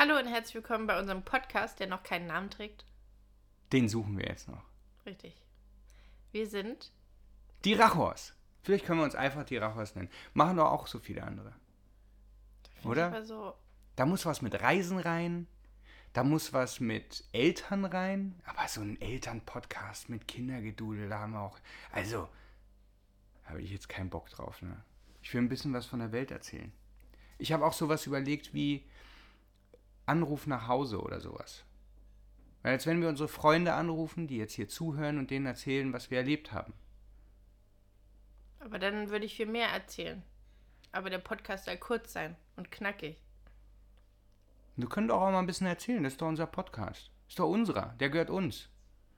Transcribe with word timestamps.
Hallo 0.00 0.16
und 0.16 0.28
herzlich 0.28 0.54
willkommen 0.54 0.86
bei 0.86 0.96
unserem 0.96 1.24
Podcast, 1.24 1.80
der 1.80 1.88
noch 1.88 2.04
keinen 2.04 2.28
Namen 2.28 2.50
trägt. 2.50 2.84
Den 3.72 3.88
suchen 3.88 4.16
wir 4.16 4.26
jetzt 4.26 4.46
noch. 4.46 4.62
Richtig. 5.04 5.34
Wir 6.30 6.46
sind 6.46 6.92
Die 7.64 7.74
Rachors. 7.74 8.32
Vielleicht 8.62 8.84
können 8.84 9.00
wir 9.00 9.04
uns 9.04 9.16
einfach 9.16 9.42
die 9.42 9.56
Rachors 9.56 9.96
nennen. 9.96 10.08
Machen 10.34 10.58
doch 10.58 10.70
auch 10.70 10.86
so 10.86 11.00
viele 11.00 11.24
andere. 11.24 11.52
Oder? 12.84 13.06
aber 13.08 13.24
so. 13.24 13.54
Da 13.96 14.06
muss 14.06 14.24
was 14.24 14.40
mit 14.40 14.62
Reisen 14.62 15.00
rein. 15.00 15.48
Da 16.12 16.22
muss 16.22 16.52
was 16.52 16.78
mit 16.78 17.24
Eltern 17.32 17.84
rein. 17.84 18.40
Aber 18.44 18.68
so 18.68 18.82
ein 18.82 19.00
Elternpodcast 19.00 20.10
mit 20.10 20.28
Kindergedudel, 20.28 21.08
da 21.08 21.18
haben 21.18 21.32
wir 21.32 21.40
auch. 21.40 21.58
Also, 21.90 22.28
habe 23.46 23.62
ich 23.62 23.72
jetzt 23.72 23.88
keinen 23.88 24.10
Bock 24.10 24.30
drauf, 24.30 24.62
ne? 24.62 24.80
Ich 25.22 25.34
will 25.34 25.42
ein 25.42 25.48
bisschen 25.48 25.72
was 25.72 25.86
von 25.86 25.98
der 25.98 26.12
Welt 26.12 26.30
erzählen. 26.30 26.70
Ich 27.36 27.50
habe 27.50 27.66
auch 27.66 27.72
sowas 27.72 28.06
überlegt 28.06 28.54
wie 28.54 28.84
Anruf 30.08 30.46
nach 30.46 30.66
Hause 30.66 31.00
oder 31.00 31.20
sowas. 31.20 31.64
Weil 32.62 32.72
als 32.72 32.86
wenn 32.86 33.00
wir 33.00 33.08
unsere 33.08 33.28
Freunde 33.28 33.74
anrufen, 33.74 34.26
die 34.26 34.36
jetzt 34.36 34.54
hier 34.54 34.68
zuhören 34.68 35.18
und 35.18 35.30
denen 35.30 35.46
erzählen, 35.46 35.92
was 35.92 36.10
wir 36.10 36.18
erlebt 36.18 36.52
haben. 36.52 36.72
Aber 38.60 38.78
dann 38.78 39.10
würde 39.10 39.24
ich 39.24 39.36
viel 39.36 39.46
mehr 39.46 39.68
erzählen. 39.68 40.22
Aber 40.90 41.10
der 41.10 41.18
Podcast 41.18 41.66
soll 41.66 41.76
kurz 41.76 42.12
sein 42.12 42.36
und 42.56 42.70
knackig. 42.70 43.16
Du 44.76 44.88
könnt 44.88 45.10
auch 45.10 45.20
mal 45.20 45.38
ein 45.38 45.46
bisschen 45.46 45.66
erzählen, 45.66 46.02
das 46.02 46.14
ist 46.14 46.22
doch 46.22 46.28
unser 46.28 46.46
Podcast. 46.46 47.10
Das 47.24 47.32
ist 47.32 47.38
doch 47.38 47.48
unserer, 47.48 47.94
der 48.00 48.10
gehört 48.10 48.30
uns. 48.30 48.68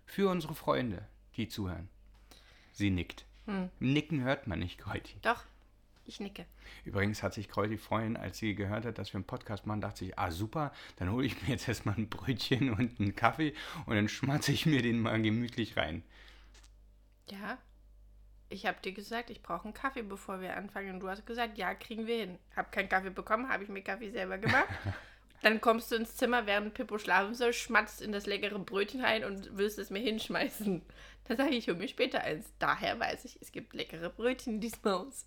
Für 0.07 0.31
unsere 0.31 0.55
Freunde, 0.55 1.07
die 1.37 1.49
zuhören. 1.49 1.89
Sie 2.73 2.91
nickt. 2.91 3.25
Nicken 3.79 4.23
hört 4.23 4.47
man 4.47 4.61
nicht, 4.61 4.79
Kreuti. 4.79 5.17
Doch, 5.23 5.45
ich 6.11 6.21
nicke. 6.21 6.45
Übrigens 6.85 7.23
hat 7.23 7.35
sich 7.35 7.49
Kreuti 7.49 7.79
vorhin, 7.79 8.17
als 8.17 8.39
sie 8.39 8.55
gehört 8.55 8.85
hat, 8.85 8.99
dass 8.99 9.13
wir 9.13 9.17
einen 9.17 9.25
Podcast 9.25 9.67
machen, 9.67 9.81
dachte 9.81 10.01
sich, 10.01 10.19
ah 10.19 10.31
super, 10.31 10.73
dann 10.97 11.11
hole 11.11 11.27
ich 11.27 11.41
mir 11.43 11.49
jetzt 11.49 11.67
erstmal 11.67 11.97
ein 11.97 12.09
Brötchen 12.09 12.71
und 12.75 13.01
einen 13.01 13.17
Kaffee 13.17 13.55
und 13.87 13.97
dann 13.97 14.09
schmatze 14.09 14.53
ich 14.53 14.67
mir 14.67 14.83
den 14.83 15.01
mal 15.01 15.21
gemütlich 15.21 15.77
rein. 15.77 16.03
Ja. 17.31 17.59
Ich 18.53 18.67
habe 18.67 18.79
dir 18.83 18.93
gesagt, 18.93 19.31
ich 19.31 19.43
brauche 19.43 19.65
einen 19.65 19.75
Kaffee, 19.75 20.03
bevor 20.03 20.41
wir 20.41 20.57
anfangen. 20.57 20.95
Und 20.95 21.01
du 21.01 21.09
hast 21.09 21.25
gesagt, 21.25 21.57
ja, 21.57 21.73
kriegen 21.73 22.09
wir 22.09 22.17
hin. 22.17 22.39
Hab 22.57 22.73
keinen 22.73 22.89
Kaffee 22.89 23.11
bekommen, 23.11 23.49
habe 23.49 23.63
ich 23.63 23.69
mir 23.69 23.83
Kaffee 23.83 24.11
selber 24.11 24.39
gemacht. 24.39 24.67
Dann 25.43 25.61
kommst 25.61 25.91
du 25.91 25.97
ins 25.97 26.17
Zimmer, 26.17 26.47
während 26.47 26.75
Pippo 26.75 26.99
schlafen 26.99 27.35
soll, 27.35 27.53
schmatzt 27.53 28.03
in 28.03 28.13
das 28.13 28.27
leckere 28.27 28.59
Brötchen 28.59 29.01
rein 29.01 29.25
und 29.25 29.57
willst 29.57 29.79
es 29.79 29.91
mir 29.91 30.01
hinschmeißen. 30.01 30.83
Dann 31.25 31.37
sage 31.37 31.51
ich, 31.51 31.59
ich 31.59 31.69
hole 31.69 31.79
mir 31.79 31.89
später 31.89 32.23
eins. 32.23 32.53
Daher 32.59 32.99
weiß 32.99 33.25
ich, 33.25 33.39
es 33.41 33.53
gibt 33.53 33.73
leckere 33.73 34.11
Brötchen 34.11 34.55
in 34.55 34.61
diesem 34.61 34.85
Haus. 34.85 35.27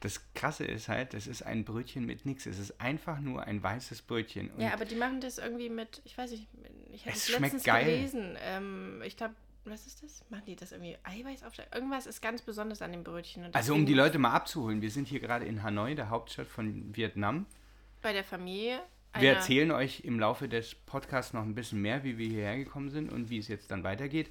Das 0.00 0.32
Krasse 0.34 0.64
ist 0.64 0.88
halt, 0.88 1.12
das 1.12 1.26
ist 1.26 1.42
ein 1.42 1.64
Brötchen 1.64 2.06
mit 2.06 2.24
nichts. 2.24 2.46
Es 2.46 2.58
ist 2.58 2.80
einfach 2.80 3.20
nur 3.20 3.44
ein 3.44 3.62
weißes 3.62 4.02
Brötchen. 4.02 4.50
Und 4.50 4.60
Ja, 4.60 4.72
aber 4.72 4.86
die 4.86 4.94
machen 4.94 5.20
das 5.20 5.36
irgendwie 5.38 5.68
mit, 5.68 6.00
ich 6.04 6.16
weiß 6.16 6.30
nicht, 6.30 6.46
ich 6.92 7.02
habe 7.06 7.14
Es 7.16 7.28
letztens 7.28 7.64
geil. 7.64 7.84
gelesen. 7.84 8.36
Ähm, 8.40 9.02
ich 9.04 9.16
glaube, 9.16 9.34
was 9.66 9.86
ist 9.86 10.02
das? 10.02 10.24
Machen 10.30 10.44
die 10.46 10.56
das 10.56 10.72
irgendwie 10.72 10.96
Eiweiß 11.02 11.44
auf? 11.44 11.52
Irgendwas 11.74 12.06
ist 12.06 12.22
ganz 12.22 12.40
besonders 12.40 12.80
an 12.80 12.92
dem 12.92 13.04
Brötchen. 13.04 13.44
Und 13.44 13.54
Also 13.54 13.74
um 13.74 13.84
die 13.84 13.92
Leute 13.92 14.18
mal 14.18 14.32
abzuholen, 14.32 14.80
wir 14.80 14.90
sind 14.90 15.06
hier 15.06 15.20
gerade 15.20 15.44
in 15.44 15.62
Hanoi, 15.62 15.94
der 15.94 16.08
Hauptstadt 16.08 16.46
von 16.46 16.96
Vietnam. 16.96 17.44
Bei 18.00 18.14
der 18.14 18.24
Familie. 18.24 18.80
Wir 19.18 19.32
erzählen 19.34 19.70
euch 19.70 20.00
im 20.04 20.18
Laufe 20.18 20.48
des 20.48 20.74
Podcasts 20.74 21.34
noch 21.34 21.42
ein 21.42 21.54
bisschen 21.54 21.82
mehr, 21.82 22.04
wie 22.04 22.16
wir 22.16 22.28
hierher 22.28 22.56
gekommen 22.56 22.90
sind 22.90 23.12
und 23.12 23.28
wie 23.28 23.38
es 23.38 23.48
jetzt 23.48 23.70
dann 23.70 23.84
weitergeht. 23.84 24.30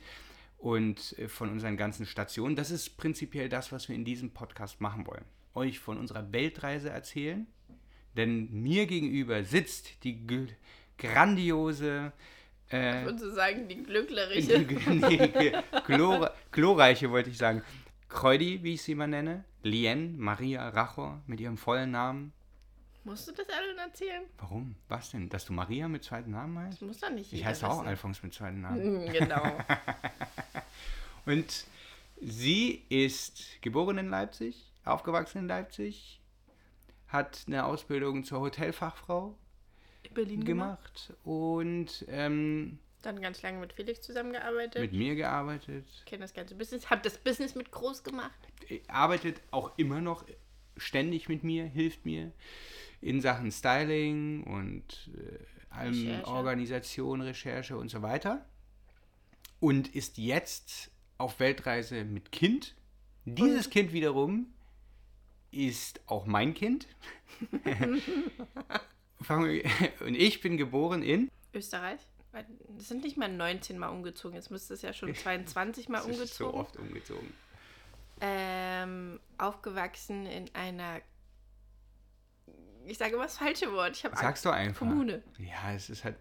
Und 0.58 1.18
äh, 1.20 1.28
von 1.28 1.50
unseren 1.50 1.78
ganzen 1.78 2.06
Stationen. 2.08 2.56
Das 2.56 2.72
ist 2.72 2.98
prinzipiell 2.98 3.50
das, 3.50 3.72
was 3.72 3.88
wir 3.88 3.96
in 3.96 4.06
diesem 4.06 4.32
Podcast 4.32 4.82
machen 4.82 5.06
wollen. 5.06 5.26
Euch 5.60 5.80
von 5.80 5.98
unserer 5.98 6.32
Weltreise 6.32 6.90
erzählen. 6.90 7.46
Denn 8.16 8.50
mir 8.52 8.86
gegenüber 8.86 9.44
sitzt 9.44 10.04
die 10.04 10.26
grandiose, 10.98 12.12
äh, 12.70 13.06
Und 13.08 13.20
zu 13.20 13.32
sagen, 13.32 13.68
die 13.68 13.76
die, 13.76 13.84
Glücklerische. 13.84 14.60
nee, 14.90 15.52
glor 15.86 16.34
glorreiche, 16.52 17.10
wollte 17.12 17.30
ich 17.30 17.38
sagen, 17.38 17.62
Kreudi, 18.08 18.64
wie 18.64 18.74
ich 18.74 18.82
sie 18.82 18.96
mal 18.96 19.08
nenne, 19.08 19.44
Lien 19.64 20.18
Maria 20.18 20.68
Rachor 20.70 21.22
mit 21.28 21.40
ihrem 21.40 21.58
vollen 21.58 21.92
Namen. 21.92 22.34
Musst 23.04 23.28
du 23.28 23.32
das 23.32 23.48
allen 23.50 23.78
erzählen? 23.78 24.24
Warum? 24.38 24.76
Was 24.88 25.12
denn? 25.12 25.30
Dass 25.30 25.46
du 25.46 25.54
Maria 25.54 25.88
mit 25.88 26.04
zweiten 26.04 26.32
Namen 26.32 26.58
heißt? 26.60 26.82
Das 26.82 26.88
muss 26.88 27.00
doch 27.00 27.10
nicht 27.10 27.32
Ich 27.34 27.46
heiße 27.46 27.68
auch. 27.70 27.86
Alphons 27.86 28.22
mit 28.24 28.34
zweiten 28.34 28.62
Namen. 28.62 29.06
Mm, 29.06 29.12
Genau. 29.12 29.44
Und 31.26 31.66
sie 32.22 32.84
ist 32.90 33.62
geboren 33.62 33.98
in 34.00 34.10
Leipzig, 34.10 34.69
aufgewachsen 34.92 35.40
in 35.40 35.48
Leipzig, 35.48 36.22
hat 37.08 37.44
eine 37.48 37.66
Ausbildung 37.66 38.24
zur 38.24 38.40
Hotelfachfrau 38.42 39.38
In 40.04 40.14
Berlin 40.14 40.44
gemacht. 40.46 41.08
gemacht 41.08 41.14
und 41.26 42.06
ähm, 42.08 42.80
Dann 43.02 43.22
ganz 43.22 43.42
lange 43.42 43.60
mit 43.60 43.74
Felix 43.74 44.02
zusammengearbeitet. 44.02 44.82
mit 44.82 44.94
mir 44.94 45.16
gearbeitet. 45.16 45.86
Kenne 46.06 46.22
das 46.22 46.34
ganze 46.34 46.56
Business. 46.56 46.90
Hab 46.90 47.02
das 47.04 47.18
Business 47.18 47.56
mit 47.56 47.72
groß 47.72 48.04
gemacht. 48.04 48.38
Arbeitet 48.88 49.42
auch 49.52 49.78
immer 49.78 50.02
noch 50.02 50.24
ständig 50.78 51.28
mit 51.30 51.44
mir, 51.44 51.66
hilft 51.66 52.06
mir 52.06 52.32
in 53.02 53.22
Sachen 53.22 53.52
Styling 53.52 54.44
und 54.44 55.10
äh, 55.18 55.74
allem 55.74 55.94
Recherche. 55.94 56.28
Organisation, 56.28 57.22
Recherche 57.22 57.78
und 57.78 57.90
so 57.90 58.02
weiter. 58.02 58.46
Und 59.60 59.94
ist 59.96 60.18
jetzt 60.18 60.92
auf 61.18 61.40
Weltreise 61.40 62.06
mit 62.06 62.32
Kind. 62.32 62.76
Dieses 63.26 63.70
Kind 63.70 63.92
wiederum 63.94 64.54
ist 65.52 66.00
auch 66.08 66.26
mein 66.26 66.54
Kind. 66.54 66.88
Und 69.30 70.16
ich 70.16 70.42
bin 70.42 70.58
geboren 70.58 71.04
in. 71.04 71.30
Österreich. 71.54 72.00
Das 72.78 72.88
sind 72.88 73.04
nicht 73.04 73.18
mal 73.18 73.28
19 73.28 73.78
Mal 73.78 73.90
umgezogen. 73.90 74.36
Jetzt 74.36 74.52
müsste 74.52 74.74
es 74.76 74.82
ja 74.82 74.94
schon 74.94 75.14
22 75.16 75.90
Mal 75.90 75.98
Das 76.06 76.18
ist 76.20 76.36
so 76.36 76.46
umgezogen. 76.48 76.60
oft 76.60 76.78
umgezogen. 76.78 77.34
ähm, 78.22 79.20
aufgewachsen 79.38 80.26
in 80.26 80.54
einer. 80.54 81.02
Ich 82.86 82.98
sage 82.98 83.14
immer 83.16 83.24
das 83.24 83.38
falsche 83.38 83.72
Wort. 83.72 83.96
Ich 83.98 84.06
habe 84.06 84.16
Sag's 84.16 84.42
doch 84.44 84.52
einfach. 84.54 84.80
Kommune. 84.80 85.22
Ja, 85.38 85.74
es 85.74 85.90
ist 85.90 86.04
halt 86.04 86.16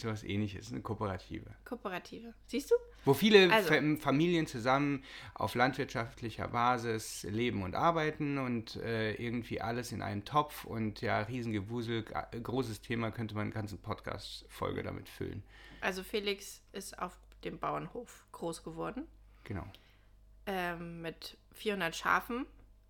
sowas 0.00 0.24
ähnliches, 0.24 0.70
eine 0.72 0.80
Kooperative. 0.82 1.46
Kooperative. 1.64 2.34
Siehst 2.46 2.70
du? 2.70 2.74
Wo 3.04 3.14
viele 3.14 3.52
Also- 3.52 3.68
Fa- 3.68 3.96
Familien 4.00 4.46
zusammen 4.46 5.04
auf 5.34 5.54
landwirtschaftlicher 5.54 6.48
Basis 6.48 7.22
leben 7.24 7.62
und 7.62 7.74
arbeiten 7.74 8.38
und 8.38 8.76
äh, 8.76 9.14
irgendwie 9.14 9.60
alles 9.60 9.92
in 9.92 10.02
einen 10.02 10.24
Topf 10.24 10.64
und 10.64 11.00
ja, 11.00 11.20
Riesengewusel, 11.20 12.02
großes 12.04 12.80
Thema, 12.80 13.10
könnte 13.10 13.34
man 13.34 13.42
eine 13.44 13.52
ganze 13.54 13.76
Podcast-Folge 13.76 14.82
damit 14.82 15.08
füllen. 15.08 15.42
Also 15.80 16.02
Felix 16.02 16.62
ist 16.72 16.98
auf 16.98 17.16
dem 17.44 17.58
Bauernhof 17.58 18.24
groß 18.32 18.62
geworden. 18.64 19.06
Genau. 19.44 19.64
Ähm, 20.46 21.02
mit 21.02 21.36
400 21.52 21.94
Schafen. 21.94 22.46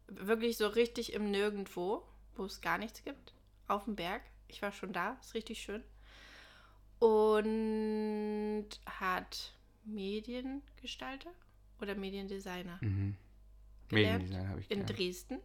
Wirklich 0.07 0.57
so 0.57 0.67
richtig 0.69 1.13
im 1.13 1.31
Nirgendwo, 1.31 2.03
wo 2.37 2.45
es 2.45 2.61
gar 2.61 2.79
nichts 2.79 3.03
gibt. 3.05 3.33
Auf 3.69 3.85
dem 3.85 3.97
Berg. 3.97 4.23
Ich 4.49 4.61
war 4.63 4.71
schon 4.73 4.93
da. 4.93 5.17
Ist 5.21 5.35
richtig 5.35 5.61
schön. 5.61 5.83
Und 7.05 8.67
hat 8.87 9.53
Mediengestalter 9.85 11.31
oder 11.81 11.95
Mediendesigner 11.95 12.79
Mhm. 12.81 13.17
gelernt 13.89 14.23
Mediendesign 14.23 14.49
habe 14.49 14.61
ich 14.61 14.71
in 14.71 14.81
gelernt. 14.81 14.99
Dresden. 14.99 15.39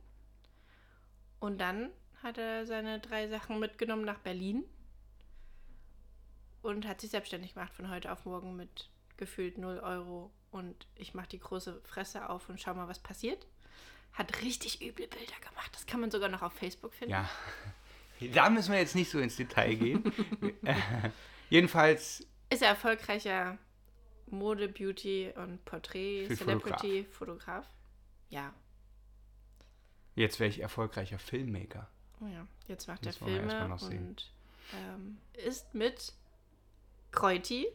Und 1.40 1.58
dann 1.60 1.90
hat 2.24 2.38
er 2.38 2.66
seine 2.66 3.00
drei 3.00 3.28
Sachen 3.28 3.60
mitgenommen 3.60 4.06
nach 4.06 4.20
Berlin 4.20 4.64
und 6.62 6.88
hat 6.88 7.02
sich 7.02 7.10
selbstständig 7.12 7.54
gemacht 7.56 7.74
von 7.74 7.90
heute 7.90 8.12
auf 8.12 8.26
morgen 8.26 8.56
mit 8.56 8.90
gefühlt 9.18 9.58
0 9.58 9.80
Euro. 9.80 10.32
Und 10.52 10.88
ich 10.96 11.14
mache 11.14 11.28
die 11.30 11.40
große 11.40 11.82
Fresse 11.84 12.30
auf 12.30 12.48
und 12.50 12.60
schau 12.62 12.74
mal, 12.74 12.88
was 12.88 13.00
passiert. 13.00 13.46
Hat 14.14 14.42
richtig 14.42 14.82
üble 14.82 15.08
Bilder 15.08 15.40
gemacht. 15.42 15.72
Das 15.74 15.86
kann 15.86 16.00
man 16.00 16.10
sogar 16.10 16.30
noch 16.30 16.42
auf 16.42 16.54
Facebook 16.54 16.94
finden. 16.94 17.12
Ja. 17.12 17.30
Da 18.34 18.50
müssen 18.50 18.74
wir 18.74 18.80
jetzt 18.80 18.96
nicht 18.96 19.10
so 19.10 19.18
ins 19.20 19.38
Detail 19.38 19.76
gehen. 19.76 20.04
Jedenfalls 21.50 22.26
Ist 22.50 22.62
er 22.62 22.70
erfolgreicher 22.70 23.58
Mode, 24.28 24.70
Beauty 24.70 25.32
und 25.36 25.64
Porträt, 25.66 26.28
Celebrity, 26.36 27.06
Fotograf. 27.06 27.68
Ja. 28.30 28.54
Jetzt 30.16 30.40
wäre 30.40 30.50
ich 30.50 30.60
erfolgreicher 30.60 31.18
Filmmaker. 31.20 31.88
Oh 32.22 32.28
ja, 32.28 32.46
jetzt 32.68 32.88
macht 32.88 33.06
Das 33.06 33.18
er 33.22 33.28
Filme 33.28 33.78
und 33.82 34.32
ähm, 34.74 35.18
ist 35.34 35.74
mit 35.74 36.14
Kreuti 37.12 37.68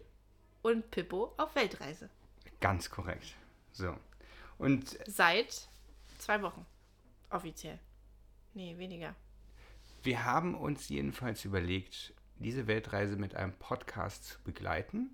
und 0.63 0.91
Pippo 0.91 1.33
auf 1.37 1.55
Weltreise. 1.55 2.11
Ganz 2.61 2.91
korrekt. 2.91 3.35
So. 3.73 3.97
Und 4.59 4.99
Seit 5.07 5.69
zwei 6.19 6.41
Wochen. 6.43 6.65
Offiziell. 7.31 7.81
Nee, 8.53 8.77
weniger. 8.79 9.17
wir 10.05 10.25
haben 10.25 10.55
uns 10.55 10.89
jedenfalls 10.89 11.45
überlegt, 11.45 12.15
diese 12.45 12.67
Weltreise 12.67 13.17
mit 13.17 13.35
einem 13.35 13.55
Podcast 13.55 14.25
zu 14.25 14.39
begleiten 14.45 15.11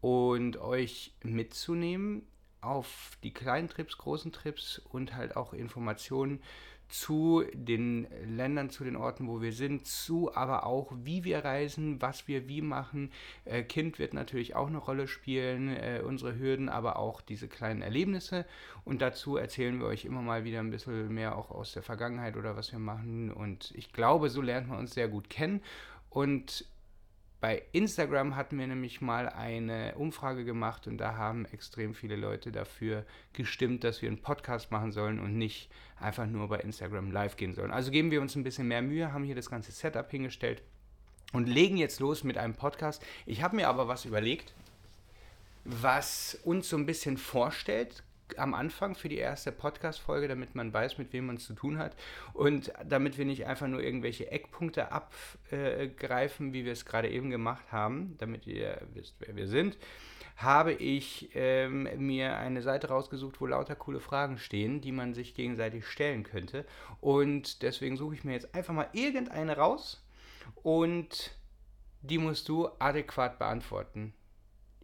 und 0.00 0.56
euch 0.56 1.14
mitzunehmen 1.22 2.26
auf 2.60 3.18
die 3.22 3.34
kleinen 3.34 3.68
Trips, 3.68 3.98
großen 3.98 4.32
Trips 4.32 4.80
und 4.90 5.14
halt 5.14 5.36
auch 5.36 5.52
Informationen 5.52 6.40
zu 6.92 7.42
den 7.54 8.06
Ländern, 8.26 8.68
zu 8.68 8.84
den 8.84 8.96
Orten, 8.96 9.26
wo 9.26 9.40
wir 9.40 9.52
sind, 9.52 9.86
zu 9.86 10.34
aber 10.34 10.66
auch, 10.66 10.92
wie 11.02 11.24
wir 11.24 11.38
reisen, 11.38 12.02
was 12.02 12.28
wir 12.28 12.48
wie 12.48 12.60
machen. 12.60 13.10
Äh, 13.46 13.62
kind 13.62 13.98
wird 13.98 14.12
natürlich 14.12 14.54
auch 14.54 14.66
eine 14.66 14.76
Rolle 14.76 15.08
spielen, 15.08 15.68
äh, 15.68 16.02
unsere 16.04 16.38
Hürden, 16.38 16.68
aber 16.68 16.98
auch 16.98 17.22
diese 17.22 17.48
kleinen 17.48 17.80
Erlebnisse. 17.80 18.44
Und 18.84 19.00
dazu 19.00 19.38
erzählen 19.38 19.80
wir 19.80 19.86
euch 19.86 20.04
immer 20.04 20.20
mal 20.20 20.44
wieder 20.44 20.60
ein 20.60 20.70
bisschen 20.70 21.12
mehr 21.14 21.36
auch 21.36 21.50
aus 21.50 21.72
der 21.72 21.82
Vergangenheit 21.82 22.36
oder 22.36 22.56
was 22.56 22.72
wir 22.72 22.78
machen. 22.78 23.32
Und 23.32 23.72
ich 23.74 23.92
glaube, 23.92 24.28
so 24.28 24.42
lernt 24.42 24.68
man 24.68 24.78
uns 24.78 24.92
sehr 24.92 25.08
gut 25.08 25.30
kennen. 25.30 25.62
Und 26.12 26.66
bei 27.40 27.62
Instagram 27.72 28.36
hatten 28.36 28.58
wir 28.58 28.66
nämlich 28.66 29.00
mal 29.00 29.28
eine 29.28 29.94
Umfrage 29.96 30.44
gemacht 30.44 30.86
und 30.86 30.98
da 30.98 31.16
haben 31.16 31.46
extrem 31.46 31.94
viele 31.94 32.16
Leute 32.16 32.52
dafür 32.52 33.04
gestimmt, 33.32 33.82
dass 33.82 34.02
wir 34.02 34.08
einen 34.10 34.20
Podcast 34.20 34.70
machen 34.70 34.92
sollen 34.92 35.18
und 35.18 35.36
nicht 35.38 35.70
einfach 35.98 36.26
nur 36.26 36.48
bei 36.48 36.58
Instagram 36.58 37.10
live 37.10 37.36
gehen 37.36 37.54
sollen. 37.54 37.72
Also 37.72 37.90
geben 37.90 38.10
wir 38.10 38.20
uns 38.20 38.36
ein 38.36 38.44
bisschen 38.44 38.68
mehr 38.68 38.82
Mühe, 38.82 39.12
haben 39.12 39.24
hier 39.24 39.34
das 39.34 39.50
ganze 39.50 39.72
Setup 39.72 40.08
hingestellt 40.10 40.62
und 41.32 41.48
legen 41.48 41.78
jetzt 41.78 41.98
los 41.98 42.24
mit 42.24 42.36
einem 42.36 42.54
Podcast. 42.54 43.02
Ich 43.24 43.42
habe 43.42 43.56
mir 43.56 43.68
aber 43.68 43.88
was 43.88 44.04
überlegt, 44.04 44.52
was 45.64 46.38
uns 46.44 46.68
so 46.68 46.76
ein 46.76 46.86
bisschen 46.86 47.16
vorstellt, 47.16 48.04
am 48.38 48.54
Anfang 48.54 48.94
für 48.94 49.08
die 49.08 49.18
erste 49.18 49.52
Podcast-Folge, 49.52 50.28
damit 50.28 50.54
man 50.54 50.72
weiß, 50.72 50.98
mit 50.98 51.12
wem 51.12 51.26
man 51.26 51.36
es 51.36 51.46
zu 51.46 51.54
tun 51.54 51.78
hat. 51.78 51.96
Und 52.32 52.72
damit 52.84 53.18
wir 53.18 53.24
nicht 53.24 53.46
einfach 53.46 53.68
nur 53.68 53.82
irgendwelche 53.82 54.30
Eckpunkte 54.30 54.92
abgreifen, 54.92 56.52
wie 56.52 56.64
wir 56.64 56.72
es 56.72 56.84
gerade 56.84 57.10
eben 57.10 57.30
gemacht 57.30 57.72
haben, 57.72 58.16
damit 58.18 58.46
ihr 58.46 58.80
wisst, 58.94 59.16
wer 59.20 59.36
wir 59.36 59.48
sind, 59.48 59.76
habe 60.36 60.72
ich 60.72 61.30
ähm, 61.34 61.88
mir 61.98 62.36
eine 62.36 62.62
Seite 62.62 62.88
rausgesucht, 62.88 63.40
wo 63.40 63.46
lauter 63.46 63.76
coole 63.76 64.00
Fragen 64.00 64.38
stehen, 64.38 64.80
die 64.80 64.92
man 64.92 65.14
sich 65.14 65.34
gegenseitig 65.34 65.86
stellen 65.86 66.24
könnte. 66.24 66.64
Und 67.00 67.62
deswegen 67.62 67.96
suche 67.96 68.14
ich 68.14 68.24
mir 68.24 68.32
jetzt 68.32 68.54
einfach 68.54 68.74
mal 68.74 68.88
irgendeine 68.92 69.56
raus 69.56 70.04
und 70.62 71.36
die 72.00 72.18
musst 72.18 72.48
du 72.48 72.68
adäquat 72.78 73.38
beantworten. 73.38 74.14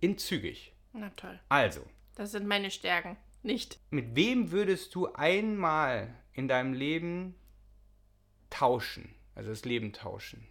In 0.01 0.19
zügig. 0.19 0.73
Na 0.93 1.11
toll. 1.17 1.39
Also. 1.49 1.81
Das 2.15 2.33
sind 2.33 2.47
meine 2.47 2.71
Stärken. 2.71 3.17
Nicht. 3.43 3.81
Mit 3.91 4.17
wem 4.17 4.51
würdest 4.51 4.95
du 4.95 5.13
einmal 5.13 6.15
in 6.33 6.49
deinem 6.49 6.73
Leben 6.73 7.35
tauschen? 8.51 9.15
Also 9.35 9.51
das 9.51 9.65
Leben 9.65 9.93
tauschen? 9.93 10.47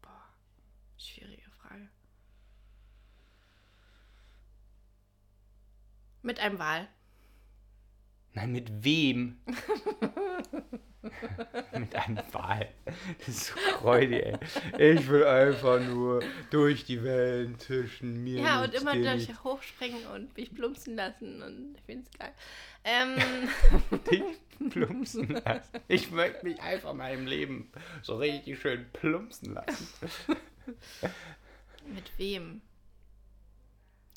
Boah, 0.00 0.24
schwierige 0.96 1.50
Frage. 1.50 1.88
Mit 6.22 6.40
einem 6.40 6.58
Wal. 6.58 6.88
Nein, 8.32 8.52
mit 8.52 8.84
wem? 8.84 9.40
mit 11.78 11.94
einem 11.94 12.18
Wal. 12.32 12.68
Das 13.18 13.28
ist 13.28 13.46
so 13.46 13.54
räudig, 13.82 14.24
ey. 14.24 14.96
Ich 14.96 15.08
will 15.08 15.24
einfach 15.24 15.80
nur 15.80 16.22
durch 16.50 16.84
die 16.84 17.02
Wellen 17.02 17.58
zwischen 17.58 18.22
mir 18.24 18.40
Ja, 18.40 18.64
und 18.64 18.74
immer 18.74 18.94
durch 18.94 19.28
hochspringen 19.44 20.06
und 20.14 20.36
mich 20.36 20.54
plumpsen 20.54 20.96
lassen. 20.96 21.42
Und 21.42 21.76
ich 21.76 21.82
finde 21.82 22.04
es 22.10 22.18
geil. 22.18 22.32
Ähm. 22.84 23.16
Dich 24.10 24.70
plumpsen 24.70 25.28
lassen. 25.28 25.78
Ich 25.88 26.10
möchte 26.10 26.44
mich 26.46 26.60
einfach 26.60 26.92
im 26.92 27.26
Leben 27.26 27.70
so 28.02 28.16
richtig 28.16 28.60
schön 28.60 28.86
plumpsen 28.92 29.54
lassen. 29.54 29.88
mit 31.86 32.18
wem? 32.18 32.62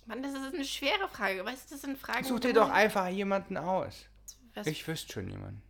Mann, 0.05 0.23
das 0.23 0.33
ist 0.33 0.55
eine 0.55 0.65
schwere 0.65 1.07
Frage. 1.07 1.45
Weißt 1.45 1.69
du, 1.69 1.75
das 1.75 1.81
sind 1.81 1.97
Fragen. 1.97 2.23
Such 2.23 2.39
dir 2.39 2.53
doch 2.53 2.69
einfach 2.69 3.07
jemanden 3.09 3.57
aus. 3.57 4.05
Was? 4.55 4.65
Ich 4.65 4.87
wüsste 4.87 5.13
schon 5.13 5.29
jemanden. 5.29 5.61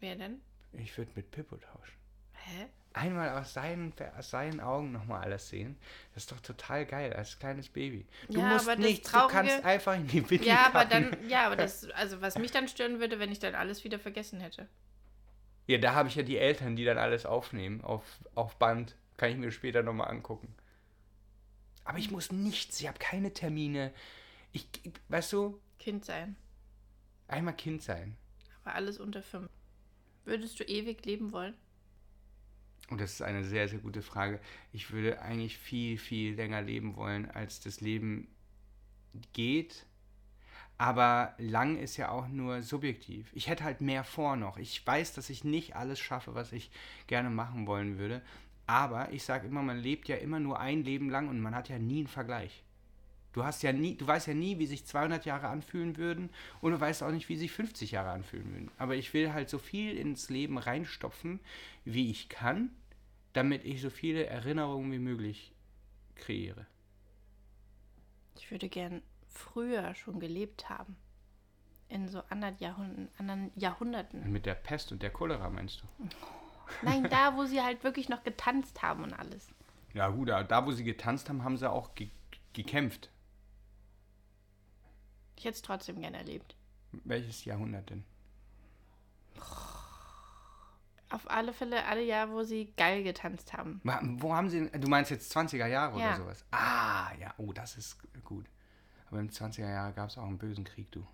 Wer 0.00 0.16
denn? 0.16 0.40
Ich 0.72 0.96
würde 0.96 1.10
mit 1.14 1.30
Pippo 1.30 1.56
tauschen. 1.56 1.96
Hä? 2.32 2.66
Einmal 2.92 3.38
aus 3.38 3.52
seinen, 3.52 3.92
aus 4.16 4.30
seinen 4.30 4.60
Augen 4.60 4.92
nochmal 4.92 5.22
alles 5.22 5.48
sehen. 5.48 5.78
Das 6.14 6.24
ist 6.24 6.32
doch 6.32 6.40
total 6.40 6.84
geil, 6.86 7.12
als 7.12 7.38
kleines 7.38 7.68
Baby. 7.68 8.06
Du 8.28 8.40
ja, 8.40 8.48
musst 8.48 8.78
nichts, 8.78 9.10
Traurige, 9.10 9.28
du 9.28 9.34
kannst 9.34 9.64
einfach 9.64 9.94
in 9.94 10.06
die 10.08 10.28
Windel 10.28 10.48
Ja, 10.48 10.66
aber 10.66 10.84
dann, 10.84 11.16
ja, 11.28 11.46
aber 11.46 11.56
das, 11.56 11.88
also 11.94 12.20
was 12.20 12.38
mich 12.38 12.50
dann 12.50 12.66
stören 12.66 12.98
würde, 12.98 13.18
wenn 13.18 13.30
ich 13.30 13.38
dann 13.38 13.54
alles 13.54 13.84
wieder 13.84 13.98
vergessen 13.98 14.40
hätte. 14.40 14.68
Ja, 15.66 15.78
da 15.78 15.94
habe 15.94 16.08
ich 16.08 16.14
ja 16.14 16.22
die 16.22 16.38
Eltern, 16.38 16.76
die 16.76 16.84
dann 16.84 16.98
alles 16.98 17.26
aufnehmen, 17.26 17.82
auf, 17.84 18.02
auf 18.34 18.56
Band. 18.56 18.96
Kann 19.18 19.30
ich 19.30 19.36
mir 19.36 19.52
später 19.52 19.82
nochmal 19.82 20.10
angucken. 20.10 20.54
Aber 21.84 21.98
ich 21.98 22.10
muss 22.10 22.32
nichts, 22.32 22.80
ich 22.80 22.88
habe 22.88 22.98
keine 22.98 23.32
Termine. 23.32 23.92
Ich, 24.52 24.68
weißt 25.08 25.32
du? 25.32 25.60
Kind 25.78 26.04
sein. 26.04 26.36
Einmal 27.28 27.54
Kind 27.54 27.82
sein. 27.82 28.16
Aber 28.64 28.74
alles 28.74 28.98
unter 28.98 29.22
fünf. 29.22 29.48
Würdest 30.28 30.60
du 30.60 30.64
ewig 30.64 31.06
leben 31.06 31.32
wollen? 31.32 31.54
Und 32.90 33.00
das 33.00 33.14
ist 33.14 33.22
eine 33.22 33.44
sehr, 33.44 33.66
sehr 33.66 33.78
gute 33.78 34.02
Frage. 34.02 34.40
Ich 34.74 34.90
würde 34.90 35.22
eigentlich 35.22 35.56
viel, 35.56 35.96
viel 35.96 36.34
länger 36.34 36.60
leben 36.60 36.96
wollen, 36.96 37.30
als 37.30 37.60
das 37.60 37.80
Leben 37.80 38.28
geht. 39.32 39.86
Aber 40.76 41.34
lang 41.38 41.78
ist 41.78 41.96
ja 41.96 42.10
auch 42.10 42.28
nur 42.28 42.62
subjektiv. 42.62 43.30
Ich 43.32 43.48
hätte 43.48 43.64
halt 43.64 43.80
mehr 43.80 44.04
vor 44.04 44.36
noch. 44.36 44.58
Ich 44.58 44.86
weiß, 44.86 45.14
dass 45.14 45.30
ich 45.30 45.44
nicht 45.44 45.76
alles 45.76 45.98
schaffe, 45.98 46.34
was 46.34 46.52
ich 46.52 46.70
gerne 47.06 47.30
machen 47.30 47.66
wollen 47.66 47.96
würde. 47.96 48.20
Aber 48.66 49.10
ich 49.12 49.24
sage 49.24 49.48
immer, 49.48 49.62
man 49.62 49.78
lebt 49.78 50.08
ja 50.08 50.16
immer 50.16 50.40
nur 50.40 50.60
ein 50.60 50.84
Leben 50.84 51.08
lang 51.08 51.30
und 51.30 51.40
man 51.40 51.54
hat 51.54 51.70
ja 51.70 51.78
nie 51.78 52.00
einen 52.00 52.06
Vergleich. 52.06 52.62
Du 53.38 53.44
hast 53.44 53.62
ja 53.62 53.72
nie, 53.72 53.94
du 53.94 54.04
weißt 54.04 54.26
ja 54.26 54.34
nie, 54.34 54.58
wie 54.58 54.66
sich 54.66 54.84
200 54.84 55.24
Jahre 55.24 55.46
anfühlen 55.46 55.96
würden 55.96 56.28
und 56.60 56.72
du 56.72 56.80
weißt 56.80 57.04
auch 57.04 57.12
nicht, 57.12 57.28
wie 57.28 57.36
sich 57.36 57.52
50 57.52 57.92
Jahre 57.92 58.10
anfühlen 58.10 58.52
würden. 58.52 58.70
Aber 58.78 58.96
ich 58.96 59.14
will 59.14 59.32
halt 59.32 59.48
so 59.48 59.58
viel 59.58 59.96
ins 59.96 60.28
Leben 60.28 60.58
reinstopfen, 60.58 61.38
wie 61.84 62.10
ich 62.10 62.28
kann, 62.28 62.70
damit 63.34 63.64
ich 63.64 63.80
so 63.80 63.90
viele 63.90 64.26
Erinnerungen 64.26 64.90
wie 64.90 64.98
möglich 64.98 65.52
kreiere. 66.16 66.66
Ich 68.34 68.50
würde 68.50 68.68
gern 68.68 69.02
früher 69.28 69.94
schon 69.94 70.18
gelebt 70.18 70.68
haben. 70.68 70.96
In 71.88 72.08
so 72.08 72.24
anderen, 72.30 72.56
Jahrhund 72.58 73.08
anderen 73.18 73.52
Jahrhunderten. 73.54 74.32
Mit 74.32 74.46
der 74.46 74.56
Pest 74.56 74.90
und 74.90 75.00
der 75.00 75.10
Cholera 75.10 75.48
meinst 75.48 75.80
du? 75.80 76.08
Nein, 76.82 77.04
da, 77.08 77.36
wo 77.36 77.44
sie 77.44 77.62
halt 77.62 77.84
wirklich 77.84 78.08
noch 78.08 78.24
getanzt 78.24 78.82
haben 78.82 79.04
und 79.04 79.12
alles. 79.12 79.46
Ja, 79.94 80.08
gut, 80.08 80.28
da, 80.28 80.66
wo 80.66 80.72
sie 80.72 80.82
getanzt 80.82 81.28
haben, 81.28 81.44
haben 81.44 81.56
sie 81.56 81.70
auch 81.70 81.94
ge 81.94 82.08
gekämpft. 82.52 83.10
Ich 85.38 85.44
hätte 85.44 85.54
es 85.54 85.62
trotzdem 85.62 86.00
gerne 86.00 86.16
erlebt. 86.16 86.56
Welches 86.90 87.44
Jahrhundert 87.44 87.90
denn? 87.90 88.04
Auf 91.10 91.30
alle 91.30 91.52
Fälle 91.52 91.84
alle 91.84 92.02
Jahre, 92.02 92.32
wo 92.32 92.42
sie 92.42 92.72
geil 92.76 93.04
getanzt 93.04 93.52
haben. 93.52 93.80
Wo 94.20 94.34
haben 94.34 94.50
sie, 94.50 94.68
du 94.68 94.88
meinst 94.88 95.12
jetzt 95.12 95.34
20er 95.34 95.66
Jahre 95.66 95.98
ja. 95.98 96.08
oder 96.08 96.16
sowas? 96.16 96.44
Ah, 96.50 97.12
ja, 97.20 97.32
oh, 97.38 97.52
das 97.52 97.76
ist 97.76 97.98
gut. 98.24 98.46
Aber 99.06 99.20
im 99.20 99.28
20er 99.28 99.70
Jahre 99.70 99.92
gab 99.92 100.10
es 100.10 100.18
auch 100.18 100.26
einen 100.26 100.38
bösen 100.38 100.64
Krieg, 100.64 100.90
du. 100.90 101.06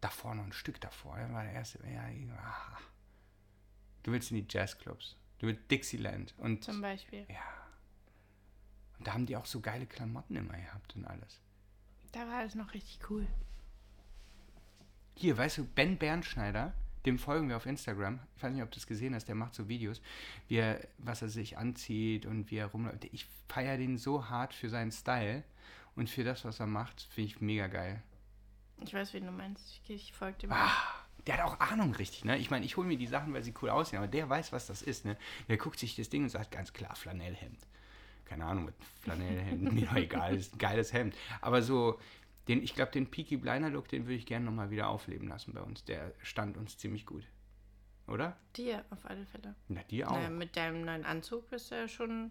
Davor 0.00 0.36
noch 0.36 0.44
ein 0.44 0.52
Stück 0.52 0.80
davor, 0.80 1.18
das 1.18 1.32
war 1.32 1.42
der 1.42 1.52
erste. 1.52 1.80
Ja, 1.86 2.04
ah. 2.38 2.78
Du 4.04 4.12
willst 4.12 4.30
in 4.30 4.36
die 4.36 4.46
Jazzclubs. 4.48 5.16
Du 5.38 5.48
willst 5.48 5.68
Dixieland. 5.70 6.34
Und, 6.38 6.62
Zum 6.62 6.80
Beispiel. 6.80 7.26
Ja. 7.28 7.42
Und 8.98 9.08
da 9.08 9.14
haben 9.14 9.26
die 9.26 9.36
auch 9.36 9.46
so 9.46 9.60
geile 9.60 9.86
Klamotten 9.86 10.36
immer 10.36 10.56
gehabt 10.56 10.94
und 10.94 11.04
alles. 11.04 11.40
Da 12.14 12.28
war 12.28 12.44
es 12.44 12.54
noch 12.54 12.72
richtig 12.74 13.00
cool. 13.10 13.26
Hier, 15.16 15.36
weißt 15.36 15.58
du, 15.58 15.64
Ben 15.64 15.98
Bernschneider, 15.98 16.72
dem 17.06 17.18
folgen 17.18 17.48
wir 17.48 17.56
auf 17.56 17.66
Instagram. 17.66 18.20
Ich 18.36 18.42
weiß 18.42 18.52
nicht, 18.52 18.62
ob 18.62 18.70
du 18.70 18.76
das 18.76 18.86
gesehen 18.86 19.16
hast, 19.16 19.26
der 19.26 19.34
macht 19.34 19.52
so 19.52 19.68
Videos, 19.68 20.00
wie 20.46 20.56
er, 20.56 20.86
was 20.98 21.22
er 21.22 21.28
sich 21.28 21.58
anzieht 21.58 22.24
und 22.24 22.52
wie 22.52 22.56
er 22.58 22.66
rumläuft. 22.66 23.04
Ich 23.06 23.26
feiere 23.48 23.78
den 23.78 23.98
so 23.98 24.28
hart 24.28 24.54
für 24.54 24.70
seinen 24.70 24.92
Style 24.92 25.42
und 25.96 26.08
für 26.08 26.22
das, 26.22 26.44
was 26.44 26.60
er 26.60 26.68
macht, 26.68 27.02
finde 27.02 27.30
ich 27.30 27.40
mega 27.40 27.66
geil. 27.66 28.00
Ich 28.84 28.94
weiß, 28.94 29.12
wen 29.12 29.26
du 29.26 29.32
meinst. 29.32 29.80
Ich, 29.82 29.90
ich 29.90 30.12
folge 30.12 30.38
dem. 30.38 30.52
Ah, 30.52 30.70
der 31.26 31.38
hat 31.38 31.44
auch 31.44 31.58
Ahnung, 31.58 31.96
richtig, 31.96 32.24
ne? 32.24 32.38
Ich 32.38 32.48
meine, 32.48 32.64
ich 32.64 32.76
hole 32.76 32.86
mir 32.86 32.98
die 32.98 33.08
Sachen, 33.08 33.34
weil 33.34 33.42
sie 33.42 33.54
cool 33.60 33.70
aussehen, 33.70 33.98
aber 33.98 34.08
der 34.08 34.28
weiß, 34.28 34.52
was 34.52 34.68
das 34.68 34.82
ist, 34.82 35.04
ne? 35.04 35.16
Der 35.48 35.56
guckt 35.56 35.80
sich 35.80 35.96
das 35.96 36.10
Ding 36.10 36.22
und 36.22 36.28
sagt 36.28 36.52
ganz 36.52 36.72
klar 36.72 36.94
Flanellhemd 36.94 37.66
keine 38.24 38.44
Ahnung, 38.46 38.66
mit 38.66 38.74
Flanellhemden, 39.02 39.74
mir 39.74 39.90
egal, 39.96 40.34
ist 40.34 40.54
ein 40.54 40.58
geiles 40.58 40.92
Hemd. 40.92 41.14
Aber 41.40 41.62
so, 41.62 41.98
den, 42.48 42.62
ich 42.62 42.74
glaube, 42.74 42.92
den 42.92 43.10
Peaky 43.10 43.36
Blinder 43.36 43.70
Look, 43.70 43.88
den 43.88 44.04
würde 44.04 44.14
ich 44.14 44.26
gerne 44.26 44.44
nochmal 44.44 44.70
wieder 44.70 44.88
aufleben 44.88 45.28
lassen 45.28 45.52
bei 45.54 45.62
uns. 45.62 45.84
Der 45.84 46.12
stand 46.22 46.56
uns 46.56 46.78
ziemlich 46.78 47.06
gut. 47.06 47.26
Oder? 48.06 48.36
Dir, 48.56 48.84
auf 48.90 49.04
alle 49.06 49.24
Fälle. 49.26 49.54
Na, 49.68 49.82
dir 49.84 50.10
auch. 50.10 50.16
Naja, 50.16 50.30
mit 50.30 50.56
deinem 50.56 50.84
neuen 50.84 51.04
Anzug 51.04 51.48
bist 51.48 51.70
du 51.70 51.76
ja 51.76 51.88
schon. 51.88 52.30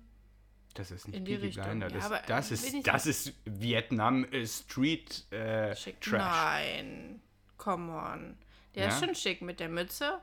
Das 0.76 0.92
ist 0.92 1.08
nicht 1.08 1.24
Peaky 1.24 1.50
Blinder. 1.50 1.88
Das, 1.88 2.10
ja, 2.10 2.22
das, 2.28 2.52
ist, 2.52 2.88
das 2.88 3.06
ist 3.06 3.34
Vietnam 3.46 4.26
äh, 4.26 4.46
Street 4.46 5.26
äh, 5.32 5.74
Trash. 5.74 6.12
Nein, 6.12 7.22
come 7.58 7.92
on. 7.92 8.38
Der 8.76 8.88
ja? 8.88 8.90
ist 8.90 9.04
schon 9.04 9.16
schick 9.16 9.42
mit 9.42 9.60
der 9.60 9.70
Mütze. 9.70 10.20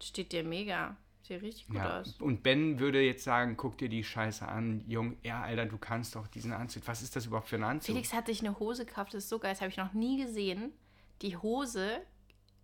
Steht 0.00 0.32
dir 0.32 0.44
mega. 0.44 0.96
Sieht 1.22 1.42
richtig 1.42 1.68
gut 1.68 1.76
ja. 1.76 2.00
aus. 2.00 2.16
Und 2.20 2.42
Ben 2.42 2.80
würde 2.80 3.00
jetzt 3.00 3.22
sagen, 3.22 3.56
guck 3.56 3.78
dir 3.78 3.88
die 3.88 4.02
Scheiße 4.02 4.46
an, 4.46 4.84
Jung, 4.88 5.16
ja, 5.22 5.42
Alter, 5.42 5.66
du 5.66 5.78
kannst 5.78 6.16
doch 6.16 6.26
diesen 6.26 6.52
Anzug. 6.52 6.82
Was 6.86 7.00
ist 7.00 7.14
das 7.14 7.26
überhaupt 7.26 7.48
für 7.48 7.56
ein 7.56 7.64
Anzug? 7.64 7.94
Felix 7.94 8.12
hat 8.12 8.26
sich 8.26 8.40
eine 8.40 8.58
Hose 8.58 8.84
gekauft, 8.84 9.14
das 9.14 9.24
ist 9.24 9.28
so 9.28 9.38
geil, 9.38 9.52
das 9.52 9.60
habe 9.60 9.70
ich 9.70 9.76
noch 9.76 9.92
nie 9.92 10.20
gesehen. 10.22 10.72
Die 11.22 11.36
Hose 11.36 12.00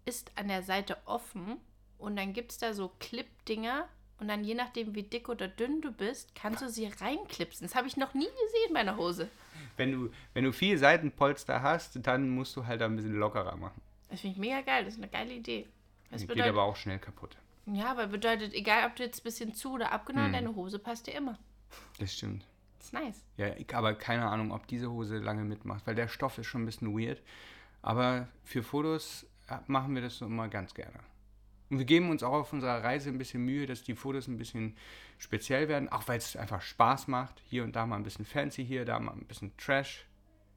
ist 0.05 0.33
an 0.37 0.49
der 0.49 0.62
Seite 0.62 0.97
offen 1.05 1.59
und 1.99 2.17
dann 2.17 2.33
gibt 2.33 2.50
es 2.50 2.59
da 2.59 2.75
so 2.75 2.91
Clip-Dinger 2.99 3.88
und 4.19 4.27
dann 4.27 4.43
je 4.43 4.55
nachdem, 4.55 4.95
wie 4.97 5.05
dick 5.05 5.29
oder 5.29 5.47
dünn 5.47 5.81
du 5.81 5.93
bist, 5.93 6.35
kannst 6.35 6.61
du 6.61 6.69
sie 6.69 6.87
reinklipsen. 6.87 7.67
Das 7.67 7.77
habe 7.77 7.87
ich 7.87 7.97
noch 7.97 8.15
nie 8.15 8.27
gesehen 8.27 8.75
bei 8.75 8.81
einer 8.81 8.97
Hose. 8.97 9.29
Wenn 9.77 9.93
du, 9.93 10.11
wenn 10.35 10.43
du 10.43 10.53
viel 10.53 10.77
Seitenpolster 10.77 11.62
hast, 11.62 12.05
dann 12.05 12.29
musst 12.29 12.57
du 12.57 12.67
halt 12.67 12.83
ein 12.83 12.97
bisschen 12.97 13.15
lockerer 13.15 13.57
machen. 13.57 13.81
Das 14.11 14.21
finde 14.21 14.35
ich 14.35 14.41
mega 14.41 14.61
geil. 14.62 14.85
Das 14.85 14.95
ist 14.95 15.00
eine 15.00 15.09
geile 15.09 15.35
Idee. 15.35 15.69
Das 16.11 16.27
Geht 16.27 16.41
aber 16.41 16.65
auch 16.65 16.75
schnell 16.75 16.99
kaputt. 16.99 17.37
Ja, 17.75 17.91
aber 17.91 18.07
bedeutet, 18.07 18.55
egal 18.55 18.87
ob 18.89 18.97
du 18.97 19.03
jetzt 19.03 19.21
ein 19.21 19.25
bisschen 19.25 19.55
zu 19.55 19.73
oder 19.73 19.93
abgenommen, 19.93 20.29
Hm. 20.29 20.33
deine 20.35 20.55
Hose 20.55 20.79
passt 20.79 21.07
dir 21.07 21.15
immer. 21.15 21.39
Das 21.99 22.15
stimmt. 22.15 22.45
Das 22.79 22.87
ist 22.87 22.93
nice. 22.93 23.25
Ja, 23.37 23.49
ich, 23.57 23.75
aber 23.75 23.95
keine 23.95 24.27
Ahnung, 24.27 24.53
ob 24.53 24.67
diese 24.67 24.91
Hose 24.91 25.19
lange 25.19 25.45
mitmacht, 25.45 25.87
weil 25.87 25.95
der 25.95 26.09
Stoff 26.09 26.39
ist 26.39 26.47
schon 26.47 26.63
ein 26.63 26.67
bisschen 26.67 26.97
weird. 26.99 27.21
Aber 27.83 28.29
für 28.45 28.63
Fotos 28.63 29.27
äh, 29.49 29.57
machen 29.67 29.95
wir 29.95 30.03
das 30.03 30.19
so 30.19 30.27
immer 30.27 30.49
ganz 30.49 30.75
gerne. 30.75 30.99
Und 31.71 31.79
wir 31.79 31.85
geben 31.85 32.09
uns 32.11 32.23
auch 32.23 32.33
auf 32.33 32.53
unserer 32.53 32.83
Reise 32.83 33.11
ein 33.11 33.19
bisschen 33.19 33.45
Mühe, 33.45 33.67
dass 33.67 33.83
die 33.83 33.95
Fotos 33.95 34.27
ein 34.27 34.39
bisschen 34.39 34.77
speziell 35.19 35.69
werden, 35.69 35.89
auch 35.91 36.09
weil 36.09 36.17
es 36.19 36.35
einfach 36.37 36.63
Spaß 36.63 37.09
macht. 37.09 37.43
Hier 37.45 37.65
und 37.65 37.77
da 37.77 37.85
mal 37.85 37.97
ein 37.97 38.05
bisschen 38.05 38.25
fancy, 38.25 38.65
hier, 38.65 38.85
da 38.87 38.99
mal 38.99 39.13
ein 39.13 39.27
bisschen 39.27 39.55
Trash. 39.59 40.07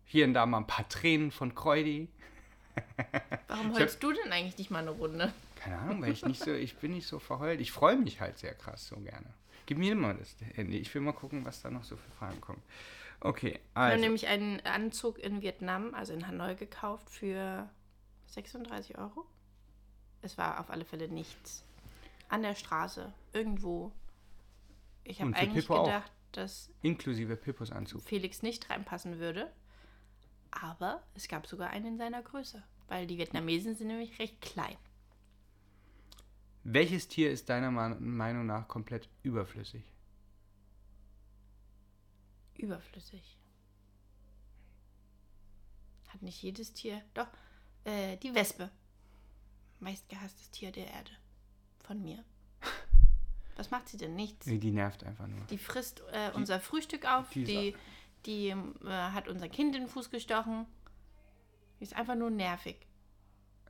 Hier 0.05 0.25
und 0.25 0.33
da 0.33 0.45
mal 0.45 0.59
ein 0.59 0.67
paar 0.67 0.87
Tränen 0.87 1.31
von 1.31 1.53
Kreudi. 1.53 2.07
Warum 3.47 3.71
Ich 3.71 3.79
holst 3.79 4.01
du 4.03 4.11
denn 4.13 4.31
eigentlich 4.31 4.57
nicht 4.57 4.71
mal 4.71 4.79
eine 4.79 4.91
Runde? 4.91 5.33
Keine 5.55 5.77
Ahnung, 5.77 6.01
weil 6.01 6.11
ich 6.11 6.25
nicht 6.25 6.43
so, 6.43 6.53
ich 6.53 6.75
bin 6.77 6.91
nicht 6.93 7.07
so 7.07 7.19
verheult. 7.19 7.61
Ich 7.61 7.71
freue 7.71 7.95
mich 7.97 8.19
halt 8.21 8.37
sehr 8.37 8.53
krass 8.55 8.87
so 8.87 8.95
gerne. 8.97 9.27
Gib 9.65 9.77
mir 9.77 9.95
mal 9.95 10.15
das 10.15 10.35
Handy. 10.55 10.77
Ich 10.77 10.93
will 10.93 11.01
mal 11.01 11.11
gucken, 11.11 11.45
was 11.45 11.61
da 11.61 11.69
noch 11.69 11.83
so 11.83 11.95
für 11.95 12.11
Fragen 12.11 12.41
kommen. 12.41 12.61
Okay, 13.19 13.59
Wir 13.73 13.81
haben 13.81 13.91
also. 13.91 14.03
nämlich 14.03 14.27
einen 14.27 14.59
Anzug 14.61 15.19
in 15.19 15.41
Vietnam, 15.41 15.93
also 15.93 16.13
in 16.13 16.27
Hanoi, 16.27 16.55
gekauft 16.55 17.09
für 17.09 17.69
36 18.27 18.97
Euro. 18.97 19.25
Es 20.23 20.37
war 20.37 20.59
auf 20.59 20.69
alle 20.71 20.85
Fälle 20.85 21.07
nichts. 21.07 21.63
An 22.29 22.41
der 22.41 22.55
Straße, 22.55 23.13
irgendwo. 23.33 23.91
Ich 25.03 25.21
habe 25.21 25.35
eigentlich 25.35 25.65
Pippo 25.65 25.81
auch. 25.81 25.85
gedacht, 25.85 26.11
dass 26.31 26.69
Inklusive 26.81 27.35
Pippos 27.35 27.71
Anzug. 27.71 28.01
Felix 28.03 28.41
nicht 28.41 28.69
reinpassen 28.69 29.19
würde. 29.19 29.51
Aber 30.51 31.01
es 31.15 31.27
gab 31.27 31.47
sogar 31.47 31.69
einen 31.69 31.85
in 31.85 31.97
seiner 31.97 32.21
Größe. 32.21 32.61
Weil 32.87 33.07
die 33.07 33.17
Vietnamesen 33.17 33.75
sind 33.75 33.87
nämlich 33.87 34.19
recht 34.19 34.41
klein. 34.41 34.77
Welches 36.63 37.07
Tier 37.07 37.31
ist 37.31 37.49
deiner 37.49 37.71
Meinung 37.71 38.45
nach 38.45 38.67
komplett 38.67 39.09
überflüssig? 39.23 39.83
Überflüssig. 42.57 43.37
Hat 46.09 46.21
nicht 46.21 46.41
jedes 46.43 46.73
Tier. 46.73 47.01
Doch, 47.13 47.27
äh, 47.85 48.17
die 48.17 48.35
Wespe. 48.35 48.69
Meistgehasstes 49.79 50.51
Tier 50.51 50.71
der 50.71 50.87
Erde. 50.87 51.11
Von 51.79 52.03
mir. 52.03 52.23
Was 53.55 53.71
macht 53.71 53.89
sie 53.89 53.97
denn? 53.97 54.15
Nichts. 54.15 54.45
Nee, 54.45 54.59
die 54.59 54.71
nervt 54.71 55.03
einfach 55.03 55.27
nur. 55.27 55.43
Die 55.45 55.57
frisst 55.57 56.03
äh, 56.11 56.31
unser 56.35 56.59
Frühstück 56.59 57.05
auf. 57.05 57.29
die 57.31 57.43
Die, 57.43 57.75
die, 58.25 58.49
äh, 58.49 58.55
hat 58.87 59.27
unser 59.27 59.49
Kind 59.49 59.75
in 59.75 59.83
den 59.83 59.89
Fuß 59.89 60.09
gestochen. 60.09 60.65
Die 61.79 61.83
ist 61.83 61.95
einfach 61.95 62.15
nur 62.15 62.29
nervig. 62.29 62.87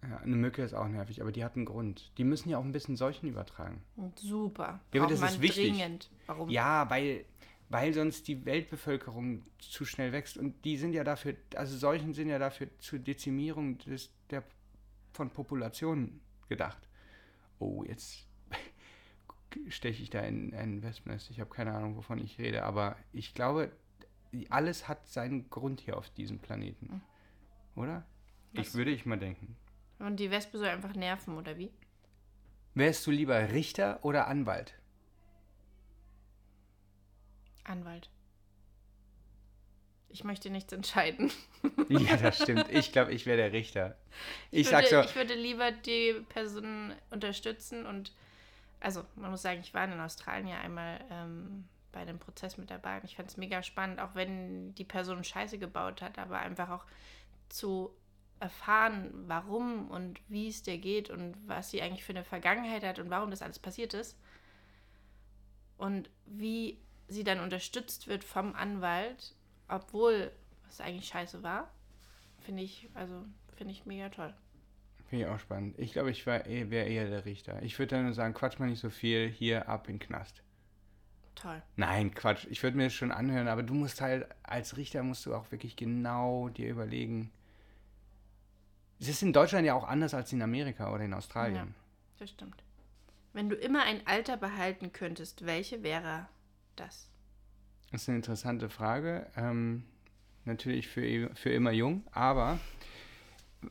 Ja, 0.03 0.17
eine 0.17 0.35
Mücke 0.35 0.63
ist 0.63 0.73
auch 0.73 0.87
nervig, 0.87 1.21
aber 1.21 1.31
die 1.31 1.43
hat 1.43 1.55
einen 1.55 1.65
Grund. 1.65 2.11
Die 2.17 2.23
müssen 2.23 2.49
ja 2.49 2.57
auch 2.57 2.63
ein 2.63 2.71
bisschen 2.71 2.95
Seuchen 2.95 3.29
übertragen. 3.29 3.83
Und 3.95 4.17
super. 4.17 4.79
Ja, 4.93 5.03
aber 5.03 5.11
das 5.11 5.21
ist 5.21 5.41
wichtig. 5.41 5.73
dringend. 5.73 6.09
Warum? 6.25 6.49
Ja, 6.49 6.89
weil, 6.89 7.25
weil 7.69 7.93
sonst 7.93 8.27
die 8.27 8.45
Weltbevölkerung 8.45 9.43
zu 9.59 9.85
schnell 9.85 10.11
wächst. 10.11 10.37
Und 10.37 10.65
die 10.65 10.77
sind 10.77 10.93
ja 10.93 11.03
dafür, 11.03 11.35
also 11.55 11.77
Seuchen 11.77 12.13
sind 12.13 12.29
ja 12.29 12.39
dafür 12.39 12.67
zur 12.79 12.97
Dezimierung 12.97 13.77
des, 13.77 14.11
der, 14.31 14.43
von 15.13 15.29
Populationen 15.29 16.19
gedacht. 16.49 16.89
Oh, 17.59 17.83
jetzt 17.83 18.25
steche 19.67 20.01
ich 20.01 20.09
da 20.09 20.21
in 20.21 20.55
ein 20.55 20.81
Wespennest. 20.81 21.29
Ich 21.29 21.39
habe 21.39 21.51
keine 21.51 21.73
Ahnung, 21.73 21.95
wovon 21.95 22.17
ich 22.17 22.39
rede, 22.39 22.63
aber 22.63 22.95
ich 23.13 23.35
glaube, 23.35 23.71
alles 24.49 24.87
hat 24.87 25.07
seinen 25.07 25.49
Grund 25.49 25.81
hier 25.81 25.97
auf 25.97 26.09
diesem 26.11 26.39
Planeten. 26.39 27.01
Oder? 27.75 28.05
Ich 28.53 28.67
Was? 28.67 28.73
würde 28.75 28.91
ich 28.91 29.05
mal 29.05 29.19
denken. 29.19 29.55
Und 29.99 30.17
die 30.19 30.31
Wespe 30.31 30.57
soll 30.57 30.67
einfach 30.67 30.93
nerven, 30.95 31.37
oder 31.37 31.57
wie? 31.57 31.71
Wärst 32.73 33.05
du 33.05 33.11
lieber 33.11 33.51
Richter 33.51 34.03
oder 34.03 34.27
Anwalt? 34.27 34.73
Anwalt. 37.63 38.09
Ich 40.09 40.23
möchte 40.23 40.49
nichts 40.49 40.73
entscheiden. 40.73 41.31
Ja, 41.89 42.15
das 42.15 42.41
stimmt. 42.41 42.69
Ich 42.69 42.93
glaube, 42.93 43.11
ich 43.11 43.25
wäre 43.25 43.37
der 43.37 43.51
Richter. 43.51 43.97
Ich, 44.49 44.71
würde, 44.71 44.87
sag 44.87 45.03
so, 45.03 45.09
ich 45.09 45.15
würde 45.15 45.33
lieber 45.33 45.71
die 45.71 46.13
Person 46.29 46.93
unterstützen 47.09 47.85
und 47.85 48.13
also 48.79 49.05
man 49.15 49.29
muss 49.29 49.41
sagen, 49.41 49.59
ich 49.59 49.73
war 49.73 49.83
in 49.83 49.99
Australien 49.99 50.47
ja 50.47 50.59
einmal 50.61 51.01
ähm, 51.11 51.65
bei 51.91 52.05
dem 52.05 52.19
Prozess 52.19 52.57
mit 52.57 52.69
dabei 52.69 52.97
und 52.97 53.05
ich 53.05 53.15
fand 53.15 53.29
es 53.29 53.37
mega 53.37 53.63
spannend, 53.63 53.99
auch 53.99 54.15
wenn 54.15 54.73
die 54.75 54.85
Person 54.85 55.23
Scheiße 55.23 55.57
gebaut 55.57 56.01
hat, 56.01 56.17
aber 56.17 56.39
einfach 56.39 56.69
auch 56.69 56.85
zu 57.49 57.93
erfahren, 58.39 59.11
warum 59.27 59.89
und 59.91 60.19
wie 60.27 60.47
es 60.47 60.63
dir 60.63 60.77
geht 60.77 61.09
und 61.09 61.35
was 61.47 61.69
sie 61.69 61.81
eigentlich 61.81 62.03
für 62.03 62.13
eine 62.13 62.23
Vergangenheit 62.23 62.83
hat 62.83 62.99
und 62.99 63.09
warum 63.09 63.29
das 63.29 63.41
alles 63.41 63.59
passiert 63.59 63.93
ist 63.93 64.17
und 65.77 66.09
wie 66.25 66.79
sie 67.07 67.23
dann 67.23 67.39
unterstützt 67.39 68.07
wird 68.07 68.23
vom 68.23 68.55
Anwalt, 68.55 69.35
obwohl 69.67 70.31
es 70.69 70.81
eigentlich 70.81 71.07
scheiße 71.07 71.43
war, 71.43 71.71
finde 72.39 72.63
ich, 72.63 72.89
also 72.93 73.25
finde 73.55 73.73
ich 73.73 73.85
mega 73.85 74.09
toll. 74.09 74.33
Finde 75.07 75.25
ich 75.25 75.31
auch 75.31 75.39
spannend. 75.39 75.77
Ich 75.77 75.91
glaube, 75.93 76.09
ich 76.09 76.25
wäre 76.25 76.47
eher 76.47 77.09
der 77.09 77.25
Richter. 77.25 77.61
Ich 77.61 77.77
würde 77.77 77.95
dann 77.95 78.05
nur 78.05 78.13
sagen, 78.13 78.33
quatsch 78.33 78.59
mal 78.59 78.69
nicht 78.69 78.79
so 78.79 78.89
viel, 78.89 79.27
hier 79.29 79.67
ab 79.67 79.87
in 79.89 79.99
den 79.99 80.07
Knast. 80.07 80.41
Toll. 81.41 81.61
Nein, 81.75 82.13
Quatsch. 82.13 82.45
Ich 82.49 82.61
würde 82.61 82.77
mir 82.77 82.83
das 82.83 82.93
schon 82.93 83.11
anhören, 83.11 83.47
aber 83.47 83.63
du 83.63 83.73
musst 83.73 83.99
halt, 83.99 84.27
als 84.43 84.77
Richter 84.77 85.01
musst 85.01 85.25
du 85.25 85.33
auch 85.33 85.51
wirklich 85.51 85.75
genau 85.75 86.49
dir 86.49 86.69
überlegen. 86.69 87.31
Es 88.99 89.07
ist 89.07 89.23
in 89.23 89.33
Deutschland 89.33 89.65
ja 89.65 89.73
auch 89.73 89.87
anders 89.87 90.13
als 90.13 90.31
in 90.31 90.41
Amerika 90.43 90.93
oder 90.93 91.03
in 91.03 91.13
Australien. 91.13 91.73
Das 92.19 92.29
stimmt. 92.29 92.63
Wenn 93.33 93.49
du 93.49 93.55
immer 93.55 93.83
ein 93.83 94.05
Alter 94.05 94.37
behalten 94.37 94.91
könntest, 94.93 95.45
welche 95.45 95.81
wäre 95.81 96.27
das? 96.75 97.09
Das 97.91 98.03
ist 98.03 98.09
eine 98.09 98.17
interessante 98.17 98.69
Frage. 98.69 99.25
Ähm, 99.35 99.83
natürlich 100.45 100.87
für, 100.87 101.33
für 101.33 101.49
immer 101.49 101.71
jung, 101.71 102.05
aber 102.11 102.59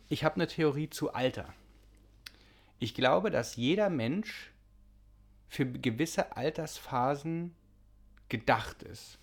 ich 0.08 0.24
habe 0.24 0.36
eine 0.36 0.48
Theorie 0.48 0.90
zu 0.90 1.12
Alter. 1.12 1.54
Ich 2.80 2.94
glaube, 2.94 3.30
dass 3.30 3.54
jeder 3.54 3.90
Mensch 3.90 4.50
für 5.48 5.66
gewisse 5.66 6.36
Altersphasen 6.36 7.54
gedacht 8.30 8.82
ist. 8.82 9.18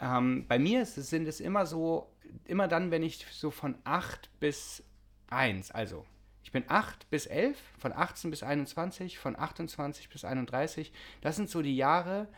Ähm, 0.00 0.46
bei 0.48 0.58
mir 0.58 0.82
ist 0.82 0.94
sind 0.94 1.28
es 1.28 1.40
immer 1.40 1.66
so, 1.66 2.10
immer 2.46 2.68
dann, 2.68 2.90
wenn 2.90 3.02
ich 3.02 3.26
so 3.30 3.50
von 3.50 3.76
8 3.84 4.30
bis 4.40 4.82
1, 5.28 5.70
also 5.70 6.06
ich 6.42 6.50
bin 6.50 6.64
8 6.66 7.08
bis 7.10 7.26
11, 7.26 7.56
von 7.78 7.92
18 7.92 8.30
bis 8.30 8.42
21, 8.42 9.18
von 9.18 9.38
28 9.38 10.08
bis 10.08 10.24
31, 10.24 10.92
das 11.20 11.36
sind 11.36 11.48
so 11.48 11.62
die 11.62 11.76
Jahre, 11.76 12.28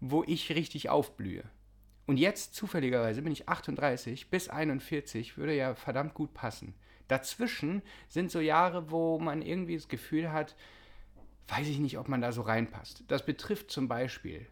wo 0.00 0.24
ich 0.24 0.50
richtig 0.54 0.88
aufblühe. 0.88 1.44
Und 2.06 2.16
jetzt 2.16 2.54
zufälligerweise 2.54 3.22
bin 3.22 3.32
ich 3.32 3.48
38 3.48 4.28
bis 4.28 4.48
41, 4.48 5.36
würde 5.36 5.54
ja 5.54 5.74
verdammt 5.74 6.14
gut 6.14 6.34
passen. 6.34 6.74
Dazwischen 7.06 7.82
sind 8.08 8.30
so 8.30 8.40
Jahre, 8.40 8.90
wo 8.90 9.18
man 9.18 9.42
irgendwie 9.42 9.76
das 9.76 9.88
Gefühl 9.88 10.32
hat, 10.32 10.56
weiß 11.48 11.68
ich 11.68 11.78
nicht, 11.78 11.98
ob 11.98 12.08
man 12.08 12.20
da 12.20 12.32
so 12.32 12.42
reinpasst. 12.42 13.04
Das 13.08 13.24
betrifft 13.24 13.70
zum 13.70 13.86
Beispiel 13.86 14.46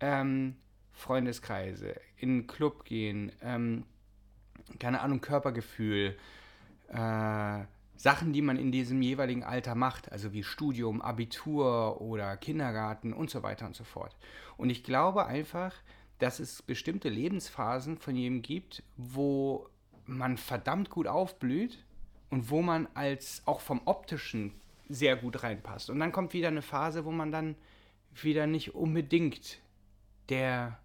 ähm, 0.00 0.56
Freundeskreise, 0.92 1.94
in 2.16 2.30
einen 2.30 2.46
Club 2.46 2.84
gehen, 2.84 3.32
ähm, 3.42 3.84
keine 4.78 5.00
Ahnung, 5.00 5.20
Körpergefühl, 5.20 6.16
äh, 6.88 7.64
Sachen, 7.96 8.32
die 8.32 8.42
man 8.42 8.56
in 8.56 8.70
diesem 8.70 9.02
jeweiligen 9.02 9.42
Alter 9.42 9.74
macht, 9.74 10.12
also 10.12 10.32
wie 10.32 10.44
Studium, 10.44 11.02
Abitur 11.02 12.00
oder 12.00 12.36
Kindergarten 12.36 13.12
und 13.12 13.28
so 13.28 13.42
weiter 13.42 13.66
und 13.66 13.74
so 13.74 13.82
fort. 13.82 14.16
Und 14.56 14.70
ich 14.70 14.84
glaube 14.84 15.26
einfach, 15.26 15.74
dass 16.18 16.38
es 16.38 16.62
bestimmte 16.62 17.08
Lebensphasen 17.08 17.98
von 17.98 18.14
jedem 18.14 18.42
gibt, 18.42 18.82
wo 18.96 19.68
man 20.06 20.36
verdammt 20.36 20.90
gut 20.90 21.06
aufblüht 21.08 21.84
und 22.30 22.50
wo 22.50 22.62
man 22.62 22.88
als 22.94 23.42
auch 23.46 23.60
vom 23.60 23.80
optischen 23.84 24.52
sehr 24.88 25.16
gut 25.16 25.42
reinpasst. 25.42 25.90
Und 25.90 25.98
dann 26.00 26.12
kommt 26.12 26.32
wieder 26.32 26.48
eine 26.48 26.62
Phase, 26.62 27.04
wo 27.04 27.10
man 27.10 27.32
dann 27.32 27.56
wieder 28.14 28.46
nicht 28.46 28.74
unbedingt 28.74 29.58
der 30.28 30.78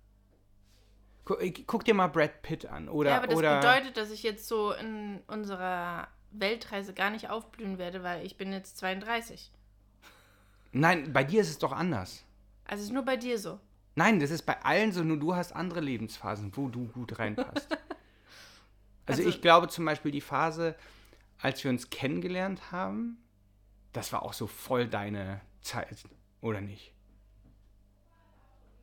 Guck, 1.25 1.85
dir 1.85 1.93
mal 1.93 2.07
Brad 2.07 2.41
Pitt 2.41 2.65
an 2.65 2.89
oder 2.89 3.11
ja, 3.11 3.17
aber 3.17 3.27
das 3.27 3.37
oder 3.37 3.59
bedeutet, 3.61 3.95
dass 3.95 4.11
ich 4.11 4.23
jetzt 4.23 4.45
so 4.45 4.73
in 4.73 5.21
unserer 5.27 6.09
Weltreise 6.31 6.93
gar 6.93 7.11
nicht 7.11 7.29
aufblühen 7.29 7.77
werde, 7.77 8.03
weil 8.03 8.25
ich 8.25 8.35
bin 8.35 8.51
jetzt 8.51 8.77
32. 8.77 9.51
Nein, 10.73 11.13
bei 11.13 11.23
dir 11.23 11.41
ist 11.41 11.49
es 11.49 11.59
doch 11.59 11.71
anders. 11.71 12.25
Also 12.65 12.81
es 12.81 12.89
ist 12.89 12.93
nur 12.93 13.05
bei 13.05 13.15
dir 13.15 13.39
so. 13.39 13.59
Nein, 13.95 14.19
das 14.19 14.31
ist 14.31 14.41
bei 14.41 14.61
allen 14.63 14.91
so, 14.91 15.03
nur 15.03 15.17
du 15.17 15.35
hast 15.35 15.53
andere 15.53 15.79
Lebensphasen, 15.79 16.51
wo 16.57 16.67
du 16.67 16.87
gut 16.87 17.19
reinpasst. 17.19 17.71
also, 19.05 19.21
Also- 19.21 19.29
ich 19.29 19.41
glaube 19.41 19.69
zum 19.69 19.85
Beispiel 19.85 20.11
die 20.11 20.21
Phase, 20.21 20.75
als 21.39 21.63
wir 21.63 21.71
uns 21.71 21.89
kennengelernt 21.89 22.71
haben, 22.71 23.17
das 23.93 24.11
war 24.11 24.23
auch 24.23 24.33
so 24.33 24.47
voll 24.47 24.87
deine 24.87 25.41
Zeit, 25.61 26.03
oder 26.41 26.59
nicht? 26.59 26.92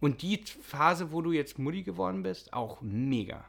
Und 0.00 0.22
die 0.22 0.38
Phase, 0.38 1.12
wo 1.12 1.20
du 1.22 1.32
jetzt 1.32 1.58
Mutti 1.58 1.82
geworden 1.82 2.22
bist, 2.22 2.52
auch 2.52 2.80
mega. 2.80 3.44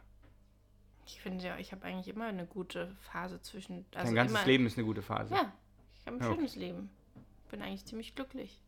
Ich 1.05 1.19
finde 1.21 1.45
ja, 1.45 1.57
ich 1.57 1.71
habe 1.71 1.85
eigentlich 1.85 2.07
immer 2.13 2.25
eine 2.25 2.45
gute 2.45 2.95
Phase 3.01 3.41
zwischen. 3.41 3.85
Also 3.95 4.07
Dein 4.07 4.15
ganzes 4.15 4.37
immer, 4.37 4.45
Leben 4.45 4.65
ist 4.65 4.77
eine 4.77 4.85
gute 4.85 5.01
Phase. 5.01 5.33
Ja, 5.33 5.51
ich 5.99 6.07
habe 6.07 6.17
ein 6.17 6.23
Ja. 6.23 6.33
schönes 6.35 6.55
Leben. 6.55 6.89
Bin 7.49 7.61
eigentlich 7.61 7.85
ziemlich 7.85 8.15
glücklich. 8.15 8.61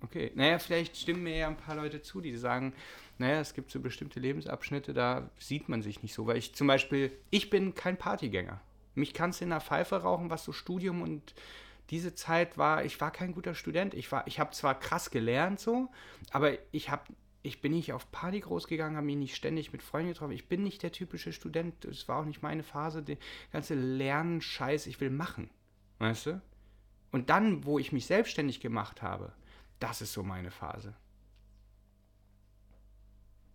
Okay, 0.00 0.30
naja, 0.36 0.60
vielleicht 0.60 0.96
stimmen 0.96 1.24
mir 1.24 1.36
ja 1.36 1.48
ein 1.48 1.56
paar 1.56 1.74
Leute 1.74 2.02
zu, 2.02 2.20
die 2.20 2.36
sagen, 2.36 2.72
naja, 3.18 3.40
es 3.40 3.52
gibt 3.52 3.72
so 3.72 3.80
bestimmte 3.80 4.20
Lebensabschnitte, 4.20 4.94
da 4.94 5.28
sieht 5.40 5.68
man 5.68 5.82
sich 5.82 6.02
nicht 6.04 6.14
so. 6.14 6.26
Weil 6.26 6.36
ich 6.36 6.54
zum 6.54 6.68
Beispiel, 6.68 7.10
ich 7.30 7.50
bin 7.50 7.74
kein 7.74 7.96
Partygänger. 7.96 8.60
Mich 8.94 9.12
kannst 9.12 9.40
du 9.40 9.44
in 9.44 9.50
der 9.50 9.60
Pfeife 9.60 9.96
rauchen, 10.02 10.30
was 10.30 10.44
so 10.44 10.52
Studium 10.52 11.02
und 11.02 11.34
diese 11.90 12.14
Zeit 12.14 12.58
war, 12.58 12.84
ich 12.84 13.00
war 13.00 13.10
kein 13.10 13.32
guter 13.32 13.54
Student. 13.54 13.94
Ich 13.94 14.12
war, 14.12 14.26
ich 14.26 14.38
habe 14.38 14.50
zwar 14.52 14.78
krass 14.78 15.10
gelernt 15.10 15.58
so, 15.58 15.88
aber 16.30 16.52
ich 16.70 16.90
habe, 16.90 17.02
ich 17.42 17.60
bin 17.60 17.72
nicht 17.72 17.92
auf 17.92 18.10
Party 18.10 18.40
groß 18.40 18.66
gegangen, 18.66 18.96
habe 18.96 19.06
mich 19.06 19.16
nicht 19.16 19.36
ständig 19.36 19.72
mit 19.72 19.82
Freunden 19.82 20.12
getroffen. 20.12 20.32
Ich 20.32 20.48
bin 20.48 20.62
nicht 20.62 20.82
der 20.82 20.92
typische 20.92 21.32
Student. 21.32 21.84
Es 21.84 22.08
war 22.08 22.20
auch 22.20 22.24
nicht 22.24 22.42
meine 22.42 22.62
Phase, 22.62 23.02
der 23.02 23.16
ganze 23.52 23.74
Lernen, 23.74 24.40
Scheiß, 24.40 24.86
ich 24.86 25.00
will 25.00 25.10
machen. 25.10 25.50
Weißt 25.98 26.26
du? 26.26 26.42
Und 27.10 27.30
dann, 27.30 27.64
wo 27.64 27.78
ich 27.78 27.92
mich 27.92 28.06
selbstständig 28.06 28.60
gemacht 28.60 29.02
habe, 29.02 29.32
das 29.80 30.02
ist 30.02 30.12
so 30.12 30.22
meine 30.22 30.50
Phase. 30.50 30.94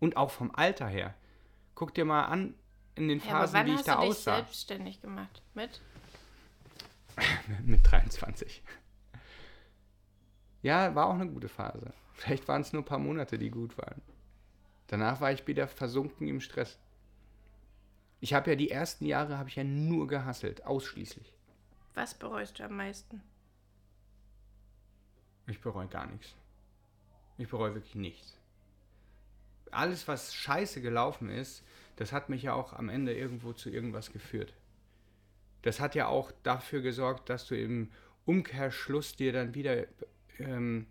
Und 0.00 0.16
auch 0.16 0.30
vom 0.30 0.50
Alter 0.54 0.88
her. 0.88 1.14
Guck 1.74 1.94
dir 1.94 2.04
mal 2.04 2.24
an, 2.24 2.54
in 2.94 3.08
den 3.08 3.18
Ja, 3.20 3.24
Phasen, 3.26 3.54
wann 3.54 3.66
wie 3.66 3.70
ich 3.72 3.76
hast 3.78 3.88
da 3.88 3.94
du 3.96 4.00
dich 4.02 4.10
aussah. 4.10 4.36
selbstständig 4.36 5.00
gemacht? 5.00 5.42
Mit? 5.54 5.80
Mit 7.64 7.80
23. 7.90 8.62
Ja, 10.64 10.94
war 10.94 11.08
auch 11.08 11.14
eine 11.14 11.28
gute 11.28 11.50
Phase. 11.50 11.92
Vielleicht 12.14 12.48
waren 12.48 12.62
es 12.62 12.72
nur 12.72 12.80
ein 12.80 12.86
paar 12.86 12.98
Monate, 12.98 13.36
die 13.36 13.50
gut 13.50 13.76
waren. 13.76 14.00
Danach 14.86 15.20
war 15.20 15.30
ich 15.30 15.46
wieder 15.46 15.68
versunken 15.68 16.26
im 16.26 16.40
Stress. 16.40 16.78
Ich 18.20 18.32
habe 18.32 18.48
ja 18.48 18.56
die 18.56 18.70
ersten 18.70 19.04
Jahre 19.04 19.36
habe 19.36 19.50
ich 19.50 19.56
ja 19.56 19.64
nur 19.64 20.06
gehasselt, 20.06 20.64
ausschließlich. 20.64 21.34
Was 21.92 22.14
bereust 22.14 22.58
du 22.58 22.64
am 22.64 22.78
meisten? 22.78 23.20
Ich 25.48 25.60
bereue 25.60 25.86
gar 25.86 26.06
nichts. 26.06 26.34
Ich 27.36 27.50
bereue 27.50 27.74
wirklich 27.74 27.94
nichts. 27.94 28.38
Alles, 29.70 30.08
was 30.08 30.34
scheiße 30.34 30.80
gelaufen 30.80 31.28
ist, 31.28 31.62
das 31.96 32.10
hat 32.10 32.30
mich 32.30 32.42
ja 32.42 32.54
auch 32.54 32.72
am 32.72 32.88
Ende 32.88 33.12
irgendwo 33.12 33.52
zu 33.52 33.68
irgendwas 33.68 34.12
geführt. 34.12 34.54
Das 35.60 35.78
hat 35.78 35.94
ja 35.94 36.06
auch 36.06 36.32
dafür 36.42 36.80
gesorgt, 36.80 37.28
dass 37.28 37.46
du 37.46 37.54
im 37.54 37.90
Umkehrschluss 38.24 39.14
dir 39.14 39.34
dann 39.34 39.54
wieder 39.54 39.84
ähm, 40.38 40.86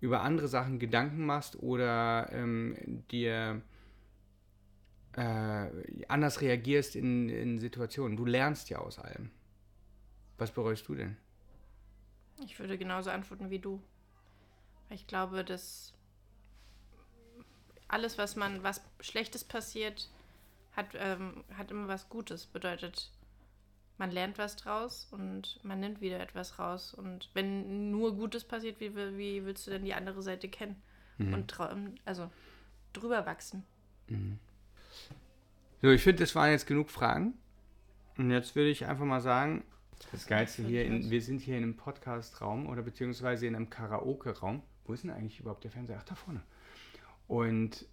über 0.00 0.22
andere 0.22 0.48
Sachen 0.48 0.78
Gedanken 0.78 1.24
machst 1.24 1.56
oder 1.62 2.28
ähm, 2.32 3.04
dir 3.10 3.62
äh, 5.16 5.70
anders 6.08 6.40
reagierst 6.40 6.96
in, 6.96 7.28
in 7.28 7.58
Situationen. 7.58 8.16
Du 8.16 8.24
lernst 8.24 8.70
ja 8.70 8.78
aus 8.78 8.98
allem. 8.98 9.30
Was 10.38 10.50
bereust 10.50 10.88
du 10.88 10.94
denn? 10.94 11.16
Ich 12.44 12.58
würde 12.58 12.76
genauso 12.76 13.10
antworten 13.10 13.50
wie 13.50 13.60
du. 13.60 13.80
Ich 14.90 15.06
glaube, 15.06 15.44
dass 15.44 15.94
alles, 17.88 18.18
was 18.18 18.36
man, 18.36 18.62
was 18.62 18.80
Schlechtes 19.00 19.44
passiert, 19.44 20.10
hat, 20.72 20.88
ähm, 20.94 21.44
hat 21.56 21.70
immer 21.70 21.88
was 21.88 22.08
Gutes. 22.08 22.46
Bedeutet, 22.46 23.10
man 23.98 24.10
lernt 24.10 24.38
was 24.38 24.56
draus 24.56 25.08
und 25.10 25.60
man 25.62 25.80
nimmt 25.80 26.00
wieder 26.00 26.20
etwas 26.20 26.58
raus. 26.58 26.94
Und 26.94 27.30
wenn 27.34 27.90
nur 27.90 28.14
Gutes 28.16 28.44
passiert, 28.44 28.80
wie, 28.80 28.94
wie 28.96 29.44
willst 29.44 29.66
du 29.66 29.70
denn 29.70 29.84
die 29.84 29.94
andere 29.94 30.22
Seite 30.22 30.48
kennen? 30.48 30.82
Und 31.18 31.52
trau- 31.52 31.72
also 32.04 32.28
drüber 32.92 33.24
wachsen. 33.24 33.62
So, 35.80 35.90
ich 35.90 36.02
finde, 36.02 36.22
das 36.24 36.34
waren 36.34 36.50
jetzt 36.50 36.66
genug 36.66 36.90
Fragen. 36.90 37.34
Und 38.16 38.30
jetzt 38.30 38.56
würde 38.56 38.70
ich 38.70 38.86
einfach 38.86 39.04
mal 39.04 39.20
sagen, 39.20 39.64
das 40.10 40.26
Geilste 40.26 40.62
hier, 40.64 40.84
in, 40.84 41.10
wir 41.10 41.22
sind 41.22 41.40
hier 41.40 41.56
in 41.56 41.62
einem 41.62 41.76
Podcast-Raum 41.76 42.68
oder 42.68 42.82
beziehungsweise 42.82 43.46
in 43.46 43.54
einem 43.54 43.70
Karaoke-Raum. 43.70 44.62
Wo 44.86 44.92
ist 44.92 45.04
denn 45.04 45.10
eigentlich 45.10 45.38
überhaupt 45.40 45.62
der 45.64 45.70
Fernseher? 45.70 45.98
Ach, 46.00 46.04
da 46.04 46.14
vorne. 46.14 46.42
Und 47.28 47.86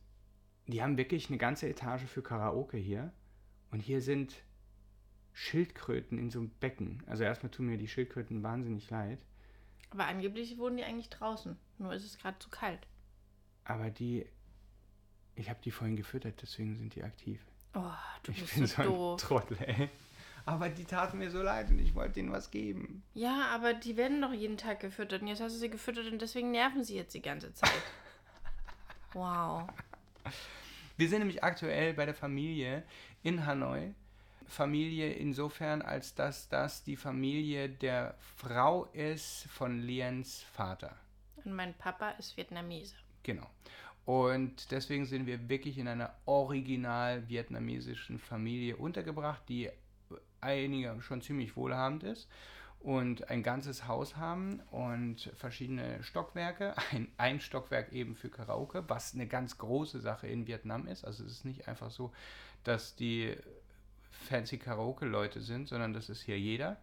die 0.68 0.82
haben 0.82 0.98
wirklich 0.98 1.30
eine 1.30 1.38
ganze 1.38 1.70
Etage 1.70 2.04
für 2.04 2.22
Karaoke 2.24 2.78
hier. 2.78 3.14
Und 3.72 3.82
hier 3.82 4.02
sind 4.02 4.36
Schildkröten 5.34 6.18
in 6.18 6.30
so 6.30 6.40
einem 6.40 6.50
Becken. 6.60 7.04
Also 7.08 7.24
erstmal 7.24 7.52
tun 7.52 7.68
mir 7.68 7.78
die 7.78 7.88
Schildkröten 7.88 8.44
wahnsinnig 8.44 8.90
leid. 8.90 9.20
Aber 9.92 10.06
angeblich 10.06 10.58
wohnen 10.58 10.78
die 10.78 10.84
eigentlich 10.84 11.10
draußen. 11.10 11.58
Nur 11.78 11.94
ist 11.94 12.06
es 12.06 12.18
gerade 12.18 12.40
zu 12.40 12.50
kalt. 12.50 12.88
Aber 13.66 13.90
die, 13.90 14.26
ich 15.36 15.50
habe 15.50 15.60
die 15.64 15.72
vorhin 15.72 15.96
gefüttert, 15.96 16.42
deswegen 16.42 16.76
sind 16.78 16.96
die 16.96 17.04
aktiv. 17.04 17.46
Oh, 17.74 17.84
du 18.24 18.32
Ich 18.32 18.42
bist 18.42 18.56
bin 18.56 18.66
so 18.68 18.76
so 18.76 18.82
ein 18.82 18.88
doof. 18.88 19.22
Trottel, 19.22 19.58
ey. 19.62 19.90
Aber 20.46 20.70
die 20.70 20.86
taten 20.86 21.20
mir 21.20 21.30
so 21.30 21.42
leid 21.42 21.70
und 21.70 21.80
ich 21.80 21.94
wollte 21.94 22.20
ihnen 22.20 22.32
was 22.32 22.50
geben. 22.52 23.04
Ja, 23.14 23.48
aber 23.54 23.74
die 23.74 23.96
werden 23.96 24.22
doch 24.22 24.34
jeden 24.34 24.58
Tag 24.58 24.80
gefüttert. 24.80 25.22
Und 25.22 25.28
jetzt 25.28 25.40
hast 25.42 25.54
du 25.54 25.60
sie 25.60 25.70
gefüttert 25.70 26.12
und 26.12 26.20
deswegen 26.22 26.52
nerven 26.52 26.84
sie 26.84 26.96
jetzt 26.96 27.14
die 27.14 27.22
ganze 27.22 27.54
Zeit. 27.54 27.72
Wow. 29.14 29.68
Wir 30.96 31.10
sind 31.10 31.20
nämlich 31.20 31.44
aktuell 31.44 31.94
bei 31.94 32.06
der 32.06 32.16
Familie 32.16 32.84
in 33.24 33.46
Hanoi. 33.46 33.94
Familie 34.52 35.14
insofern, 35.14 35.82
als 35.82 36.14
dass 36.14 36.50
das 36.50 36.84
die 36.84 36.96
Familie 36.96 37.70
der 37.70 38.16
Frau 38.38 38.86
ist 38.94 39.48
von 39.48 39.82
Liens 39.82 40.44
Vater. 40.54 40.96
Und 41.44 41.54
mein 41.54 41.74
Papa 41.74 42.12
ist 42.12 42.38
Vietnamese. 42.38 42.96
Genau. 43.24 43.50
Und 44.06 44.72
deswegen 44.72 45.06
sind 45.06 45.26
wir 45.26 45.48
wirklich 45.48 45.78
in 45.78 45.88
einer 45.88 46.14
original 46.26 47.28
vietnamesischen 47.30 48.20
Familie 48.20 48.76
untergebracht, 48.76 49.42
die 49.48 49.70
einige 50.42 51.02
schon 51.02 51.22
ziemlich 51.22 51.56
wohlhabend 51.56 52.04
ist 52.04 52.28
und 52.80 53.30
ein 53.30 53.44
ganzes 53.44 53.88
Haus 53.88 54.18
haben 54.18 54.60
und 54.72 55.32
verschiedene 55.36 56.04
Stockwerke. 56.04 56.74
Ein, 56.92 57.08
ein 57.18 57.40
Stockwerk 57.40 57.94
eben 57.94 58.16
für 58.16 58.30
Karaoke, 58.30 58.84
was 58.88 59.14
eine 59.14 59.28
ganz 59.28 59.58
große 59.58 60.00
Sache 60.00 60.28
in 60.28 60.48
Vietnam 60.48 60.88
ist. 60.88 61.06
Also 61.06 61.24
es 61.24 61.32
ist 61.32 61.46
nicht 61.46 61.68
einfach 61.68 61.92
so, 61.92 62.12
dass 62.64 62.96
die 62.96 63.36
fancy 64.22 64.58
Karaoke-Leute 64.58 65.42
sind, 65.42 65.68
sondern 65.68 65.94
das 65.94 66.10
ist 66.10 66.22
hier 66.22 66.40
jeder. 66.40 66.78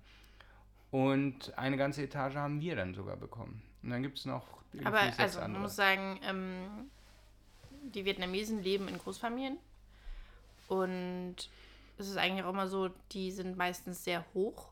Und 0.90 1.56
eine 1.58 1.76
ganze 1.76 2.02
Etage 2.02 2.34
haben 2.36 2.60
wir 2.60 2.76
dann 2.76 2.94
sogar 2.94 3.16
bekommen. 3.16 3.62
Und 3.82 3.90
dann 3.90 4.02
gibt 4.02 4.18
es 4.18 4.24
noch 4.24 4.46
Aber 4.84 5.00
also, 5.00 5.38
man 5.38 5.44
andere. 5.46 5.62
muss 5.62 5.76
sagen, 5.76 6.18
ähm, 6.24 6.90
die 7.94 8.04
Vietnamesen 8.04 8.62
leben 8.62 8.88
in 8.88 8.98
Großfamilien. 8.98 9.58
Und 10.68 11.36
es 11.98 12.08
ist 12.08 12.16
eigentlich 12.16 12.44
auch 12.44 12.50
immer 12.52 12.68
so, 12.68 12.90
die 13.12 13.30
sind 13.32 13.56
meistens 13.56 14.04
sehr 14.04 14.24
hoch, 14.34 14.70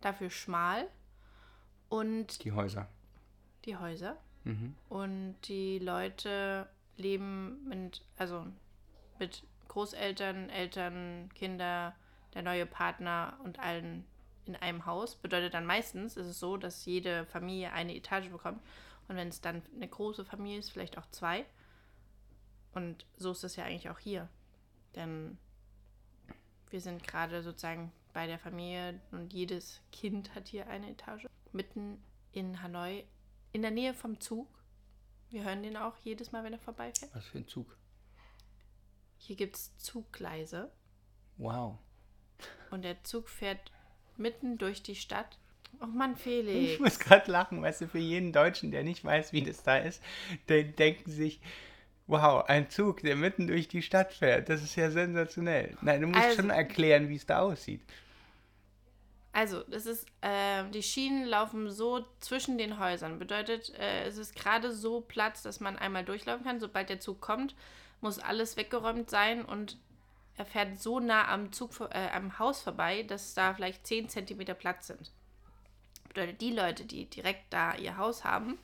dafür 0.00 0.30
schmal. 0.30 0.86
Und 1.88 2.44
Die 2.44 2.52
Häuser. 2.52 2.88
die 3.64 3.76
Häuser. 3.76 4.16
Mhm. 4.44 4.74
Und 4.88 5.36
die 5.44 5.78
Leute 5.78 6.68
leben 6.96 7.66
mit, 7.68 8.02
also 8.16 8.46
mit 9.18 9.42
Großeltern, 9.78 10.50
Eltern, 10.50 11.30
Kinder, 11.36 11.94
der 12.34 12.42
neue 12.42 12.66
Partner 12.66 13.38
und 13.44 13.60
allen 13.60 14.04
in 14.44 14.56
einem 14.56 14.86
Haus. 14.86 15.14
Bedeutet 15.14 15.54
dann 15.54 15.66
meistens 15.66 16.16
ist 16.16 16.26
es 16.26 16.40
so, 16.40 16.56
dass 16.56 16.84
jede 16.84 17.26
Familie 17.26 17.72
eine 17.72 17.94
Etage 17.94 18.28
bekommt. 18.28 18.60
Und 19.06 19.14
wenn 19.14 19.28
es 19.28 19.40
dann 19.40 19.62
eine 19.76 19.86
große 19.86 20.24
Familie 20.24 20.58
ist, 20.58 20.70
vielleicht 20.70 20.98
auch 20.98 21.06
zwei. 21.12 21.46
Und 22.72 23.06
so 23.18 23.30
ist 23.30 23.44
das 23.44 23.54
ja 23.54 23.66
eigentlich 23.66 23.88
auch 23.88 24.00
hier. 24.00 24.28
Denn 24.96 25.38
wir 26.70 26.80
sind 26.80 27.06
gerade 27.06 27.44
sozusagen 27.44 27.92
bei 28.12 28.26
der 28.26 28.40
Familie 28.40 29.00
und 29.12 29.32
jedes 29.32 29.80
Kind 29.92 30.34
hat 30.34 30.48
hier 30.48 30.66
eine 30.66 30.90
Etage. 30.90 31.28
Mitten 31.52 32.02
in 32.32 32.60
Hanoi, 32.62 33.04
in 33.52 33.62
der 33.62 33.70
Nähe 33.70 33.94
vom 33.94 34.18
Zug. 34.18 34.48
Wir 35.30 35.44
hören 35.44 35.62
den 35.62 35.76
auch 35.76 35.96
jedes 35.98 36.32
Mal, 36.32 36.42
wenn 36.42 36.54
er 36.54 36.58
vorbeifährt. 36.58 37.14
Was 37.14 37.26
für 37.26 37.38
ein 37.38 37.46
Zug. 37.46 37.78
Hier 39.18 39.36
gibt 39.36 39.56
es 39.56 39.76
Zuggleise 39.78 40.70
Wow. 41.36 41.78
und 42.70 42.82
der 42.82 43.02
Zug 43.04 43.28
fährt 43.28 43.70
mitten 44.16 44.58
durch 44.58 44.82
die 44.82 44.94
Stadt. 44.96 45.38
Oh 45.80 45.86
Mann, 45.86 46.14
Ich 46.14 46.20
Felix. 46.22 46.80
muss 46.80 46.98
gerade 46.98 47.30
lachen, 47.30 47.60
weißt 47.62 47.82
du, 47.82 47.88
für 47.88 47.98
jeden 47.98 48.32
Deutschen, 48.32 48.70
der 48.70 48.82
nicht 48.82 49.04
weiß, 49.04 49.32
wie 49.32 49.42
das 49.42 49.62
da 49.62 49.76
ist, 49.76 50.02
der 50.48 50.64
denken 50.64 51.10
sich, 51.10 51.40
wow, 52.06 52.42
ein 52.48 52.70
Zug, 52.70 53.02
der 53.02 53.16
mitten 53.16 53.46
durch 53.46 53.68
die 53.68 53.82
Stadt 53.82 54.12
fährt, 54.14 54.48
das 54.48 54.62
ist 54.62 54.76
ja 54.76 54.90
sensationell. 54.90 55.76
Nein, 55.82 56.00
du 56.00 56.06
musst 56.08 56.20
Also- 56.22 56.36
schon 56.36 56.50
erklären, 56.50 57.08
wie 57.08 57.16
es 57.16 57.26
da 57.26 57.40
aussieht. 57.40 57.82
Also, 59.32 59.62
das 59.64 59.86
ist, 59.86 60.06
äh, 60.22 60.64
die 60.70 60.82
Schienen 60.82 61.24
laufen 61.26 61.70
so 61.70 62.04
zwischen 62.18 62.58
den 62.58 62.78
Häusern. 62.80 63.18
Bedeutet, 63.20 63.72
äh, 63.78 64.04
es 64.04 64.16
ist 64.16 64.34
gerade 64.34 64.72
so 64.72 65.00
Platz, 65.02 65.42
dass 65.42 65.60
man 65.60 65.76
einmal 65.76 66.04
durchlaufen 66.04 66.44
kann. 66.44 66.58
Sobald 66.60 66.88
der 66.88 66.98
Zug 66.98 67.20
kommt, 67.20 67.54
muss 68.00 68.18
alles 68.18 68.56
weggeräumt 68.56 69.10
sein 69.10 69.44
und 69.44 69.78
er 70.36 70.46
fährt 70.46 70.80
so 70.80 71.00
nah 71.00 71.28
am 71.28 71.52
Zug, 71.52 71.72
äh, 71.90 72.10
am 72.10 72.38
Haus 72.38 72.62
vorbei, 72.62 73.02
dass 73.02 73.34
da 73.34 73.54
vielleicht 73.54 73.86
10 73.86 74.08
Zentimeter 74.08 74.54
Platz 74.54 74.86
sind. 74.86 75.10
Bedeutet, 76.08 76.40
die 76.40 76.52
Leute, 76.52 76.84
die 76.84 77.06
direkt 77.06 77.52
da 77.52 77.74
ihr 77.74 77.96
Haus 77.96 78.24
haben, 78.24 78.58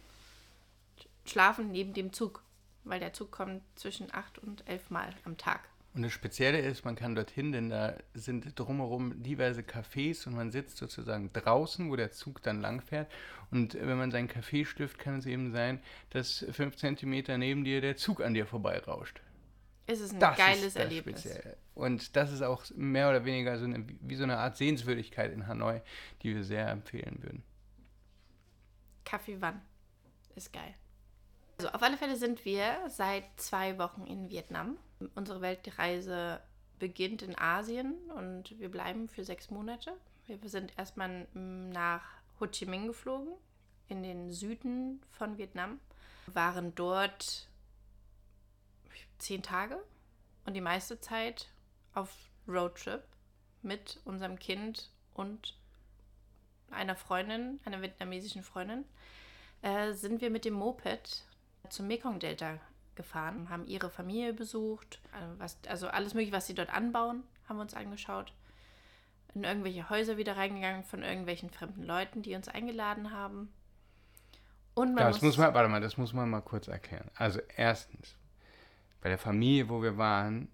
schlafen 1.27 1.73
neben 1.73 1.93
dem 1.93 2.13
Zug, 2.13 2.43
weil 2.85 3.01
der 3.01 3.13
Zug 3.13 3.33
kommt 3.33 3.63
zwischen 3.75 4.13
acht 4.15 4.39
und 4.39 4.67
elf 4.69 4.91
Mal 4.91 5.15
am 5.25 5.37
Tag. 5.37 5.69
Und 5.95 6.03
das 6.03 6.13
Spezielle 6.13 6.59
ist, 6.59 6.85
man 6.85 6.97
kann 6.97 7.15
dorthin, 7.15 7.53
denn 7.53 7.71
da 7.71 7.95
sind 8.15 8.59
drumherum 8.59 9.23
diverse 9.23 9.61
Cafés 9.61 10.27
und 10.27 10.35
man 10.35 10.51
sitzt 10.51 10.77
sozusagen 10.77 11.33
draußen, 11.33 11.89
wo 11.89 11.95
der 11.95 12.11
Zug 12.11 12.43
dann 12.43 12.61
langfährt. 12.61 13.11
Und 13.53 13.75
wenn 13.75 13.97
man 13.97 14.11
seinen 14.11 14.27
Kaffee 14.27 14.65
stifft, 14.65 14.99
kann 14.99 15.21
es 15.21 15.27
eben 15.27 15.53
sein, 15.53 15.81
dass 16.11 16.45
fünf 16.51 16.77
Zentimeter 16.77 17.39
neben 17.39 17.63
dir 17.63 17.81
der 17.81 17.97
Zug 17.97 18.21
an 18.23 18.35
dir 18.35 18.45
vorbeirauscht. 18.45 19.21
Es 19.87 20.01
ist 20.01 20.15
ein 20.15 20.21
Das 20.21 20.37
geiles 20.37 20.65
ist 20.65 20.77
das 20.77 20.83
Erlebnis. 20.85 21.21
Spezielle. 21.21 21.57
Und 21.75 22.17
das 22.17 22.33
ist 22.33 22.43
auch 22.43 22.65
mehr 22.75 23.11
oder 23.11 23.25
weniger 23.25 23.57
so 23.59 23.65
eine, 23.65 23.87
wie 24.01 24.17
so 24.17 24.25
eine 24.25 24.39
Art 24.39 24.57
Sehenswürdigkeit 24.57 25.33
in 25.33 25.47
Hanoi, 25.47 25.81
die 26.23 26.35
wir 26.35 26.43
sehr 26.43 26.69
empfehlen 26.71 27.23
würden. 27.23 27.45
Kaffee 29.05 29.37
wann? 29.41 29.61
Ist 30.35 30.53
geil. 30.53 30.75
Also 31.59 31.71
auf 31.71 31.83
alle 31.83 31.97
Fälle 31.97 32.17
sind 32.17 32.45
wir 32.45 32.79
seit 32.89 33.25
zwei 33.37 33.79
Wochen 33.79 34.05
in 34.07 34.29
Vietnam. 34.29 34.77
Unsere 35.15 35.41
Weltreise 35.41 36.41
beginnt 36.79 37.23
in 37.23 37.39
Asien 37.39 37.95
und 38.15 38.59
wir 38.59 38.71
bleiben 38.71 39.09
für 39.09 39.25
sechs 39.25 39.51
Monate. 39.51 39.97
Wir 40.27 40.49
sind 40.49 40.77
erstmal 40.79 41.27
nach 41.33 42.03
Ho 42.41 42.47
Chi 42.47 42.67
Minh 42.67 42.87
geflogen, 42.87 43.35
in 43.89 44.03
den 44.03 44.31
Süden 44.31 45.03
von 45.11 45.39
Vietnam. 45.39 45.81
Waren 46.27 46.75
dort 46.75 47.49
zehn 49.19 49.43
Tage 49.43 49.79
und 50.47 50.55
die 50.55 50.61
meiste 50.61 51.01
Zeit 51.01 51.49
auf 51.93 52.11
Roadtrip 52.49 53.03
mit 53.63 54.01
unserem 54.05 54.39
Kind 54.39 54.91
und 55.15 55.57
einer 56.71 56.97
Freundin, 56.97 57.61
einer 57.65 57.83
vietnamesischen 57.83 58.43
Freundin, 58.43 58.85
äh, 59.63 59.93
sind 59.93 60.21
wir 60.21 60.31
mit 60.31 60.45
dem 60.45 60.55
Moped 60.55 61.25
zum 61.71 61.87
Mekong-Delta 61.87 62.61
gefahren, 62.97 63.49
haben 63.51 63.67
ihre 63.67 63.91
Familie 63.91 64.33
besucht, 64.33 65.01
äh, 65.13 65.39
was, 65.39 65.59
also 65.69 65.89
alles 65.89 66.15
mögliche, 66.15 66.33
was 66.33 66.47
sie 66.47 66.55
dort 66.55 66.73
anbauen, 66.75 67.23
haben 67.49 67.57
wir 67.57 67.63
uns 67.63 67.75
angeschaut. 67.75 68.33
In 69.35 69.45
irgendwelche 69.45 69.91
Häuser 69.91 70.17
wieder 70.17 70.37
reingegangen 70.37 70.85
von 70.85 71.03
irgendwelchen 71.03 71.51
fremden 71.51 71.83
Leuten, 71.83 72.23
die 72.23 72.35
uns 72.35 72.49
eingeladen 72.49 73.11
haben. 73.11 73.53
Und 74.75 74.95
man 74.95 75.05
Das 75.05 75.23
muss 75.23 75.37
man, 75.37 75.55
warte 75.55 75.69
mal, 75.69 75.81
das 75.81 75.97
muss 75.97 76.13
man 76.13 76.31
mal 76.31 76.41
kurz 76.41 76.69
erklären. 76.69 77.11
Also 77.15 77.41
erstens, 77.57 78.17
bei 79.01 79.09
der 79.09 79.19
Familie, 79.19 79.69
wo 79.69 79.83
wir 79.83 79.97
waren, 79.99 80.49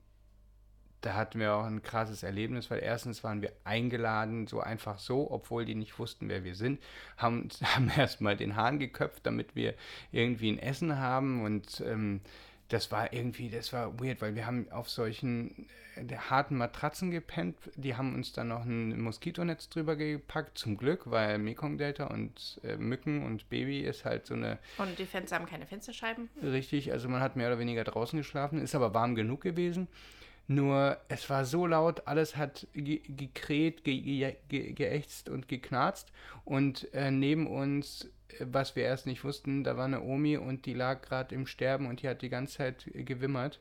da 1.00 1.14
hatten 1.14 1.40
wir 1.40 1.54
auch 1.54 1.64
ein 1.64 1.82
krasses 1.82 2.22
Erlebnis, 2.22 2.70
weil 2.70 2.82
erstens 2.82 3.24
waren 3.24 3.42
wir 3.42 3.52
eingeladen, 3.64 4.46
so 4.46 4.60
einfach 4.60 4.98
so, 4.98 5.30
obwohl 5.30 5.64
die 5.64 5.74
nicht 5.74 5.98
wussten, 5.98 6.28
wer 6.28 6.44
wir 6.44 6.54
sind, 6.54 6.80
haben, 7.16 7.48
haben 7.64 7.90
erstmal 7.96 8.36
den 8.36 8.56
Hahn 8.56 8.78
geköpft, 8.78 9.24
damit 9.26 9.54
wir 9.54 9.74
irgendwie 10.12 10.50
ein 10.50 10.58
Essen 10.58 10.98
haben 10.98 11.44
und 11.44 11.82
ähm, 11.86 12.20
das 12.70 12.92
war 12.92 13.12
irgendwie, 13.12 13.50
das 13.50 13.72
war 13.72 14.00
weird, 14.00 14.22
weil 14.22 14.36
wir 14.36 14.46
haben 14.46 14.70
auf 14.70 14.88
solchen 14.88 15.66
äh, 15.96 16.16
harten 16.16 16.56
Matratzen 16.56 17.10
gepennt. 17.10 17.56
Die 17.74 17.96
haben 17.96 18.14
uns 18.14 18.32
dann 18.32 18.48
noch 18.48 18.64
ein 18.64 19.00
Moskitonetz 19.00 19.68
drüber 19.68 19.96
gepackt, 19.96 20.56
zum 20.56 20.76
Glück, 20.76 21.10
weil 21.10 21.38
Mekong-Delta 21.38 22.06
und 22.06 22.60
äh, 22.62 22.76
Mücken 22.76 23.24
und 23.24 23.50
Baby 23.50 23.80
ist 23.80 24.04
halt 24.04 24.26
so 24.26 24.34
eine 24.34 24.58
Und 24.78 24.98
die 24.98 25.06
Fenster 25.06 25.36
haben 25.36 25.46
keine 25.46 25.66
Fensterscheiben. 25.66 26.30
Richtig, 26.42 26.92
also 26.92 27.08
man 27.08 27.20
hat 27.20 27.34
mehr 27.34 27.48
oder 27.48 27.58
weniger 27.58 27.82
draußen 27.82 28.16
geschlafen, 28.16 28.60
ist 28.60 28.76
aber 28.76 28.94
warm 28.94 29.16
genug 29.16 29.40
gewesen. 29.40 29.88
Nur 30.50 30.98
es 31.06 31.30
war 31.30 31.44
so 31.44 31.64
laut, 31.64 32.08
alles 32.08 32.36
hat 32.36 32.66
ge 32.74 33.02
gekräht, 33.06 33.84
ge 33.84 34.00
ge 34.00 34.34
ge 34.48 34.72
geächzt 34.72 35.28
und 35.28 35.46
geknarzt. 35.46 36.10
Und 36.44 36.92
äh, 36.92 37.12
neben 37.12 37.46
uns, 37.46 38.10
äh, 38.30 38.46
was 38.50 38.74
wir 38.74 38.82
erst 38.82 39.06
nicht 39.06 39.22
wussten, 39.22 39.62
da 39.62 39.76
war 39.76 39.84
eine 39.84 40.02
Omi 40.02 40.36
und 40.38 40.66
die 40.66 40.74
lag 40.74 41.02
gerade 41.02 41.36
im 41.36 41.46
Sterben 41.46 41.86
und 41.86 42.02
die 42.02 42.08
hat 42.08 42.20
die 42.22 42.30
ganze 42.30 42.56
Zeit 42.56 42.90
äh, 42.92 43.04
gewimmert, 43.04 43.60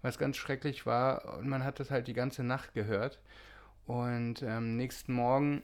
was 0.00 0.16
ganz 0.16 0.38
schrecklich 0.38 0.86
war. 0.86 1.36
Und 1.36 1.50
man 1.50 1.64
hat 1.64 1.80
das 1.80 1.90
halt 1.90 2.08
die 2.08 2.14
ganze 2.14 2.42
Nacht 2.42 2.72
gehört. 2.72 3.20
Und 3.84 4.40
ähm, 4.40 4.78
nächsten 4.78 5.12
Morgen 5.12 5.62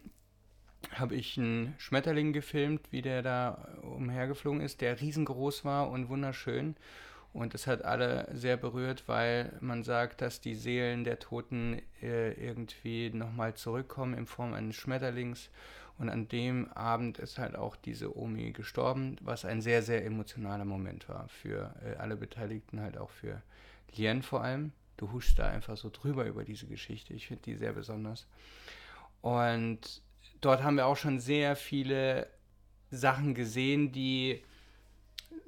habe 0.93 1.15
ich 1.15 1.39
einen 1.39 1.77
Schmetterling 1.79 2.35
gefilmt, 2.35 2.83
wie 2.91 3.01
der 3.01 3.23
da 3.23 3.69
umhergeflogen 3.81 4.61
ist, 4.61 4.83
der 4.83 5.01
riesengroß 5.01 5.65
war 5.65 5.89
und 5.89 6.11
wunderschön. 6.11 6.77
Und 7.39 7.55
es 7.55 7.69
hat 7.69 7.85
alle 7.85 8.29
sehr 8.33 8.57
berührt, 8.57 9.05
weil 9.07 9.53
man 9.61 9.85
sagt, 9.85 10.23
dass 10.23 10.41
die 10.41 10.57
Seelen 10.57 11.05
der 11.05 11.21
Toten 11.21 11.81
äh, 12.03 12.33
irgendwie 12.33 13.11
nochmal 13.11 13.55
zurückkommen 13.55 14.15
in 14.15 14.27
Form 14.27 14.55
eines 14.55 14.75
Schmetterlings. 14.75 15.49
Und 15.99 16.09
an 16.09 16.27
dem 16.27 16.69
Abend 16.73 17.19
ist 17.19 17.39
halt 17.39 17.55
auch 17.55 17.77
diese 17.77 18.17
Omi 18.19 18.51
gestorben, 18.51 19.15
was 19.21 19.45
ein 19.45 19.61
sehr, 19.61 19.83
sehr 19.83 20.05
emotionaler 20.05 20.65
Moment 20.65 21.09
war 21.09 21.29
für 21.29 21.77
äh, 21.85 21.95
alle 21.99 22.17
Beteiligten, 22.17 22.81
halt 22.81 22.99
auch 22.99 23.11
für 23.11 23.41
Lien 23.95 24.23
vor 24.23 24.43
allem. 24.43 24.73
Du 24.97 25.13
huschst 25.13 25.39
da 25.39 25.47
einfach 25.47 25.77
so 25.77 25.91
drüber 25.91 26.25
über 26.27 26.45
diese 26.45 26.67
Geschichte. 26.67 27.15
Ich 27.15 27.29
finde 27.29 27.45
die 27.45 27.55
sehr 27.55 27.73
besonders. 27.73 28.27
Und 29.21 30.03
dort 30.41 30.65
haben 30.65 30.77
wir 30.77 30.87
auch 30.87 30.97
schon 30.97 31.21
sehr 31.21 31.55
viele 31.55 32.27
Sachen 32.91 33.35
gesehen, 33.35 33.93
die 33.93 34.43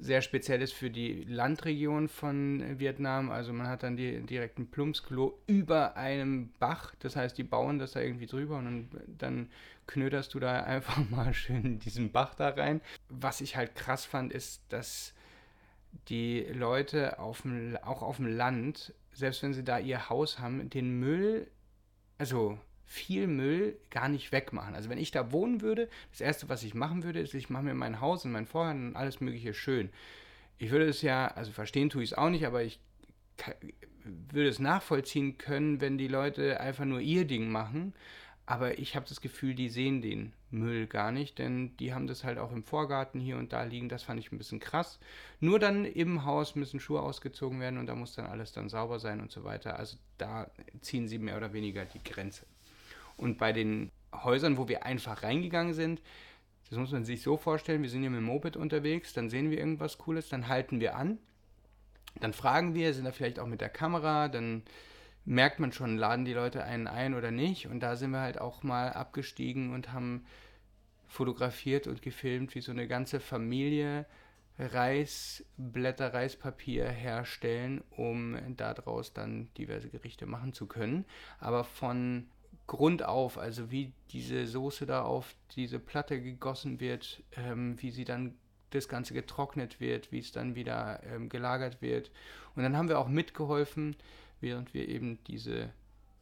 sehr 0.00 0.22
speziell 0.22 0.62
ist 0.62 0.72
für 0.72 0.90
die 0.90 1.24
Landregion 1.24 2.08
von 2.08 2.78
Vietnam. 2.78 3.30
Also 3.30 3.52
man 3.52 3.68
hat 3.68 3.82
dann 3.82 3.96
die, 3.96 4.20
direkt 4.22 4.58
ein 4.58 4.70
Plumpsklo 4.70 5.38
über 5.46 5.96
einem 5.96 6.50
Bach. 6.58 6.94
Das 7.00 7.16
heißt, 7.16 7.36
die 7.36 7.44
bauen 7.44 7.78
das 7.78 7.92
da 7.92 8.00
irgendwie 8.00 8.26
drüber 8.26 8.58
und 8.58 8.64
dann, 8.64 8.88
dann 9.18 9.50
knöderst 9.86 10.32
du 10.34 10.40
da 10.40 10.60
einfach 10.64 10.98
mal 11.10 11.34
schön 11.34 11.78
diesen 11.78 12.12
Bach 12.12 12.34
da 12.34 12.48
rein. 12.48 12.80
Was 13.08 13.40
ich 13.40 13.56
halt 13.56 13.74
krass 13.74 14.06
fand, 14.06 14.32
ist, 14.32 14.62
dass 14.70 15.14
die 16.08 16.46
Leute 16.52 17.18
auf 17.18 17.42
dem, 17.42 17.76
auch 17.82 18.02
auf 18.02 18.16
dem 18.16 18.26
Land, 18.26 18.94
selbst 19.12 19.42
wenn 19.42 19.52
sie 19.52 19.64
da 19.64 19.78
ihr 19.78 20.08
Haus 20.08 20.38
haben, 20.38 20.70
den 20.70 20.98
Müll, 20.98 21.50
also 22.16 22.58
viel 22.90 23.28
Müll 23.28 23.78
gar 23.90 24.08
nicht 24.08 24.32
wegmachen. 24.32 24.74
Also 24.74 24.90
wenn 24.90 24.98
ich 24.98 25.12
da 25.12 25.30
wohnen 25.30 25.60
würde, 25.60 25.88
das 26.10 26.20
Erste, 26.20 26.48
was 26.48 26.64
ich 26.64 26.74
machen 26.74 27.04
würde, 27.04 27.20
ist, 27.20 27.34
ich 27.34 27.48
mache 27.48 27.62
mir 27.62 27.74
mein 27.74 28.00
Haus 28.00 28.24
und 28.24 28.32
mein 28.32 28.46
Vorhang 28.46 28.88
und 28.88 28.96
alles 28.96 29.20
Mögliche 29.20 29.54
schön. 29.54 29.90
Ich 30.58 30.72
würde 30.72 30.86
es 30.86 31.00
ja, 31.00 31.28
also 31.28 31.52
verstehen 31.52 31.88
tue 31.88 32.02
ich 32.02 32.10
es 32.10 32.18
auch 32.18 32.30
nicht, 32.30 32.44
aber 32.44 32.64
ich 32.64 32.80
würde 34.02 34.48
es 34.48 34.58
nachvollziehen 34.58 35.38
können, 35.38 35.80
wenn 35.80 35.98
die 35.98 36.08
Leute 36.08 36.58
einfach 36.58 36.84
nur 36.84 36.98
ihr 36.98 37.26
Ding 37.26 37.48
machen. 37.52 37.94
Aber 38.44 38.80
ich 38.80 38.96
habe 38.96 39.06
das 39.08 39.20
Gefühl, 39.20 39.54
die 39.54 39.68
sehen 39.68 40.02
den 40.02 40.32
Müll 40.50 40.88
gar 40.88 41.12
nicht, 41.12 41.38
denn 41.38 41.76
die 41.76 41.94
haben 41.94 42.08
das 42.08 42.24
halt 42.24 42.38
auch 42.38 42.50
im 42.50 42.64
Vorgarten 42.64 43.20
hier 43.20 43.36
und 43.36 43.52
da 43.52 43.62
liegen. 43.62 43.88
Das 43.88 44.02
fand 44.02 44.18
ich 44.18 44.32
ein 44.32 44.38
bisschen 44.38 44.58
krass. 44.58 44.98
Nur 45.38 45.60
dann 45.60 45.84
im 45.84 46.24
Haus 46.24 46.56
müssen 46.56 46.80
Schuhe 46.80 47.02
ausgezogen 47.02 47.60
werden 47.60 47.78
und 47.78 47.86
da 47.86 47.94
muss 47.94 48.16
dann 48.16 48.26
alles 48.26 48.50
dann 48.50 48.68
sauber 48.68 48.98
sein 48.98 49.20
und 49.20 49.30
so 49.30 49.44
weiter. 49.44 49.78
Also 49.78 49.96
da 50.18 50.50
ziehen 50.80 51.06
sie 51.06 51.20
mehr 51.20 51.36
oder 51.36 51.52
weniger 51.52 51.84
die 51.84 52.02
Grenze. 52.02 52.46
Und 53.20 53.38
bei 53.38 53.52
den 53.52 53.90
Häusern, 54.12 54.56
wo 54.56 54.68
wir 54.68 54.84
einfach 54.84 55.22
reingegangen 55.22 55.74
sind, 55.74 56.02
das 56.68 56.78
muss 56.78 56.92
man 56.92 57.04
sich 57.04 57.22
so 57.22 57.36
vorstellen, 57.36 57.82
wir 57.82 57.90
sind 57.90 58.00
hier 58.00 58.10
mit 58.10 58.18
dem 58.18 58.24
Moped 58.24 58.56
unterwegs, 58.56 59.12
dann 59.12 59.28
sehen 59.28 59.50
wir 59.50 59.58
irgendwas 59.58 59.98
Cooles, 59.98 60.28
dann 60.28 60.48
halten 60.48 60.80
wir 60.80 60.96
an, 60.96 61.18
dann 62.20 62.32
fragen 62.32 62.74
wir, 62.74 62.94
sind 62.94 63.04
da 63.04 63.12
vielleicht 63.12 63.38
auch 63.38 63.46
mit 63.46 63.60
der 63.60 63.68
Kamera, 63.68 64.28
dann 64.28 64.62
merkt 65.24 65.60
man 65.60 65.72
schon, 65.72 65.96
laden 65.96 66.24
die 66.24 66.32
Leute 66.32 66.64
einen 66.64 66.86
ein 66.86 67.14
oder 67.14 67.30
nicht. 67.30 67.66
Und 67.66 67.80
da 67.80 67.96
sind 67.96 68.10
wir 68.10 68.20
halt 68.20 68.40
auch 68.40 68.62
mal 68.62 68.92
abgestiegen 68.92 69.72
und 69.74 69.92
haben 69.92 70.24
fotografiert 71.06 71.86
und 71.86 72.02
gefilmt, 72.02 72.54
wie 72.54 72.60
so 72.60 72.72
eine 72.72 72.88
ganze 72.88 73.20
Familie 73.20 74.06
Reisblätter, 74.58 76.12
Reispapier 76.12 76.88
herstellen, 76.88 77.82
um 77.90 78.36
daraus 78.56 79.12
dann 79.12 79.48
diverse 79.56 79.88
Gerichte 79.88 80.26
machen 80.26 80.52
zu 80.52 80.66
können. 80.66 81.04
Aber 81.38 81.64
von 81.64 82.28
Grund 82.70 83.02
auf, 83.02 83.36
also 83.36 83.72
wie 83.72 83.92
diese 84.12 84.46
Soße 84.46 84.86
da 84.86 85.02
auf 85.02 85.34
diese 85.56 85.80
Platte 85.80 86.22
gegossen 86.22 86.78
wird, 86.78 87.20
ähm, 87.36 87.74
wie 87.82 87.90
sie 87.90 88.04
dann 88.04 88.36
das 88.70 88.88
Ganze 88.88 89.12
getrocknet 89.12 89.80
wird, 89.80 90.12
wie 90.12 90.20
es 90.20 90.30
dann 90.30 90.54
wieder 90.54 91.02
ähm, 91.02 91.28
gelagert 91.28 91.82
wird. 91.82 92.12
Und 92.54 92.62
dann 92.62 92.76
haben 92.76 92.88
wir 92.88 93.00
auch 93.00 93.08
mitgeholfen, 93.08 93.96
während 94.40 94.72
wir 94.72 94.88
eben 94.88 95.18
diese 95.24 95.70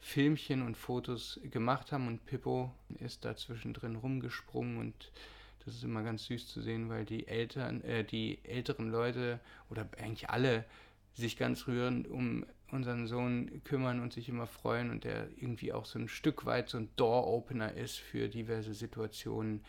Filmchen 0.00 0.62
und 0.62 0.78
Fotos 0.78 1.38
gemacht 1.50 1.92
haben 1.92 2.06
und 2.06 2.24
Pippo 2.24 2.72
ist 2.98 3.26
da 3.26 3.36
zwischendrin 3.36 3.96
rumgesprungen 3.96 4.78
und 4.78 5.12
das 5.66 5.74
ist 5.74 5.84
immer 5.84 6.02
ganz 6.02 6.24
süß 6.24 6.48
zu 6.48 6.62
sehen, 6.62 6.88
weil 6.88 7.04
die 7.04 7.28
Eltern, 7.28 7.82
äh, 7.82 8.04
die 8.04 8.42
älteren 8.44 8.88
Leute 8.88 9.38
oder 9.68 9.86
eigentlich 9.98 10.30
alle 10.30 10.64
sich 11.12 11.36
ganz 11.36 11.66
rührend 11.66 12.08
um 12.08 12.46
unseren 12.70 13.06
Sohn 13.06 13.62
kümmern 13.64 14.00
und 14.00 14.12
sich 14.12 14.28
immer 14.28 14.46
freuen 14.46 14.90
und 14.90 15.04
der 15.04 15.28
irgendwie 15.36 15.72
auch 15.72 15.84
so 15.84 15.98
ein 15.98 16.08
Stück 16.08 16.44
weit 16.44 16.68
so 16.68 16.78
ein 16.78 16.90
Door-Opener 16.96 17.74
ist 17.74 17.98
für 17.98 18.28
diverse 18.28 18.74
Situationen 18.74 19.64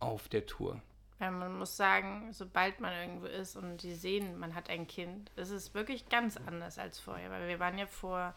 auf 0.00 0.28
der 0.28 0.46
Tour. 0.46 0.80
Ja, 1.20 1.30
man 1.30 1.58
muss 1.58 1.76
sagen, 1.76 2.32
sobald 2.32 2.80
man 2.80 2.92
irgendwo 2.94 3.26
ist 3.26 3.56
und 3.56 3.82
die 3.82 3.94
sehen, 3.94 4.38
man 4.38 4.54
hat 4.54 4.70
ein 4.70 4.86
Kind, 4.86 5.30
ist 5.36 5.50
es 5.50 5.74
wirklich 5.74 6.08
ganz 6.08 6.36
anders 6.36 6.78
als 6.78 7.00
vorher. 7.00 7.30
Weil 7.30 7.48
wir 7.48 7.58
waren 7.58 7.76
ja 7.76 7.86
vor 7.86 8.34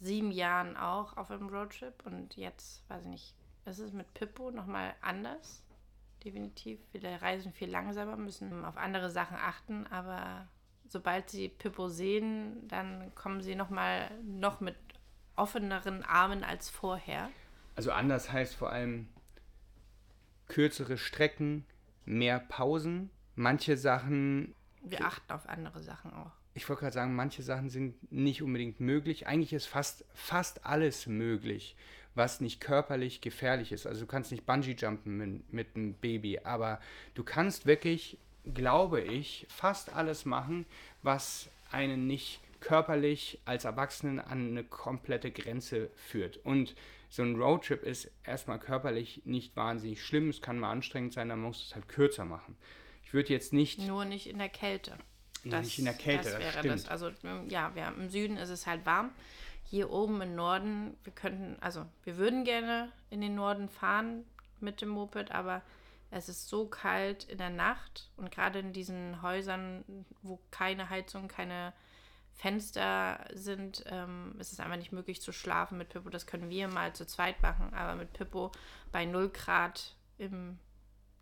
sieben 0.00 0.32
Jahren 0.32 0.76
auch 0.76 1.16
auf 1.16 1.30
einem 1.30 1.48
Roadtrip 1.48 2.04
und 2.04 2.36
jetzt, 2.36 2.88
weiß 2.88 3.04
ich 3.04 3.10
nicht, 3.10 3.34
es 3.64 3.78
ist 3.78 3.94
mit 3.94 4.12
Pippo 4.12 4.50
nochmal 4.50 4.94
anders. 5.00 5.62
Definitiv. 6.24 6.80
Wir 6.92 7.22
reisen 7.22 7.52
viel 7.52 7.70
langsamer, 7.70 8.16
müssen 8.16 8.64
auf 8.64 8.76
andere 8.76 9.10
Sachen 9.10 9.36
achten, 9.36 9.86
aber 9.86 10.48
sobald 10.94 11.28
sie 11.28 11.48
Pippo 11.48 11.88
sehen, 11.88 12.68
dann 12.68 13.12
kommen 13.16 13.42
sie 13.42 13.56
nochmal 13.56 14.12
noch 14.22 14.60
mit 14.60 14.76
offeneren 15.34 16.04
Armen 16.04 16.44
als 16.44 16.70
vorher. 16.70 17.30
Also 17.74 17.90
anders 17.90 18.30
heißt 18.30 18.54
vor 18.54 18.70
allem 18.70 19.08
kürzere 20.46 20.96
Strecken, 20.96 21.66
mehr 22.04 22.38
Pausen. 22.38 23.10
Manche 23.34 23.76
Sachen. 23.76 24.54
Wir 24.82 25.04
achten 25.04 25.32
auf 25.32 25.48
andere 25.48 25.82
Sachen 25.82 26.12
auch. 26.12 26.30
Ich 26.54 26.68
wollte 26.68 26.82
gerade 26.82 26.94
sagen, 26.94 27.16
manche 27.16 27.42
Sachen 27.42 27.70
sind 27.70 28.12
nicht 28.12 28.40
unbedingt 28.40 28.78
möglich. 28.78 29.26
Eigentlich 29.26 29.52
ist 29.52 29.66
fast, 29.66 30.04
fast 30.14 30.64
alles 30.64 31.08
möglich, 31.08 31.74
was 32.14 32.40
nicht 32.40 32.60
körperlich 32.60 33.20
gefährlich 33.20 33.72
ist. 33.72 33.88
Also 33.88 34.02
du 34.02 34.06
kannst 34.06 34.30
nicht 34.30 34.46
Bungee-Jumpen 34.46 35.16
mit, 35.16 35.52
mit 35.52 35.74
einem 35.74 35.94
Baby, 35.94 36.38
aber 36.44 36.78
du 37.14 37.24
kannst 37.24 37.66
wirklich, 37.66 38.18
glaube 38.52 39.00
ich, 39.00 39.46
fast 39.48 39.92
alles 39.94 40.24
machen, 40.24 40.66
was 41.02 41.48
einen 41.70 42.06
nicht 42.06 42.40
körperlich 42.60 43.38
als 43.44 43.64
Erwachsenen 43.64 44.20
an 44.20 44.48
eine 44.48 44.64
komplette 44.64 45.30
Grenze 45.30 45.90
führt. 45.96 46.38
Und 46.38 46.74
so 47.10 47.22
ein 47.22 47.36
Roadtrip 47.36 47.82
ist 47.82 48.10
erstmal 48.24 48.58
körperlich 48.58 49.22
nicht 49.24 49.54
wahnsinnig 49.54 50.02
schlimm. 50.02 50.30
Es 50.30 50.40
kann 50.40 50.58
mal 50.58 50.70
anstrengend 50.70 51.12
sein, 51.12 51.28
dann 51.28 51.40
muss 51.40 51.66
es 51.66 51.74
halt 51.74 51.88
kürzer 51.88 52.24
machen. 52.24 52.56
Ich 53.04 53.12
würde 53.12 53.32
jetzt 53.32 53.52
nicht. 53.52 53.80
Nur 53.80 54.04
nicht 54.04 54.28
in 54.28 54.38
der 54.38 54.48
Kälte. 54.48 54.98
Das, 55.44 55.66
nicht 55.66 55.78
in 55.78 55.84
der 55.84 55.94
Kälte, 55.94 56.30
das, 56.30 56.42
das 56.42 56.52
stimmt. 56.54 56.74
Das. 56.74 56.88
Also 56.88 57.10
ja, 57.48 57.74
wir, 57.74 57.88
im 57.88 58.08
Süden 58.08 58.36
ist 58.36 58.48
es 58.48 58.66
halt 58.66 58.86
warm. 58.86 59.10
Hier 59.64 59.90
oben 59.90 60.20
im 60.22 60.34
Norden, 60.34 60.96
wir 61.04 61.12
könnten, 61.12 61.56
also 61.60 61.84
wir 62.04 62.16
würden 62.16 62.44
gerne 62.44 62.90
in 63.10 63.20
den 63.20 63.34
Norden 63.34 63.68
fahren 63.68 64.24
mit 64.60 64.80
dem 64.80 64.88
Moped, 64.88 65.32
aber 65.32 65.62
es 66.14 66.28
ist 66.28 66.48
so 66.48 66.66
kalt 66.66 67.24
in 67.24 67.38
der 67.38 67.50
Nacht 67.50 68.08
und 68.16 68.30
gerade 68.30 68.60
in 68.60 68.72
diesen 68.72 69.20
Häusern, 69.20 69.84
wo 70.22 70.38
keine 70.52 70.88
Heizung, 70.88 71.26
keine 71.26 71.72
Fenster 72.32 73.24
sind, 73.32 73.84
ähm, 73.86 74.36
ist 74.38 74.52
es 74.52 74.60
einfach 74.60 74.76
nicht 74.76 74.92
möglich 74.92 75.20
zu 75.20 75.32
schlafen 75.32 75.76
mit 75.76 75.88
Pippo. 75.88 76.10
Das 76.10 76.26
können 76.26 76.50
wir 76.50 76.68
mal 76.68 76.92
zu 76.94 77.04
zweit 77.04 77.42
machen, 77.42 77.74
aber 77.74 77.96
mit 77.96 78.12
Pippo 78.12 78.52
bei 78.92 79.04
0 79.04 79.30
Grad 79.30 79.96
im 80.16 80.58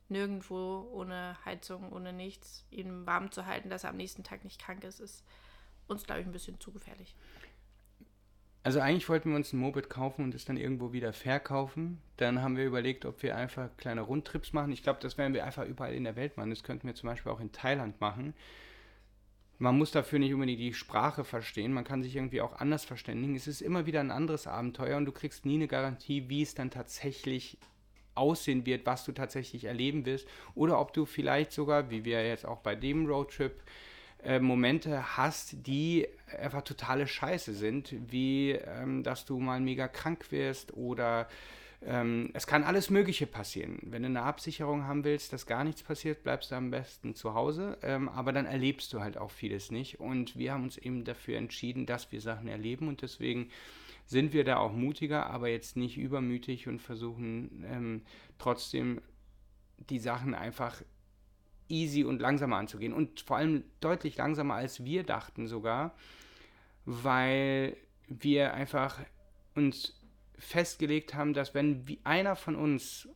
nirgendwo 0.09 0.91
ohne 0.93 1.39
Heizung, 1.47 1.91
ohne 1.91 2.13
nichts, 2.13 2.67
ihn 2.71 3.07
warm 3.07 3.33
zu 3.33 3.47
halten, 3.47 3.71
dass 3.71 3.85
er 3.85 3.91
am 3.91 3.97
nächsten 3.97 4.25
Tag 4.25 4.45
nicht 4.45 4.61
krank 4.61 4.85
ist, 4.85 5.01
ist 5.01 5.25
uns, 5.87 6.05
glaube 6.05 6.21
ich, 6.21 6.27
ein 6.27 6.33
bisschen 6.33 6.61
zu 6.61 6.71
gefährlich. 6.71 7.17
Also 8.65 8.79
eigentlich 8.79 9.09
wollten 9.09 9.31
wir 9.31 9.37
uns 9.37 9.53
ein 9.53 9.59
Moped 9.59 9.91
kaufen 9.91 10.25
und 10.25 10.35
es 10.35 10.45
dann 10.45 10.57
irgendwo 10.57 10.93
wieder 10.93 11.13
verkaufen. 11.13 12.01
Dann 12.17 12.43
haben 12.43 12.57
wir 12.57 12.65
überlegt, 12.65 13.05
ob 13.05 13.23
wir 13.23 13.37
einfach 13.37 13.69
kleine 13.77 14.03
Rundtrips 14.03 14.53
machen. 14.53 14.71
Ich 14.71 14.85
glaube, 14.85 15.01
das 15.03 15.19
werden 15.19 15.35
wir 15.35 15.45
einfach 15.45 15.67
überall 15.67 15.95
in 15.95 16.05
der 16.05 16.15
Welt 16.15 16.37
machen. 16.37 16.51
Das 16.51 16.63
könnten 16.63 16.87
wir 16.87 16.95
zum 16.95 17.09
Beispiel 17.09 17.33
auch 17.33 17.41
in 17.41 17.51
Thailand 17.51 18.01
machen. 18.01 18.35
Man 19.59 19.79
muss 19.79 19.93
dafür 19.93 20.19
nicht 20.19 20.35
unbedingt 20.35 20.59
die 20.59 20.75
Sprache 20.75 21.23
verstehen, 21.23 21.73
man 21.73 21.85
kann 21.85 22.03
sich 22.03 22.17
irgendwie 22.17 22.41
auch 22.41 22.59
anders 22.59 22.85
verständigen. 22.85 23.37
Es 23.37 23.47
ist 23.47 23.63
immer 23.63 23.87
wieder 23.87 24.01
ein 24.01 24.11
anderes 24.11 24.49
Abenteuer 24.49 24.97
und 24.97 25.05
du 25.05 25.13
kriegst 25.13 25.47
nie 25.47 25.55
eine 25.55 25.69
Garantie, 25.69 26.29
wie 26.29 26.43
es 26.43 26.57
dann 26.57 26.71
tatsächlich 26.71 27.59
aussehen 28.17 28.67
wird, 28.67 28.85
was 28.87 29.05
du 29.05 29.13
tatsächlich 29.13 29.65
erleben 29.65 30.05
wirst 30.05 30.27
oder 30.57 30.81
ob 30.81 30.93
du 30.93 31.05
vielleicht 31.05 31.53
sogar, 31.53 31.91
wie 31.91 32.05
wir 32.05 32.27
jetzt 32.27 32.45
auch 32.45 32.59
bei 32.59 32.75
dem 32.75 33.07
Roadtrip, 33.07 33.63
äh, 34.25 34.39
Momente 34.39 35.17
hast, 35.17 35.67
die 35.67 36.07
einfach 36.41 36.63
totale 36.63 37.07
Scheiße 37.07 37.55
sind, 37.55 37.95
wie 38.11 38.53
ähm, 38.53 39.03
dass 39.03 39.25
du 39.25 39.39
mal 39.39 39.61
mega 39.61 39.89
krank 39.89 40.31
wirst 40.31 40.75
oder 40.75 41.29
ähm, 41.85 42.31
es 42.33 42.47
kann 42.47 42.63
alles 42.63 42.91
Mögliche 42.91 43.27
passieren. 43.27 43.79
Wenn 43.83 44.03
du 44.03 44.09
eine 44.09 44.23
Absicherung 44.23 44.85
haben 44.85 45.05
willst, 45.05 45.33
dass 45.33 45.47
gar 45.47 45.65
nichts 45.65 45.83
passiert, 45.83 46.23
bleibst 46.23 46.53
du 46.53 46.55
am 46.55 46.71
besten 46.71 47.15
zu 47.15 47.35
Hause. 47.35 47.79
Ähm, 47.83 48.09
aber 48.09 48.33
dann 48.33 48.47
erlebst 48.47 48.93
du 48.93 49.01
halt 49.01 49.19
auch 49.19 49.31
vieles 49.31 49.71
nicht. 49.71 49.99
Und 49.99 50.37
wir 50.37 50.53
haben 50.53 50.63
uns 50.63 50.79
eben 50.79 51.05
dafür 51.05 51.39
entschieden, 51.39 51.87
dass 51.87 52.13
wir 52.13 52.21
Sachen 52.21 52.47
erleben. 52.47 52.87
Und 52.87 53.03
deswegen 53.03 53.51
sind 54.07 54.33
wir 54.33 54.45
da 54.45 54.59
auch 54.59 54.73
mutiger, 54.73 55.27
aber 55.27 55.49
jetzt 55.49 55.77
nicht 55.77 55.99
übermütig 55.99 56.69
und 56.69 56.81
versuchen 56.81 57.65
ähm, 57.67 58.03
trotzdem 58.39 59.01
die 59.91 59.99
Sachen 59.99 60.35
einfach 60.35 60.83
easy 61.73 62.05
und 62.05 62.21
langsamer 62.21 62.57
anzugehen. 62.57 62.93
Und 62.93 63.21
vor 63.21 63.39
allem 63.39 63.65
deutlich 63.81 64.17
langsamer, 64.17 64.55
als 64.55 64.85
wir 64.85 65.03
dachten 65.03 65.49
sogar, 65.49 65.95
weil 66.85 67.77
wir 68.07 68.55
einfach 68.55 69.01
uns 69.55 69.95
festgelegt 70.39 71.15
haben, 71.15 71.35
dass 71.35 71.55
wenn 71.55 71.85
einer 72.05 72.37
von 72.37 72.57
uns 72.57 73.09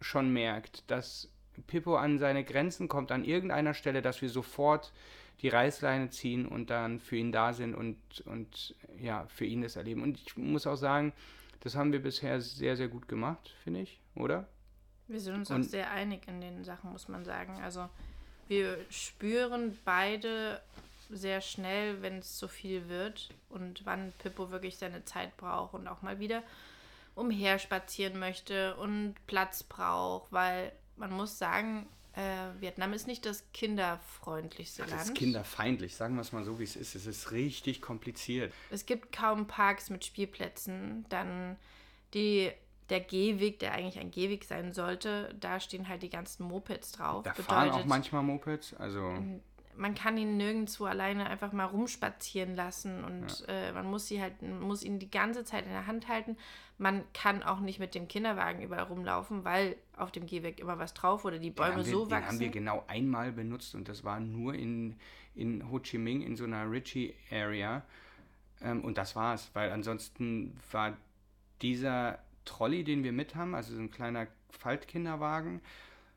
schon 0.00 0.32
merkt, 0.32 0.88
dass 0.90 1.30
Pippo 1.66 1.96
an 1.96 2.18
seine 2.18 2.44
Grenzen 2.44 2.88
kommt, 2.88 3.12
an 3.12 3.24
irgendeiner 3.24 3.74
Stelle, 3.74 4.02
dass 4.02 4.20
wir 4.22 4.28
sofort 4.28 4.92
die 5.40 5.48
Reißleine 5.48 6.10
ziehen 6.10 6.46
und 6.46 6.70
dann 6.70 7.00
für 7.00 7.16
ihn 7.16 7.32
da 7.32 7.52
sind 7.52 7.74
und, 7.74 7.96
und 8.26 8.74
ja, 8.98 9.26
für 9.28 9.44
ihn 9.44 9.62
das 9.62 9.76
erleben. 9.76 10.02
Und 10.02 10.20
ich 10.20 10.36
muss 10.36 10.66
auch 10.66 10.76
sagen, 10.76 11.12
das 11.60 11.76
haben 11.76 11.92
wir 11.92 12.02
bisher 12.02 12.40
sehr, 12.40 12.76
sehr 12.76 12.88
gut 12.88 13.08
gemacht, 13.08 13.54
finde 13.62 13.80
ich, 13.80 14.00
oder? 14.14 14.48
Wir 15.08 15.20
sind 15.20 15.34
uns 15.34 15.50
und, 15.50 15.62
auch 15.62 15.68
sehr 15.68 15.90
einig 15.90 16.22
in 16.26 16.40
den 16.40 16.64
Sachen, 16.64 16.92
muss 16.92 17.08
man 17.08 17.24
sagen. 17.24 17.60
Also 17.62 17.88
wir 18.48 18.78
spüren 18.90 19.78
beide 19.84 20.60
sehr 21.10 21.40
schnell, 21.40 22.02
wenn 22.02 22.18
es 22.18 22.36
zu 22.36 22.48
viel 22.48 22.88
wird 22.88 23.30
und 23.50 23.84
wann 23.84 24.12
Pippo 24.18 24.50
wirklich 24.50 24.78
seine 24.78 25.04
Zeit 25.04 25.36
braucht 25.36 25.74
und 25.74 25.86
auch 25.88 26.02
mal 26.02 26.18
wieder 26.18 26.42
umherspazieren 27.14 28.18
möchte 28.18 28.74
und 28.76 29.14
Platz 29.26 29.62
braucht, 29.62 30.32
weil 30.32 30.72
man 30.96 31.12
muss 31.12 31.38
sagen, 31.38 31.86
äh, 32.16 32.60
Vietnam 32.60 32.92
ist 32.92 33.06
nicht 33.06 33.26
das 33.26 33.44
kinderfreundlichste 33.52 34.82
Land. 34.82 34.94
Es 34.94 35.08
ist 35.08 35.14
kinderfeindlich, 35.14 35.96
sagen 35.96 36.14
wir 36.14 36.22
es 36.22 36.32
mal 36.32 36.44
so, 36.44 36.58
wie 36.58 36.64
es 36.64 36.76
ist. 36.76 36.94
Es 36.94 37.06
ist 37.06 37.32
richtig 37.32 37.82
kompliziert. 37.82 38.52
Es 38.70 38.86
gibt 38.86 39.12
kaum 39.12 39.46
Parks 39.46 39.90
mit 39.90 40.04
Spielplätzen. 40.04 41.06
Dann 41.08 41.56
die, 42.14 42.52
der 42.90 43.00
Gehweg, 43.00 43.58
der 43.58 43.72
eigentlich 43.72 43.98
ein 43.98 44.10
Gehweg 44.10 44.44
sein 44.44 44.72
sollte, 44.72 45.34
da 45.40 45.60
stehen 45.60 45.88
halt 45.88 46.02
die 46.02 46.10
ganzen 46.10 46.44
Mopeds 46.44 46.92
drauf. 46.92 47.22
Da 47.22 47.30
Bedeutet, 47.30 47.46
fahren 47.46 47.70
auch 47.70 47.84
manchmal 47.86 48.22
Mopeds, 48.22 48.74
also 48.74 49.14
man 49.76 49.94
kann 49.94 50.16
ihn 50.16 50.36
nirgendwo 50.36 50.84
alleine 50.84 51.26
einfach 51.26 51.52
mal 51.52 51.64
rumspazieren 51.64 52.54
lassen 52.54 53.04
und 53.04 53.44
ja. 53.46 53.54
äh, 53.54 53.72
man 53.72 53.86
muss 53.86 54.06
sie 54.06 54.20
halt, 54.20 54.40
muss 54.42 54.82
ihn 54.82 54.98
die 54.98 55.10
ganze 55.10 55.44
Zeit 55.44 55.64
in 55.64 55.72
der 55.72 55.86
Hand 55.86 56.08
halten. 56.08 56.36
Man 56.78 57.04
kann 57.12 57.42
auch 57.42 57.60
nicht 57.60 57.78
mit 57.78 57.94
dem 57.94 58.08
Kinderwagen 58.08 58.62
überall 58.62 58.84
rumlaufen, 58.84 59.44
weil 59.44 59.76
auf 59.96 60.10
dem 60.10 60.26
Gehweg 60.26 60.60
immer 60.60 60.78
was 60.78 60.94
drauf 60.94 61.24
oder 61.24 61.38
die 61.38 61.50
Bäume 61.50 61.76
wir, 61.76 61.84
so 61.84 62.10
wachsen. 62.10 62.10
Den 62.10 62.26
haben 62.26 62.40
wir 62.40 62.50
genau 62.50 62.84
einmal 62.86 63.32
benutzt 63.32 63.74
und 63.74 63.88
das 63.88 64.04
war 64.04 64.20
nur 64.20 64.54
in, 64.54 64.96
in 65.34 65.70
Ho 65.70 65.78
Chi 65.78 65.98
Minh, 65.98 66.22
in 66.22 66.36
so 66.36 66.44
einer 66.44 66.70
Ritchie-Area. 66.70 67.82
Ähm, 68.62 68.84
und 68.84 68.98
das 68.98 69.16
war's, 69.16 69.50
weil 69.54 69.70
ansonsten 69.72 70.56
war 70.70 70.96
dieser 71.62 72.18
Trolley, 72.44 72.84
den 72.84 73.04
wir 73.04 73.12
mit 73.12 73.34
haben, 73.34 73.54
also 73.54 73.74
so 73.74 73.80
ein 73.80 73.90
kleiner 73.90 74.26
Faltkinderwagen, 74.50 75.60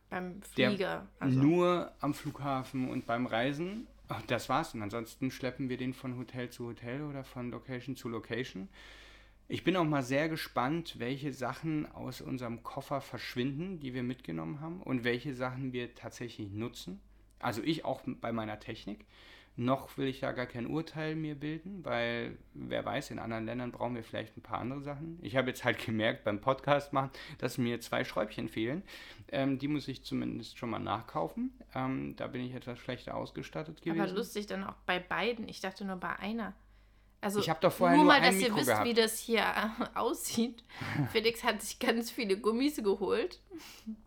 beim 0.10 0.42
Flieger. 0.42 1.08
Also. 1.20 1.40
Nur 1.40 1.92
am 2.00 2.14
Flughafen 2.14 2.90
und 2.90 3.06
beim 3.06 3.26
Reisen. 3.26 3.88
Das 4.28 4.48
war's. 4.48 4.74
Und 4.74 4.82
ansonsten 4.82 5.32
schleppen 5.32 5.68
wir 5.68 5.78
den 5.78 5.94
von 5.94 6.18
Hotel 6.18 6.50
zu 6.50 6.68
Hotel 6.68 7.02
oder 7.02 7.24
von 7.24 7.52
Location 7.52 7.96
zu 7.96 8.08
Location. 8.08 8.70
Ich 9.50 9.64
bin 9.64 9.76
auch 9.76 9.86
mal 9.86 10.04
sehr 10.04 10.30
gespannt, 10.30 10.96
welche 11.00 11.34
Sachen 11.34 11.90
aus 11.92 12.22
unserem 12.22 12.64
Koffer 12.64 13.02
verschwinden, 13.02 13.80
die 13.80 13.94
wir 13.94 14.04
mitgenommen 14.04 14.60
haben 14.60 14.82
und 14.82 15.04
welche 15.04 15.34
Sachen 15.34 15.74
wir 15.74 15.96
tatsächlich 15.96 16.52
nutzen. 16.52 17.00
Also 17.40 17.62
ich 17.62 17.86
auch 17.86 18.02
bei 18.06 18.32
meiner 18.32 18.60
Technik. 18.60 19.06
Noch 19.60 19.98
will 19.98 20.08
ich 20.08 20.20
da 20.20 20.34
gar 20.34 20.46
kein 20.46 20.68
Urteil 20.68 21.16
mir 21.16 21.34
bilden, 21.34 21.84
weil 21.84 22.38
wer 22.54 22.86
weiß, 22.86 23.10
in 23.10 23.18
anderen 23.18 23.46
Ländern 23.48 23.72
brauchen 23.72 23.96
wir 23.96 24.04
vielleicht 24.04 24.38
ein 24.38 24.42
paar 24.42 24.60
andere 24.60 24.82
Sachen. 24.82 25.18
Ich 25.24 25.36
habe 25.36 25.50
jetzt 25.50 25.64
halt 25.64 25.84
gemerkt 25.84 26.24
beim 26.24 26.40
Podcast 26.40 26.94
machen, 26.94 27.10
dass 27.40 27.58
mir 27.58 27.82
zwei 27.82 28.04
Schräubchen 28.04 28.50
fehlen. 28.50 28.84
Ähm, 29.30 29.58
die 29.58 29.68
muss 29.68 29.88
ich 29.88 30.04
zumindest 30.04 30.60
schon 30.60 30.70
mal 30.70 30.78
nachkaufen. 30.78 31.52
Ähm, 31.74 32.16
da 32.18 32.28
bin 32.28 32.46
ich 32.46 32.54
etwas 32.54 32.78
schlechter 32.78 33.16
ausgestattet 33.16 33.82
gewesen. 33.82 34.00
Aber 34.00 34.12
lustig 34.12 34.46
dann 34.46 34.64
auch 34.64 34.76
bei 34.86 35.00
beiden. 35.00 35.50
Ich 35.50 35.60
dachte 35.60 35.86
nur 35.86 35.98
bei 35.98 36.16
einer. 36.18 36.54
Also 37.20 37.40
ich 37.40 37.50
habe 37.50 37.60
doch 37.60 37.72
vorher 37.72 37.98
nur, 37.98 38.06
nur 38.06 38.14
mal, 38.14 38.22
dass 38.22 38.40
ihr 38.40 38.56
wisst, 38.56 38.68
gehabt. 38.68 38.86
wie 38.86 38.94
das 38.94 39.18
hier 39.18 39.44
aussieht. 39.96 40.64
Felix 41.12 41.44
hat 41.44 41.64
sich 41.64 41.80
ganz 41.80 42.12
viele 42.12 42.38
Gummis 42.38 42.76
geholt. 42.76 43.40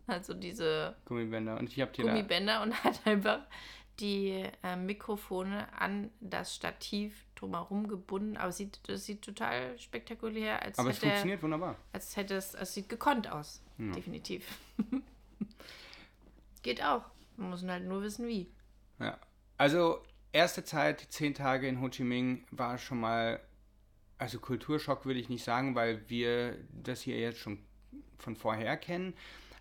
Also 0.07 0.33
diese 0.33 0.95
Gummibänder. 1.03 1.59
Und 1.59 1.69
ich 1.69 1.81
habe 1.81 1.91
Gummibänder 1.91 2.61
und 2.61 2.83
hat 2.85 3.05
einfach 3.05 3.41
die 3.99 4.45
äh, 4.63 4.75
Mikrofone 4.75 5.67
an 5.79 6.11
das 6.19 6.55
Stativ 6.55 7.25
drumherum 7.35 7.87
gebunden. 7.87 8.37
Aber 8.37 8.51
sieht, 8.51 8.79
das 8.87 9.05
sieht 9.05 9.21
total 9.21 9.77
spektakulär 9.77 10.65
aus. 10.65 10.79
Aber 10.79 10.89
es 10.89 10.99
funktioniert 10.99 11.43
wunderbar. 11.43 11.75
Als 11.93 12.15
hätte 12.15 12.35
es, 12.35 12.53
es 12.53 12.73
sieht 12.73 12.89
gekonnt 12.89 13.31
aus. 13.31 13.61
Ja. 13.77 13.91
Definitiv. 13.91 14.45
Geht 16.61 16.83
auch. 16.83 17.03
Man 17.37 17.49
muss 17.49 17.63
halt 17.63 17.85
nur 17.85 18.01
wissen, 18.03 18.27
wie. 18.27 18.47
Ja. 18.99 19.19
Also, 19.57 20.03
erste 20.31 20.63
Zeit, 20.63 21.05
zehn 21.09 21.33
Tage 21.33 21.67
in 21.67 21.81
Ho 21.81 21.89
Chi 21.89 22.03
Minh, 22.03 22.45
war 22.51 22.77
schon 22.77 22.99
mal, 22.99 23.39
also 24.17 24.39
Kulturschock 24.39 25.05
würde 25.05 25.19
ich 25.19 25.29
nicht 25.29 25.43
sagen, 25.43 25.75
weil 25.75 26.07
wir 26.09 26.57
das 26.71 27.01
hier 27.01 27.19
jetzt 27.19 27.39
schon 27.39 27.59
von 28.17 28.35
vorher 28.35 28.77
kennen. 28.77 29.13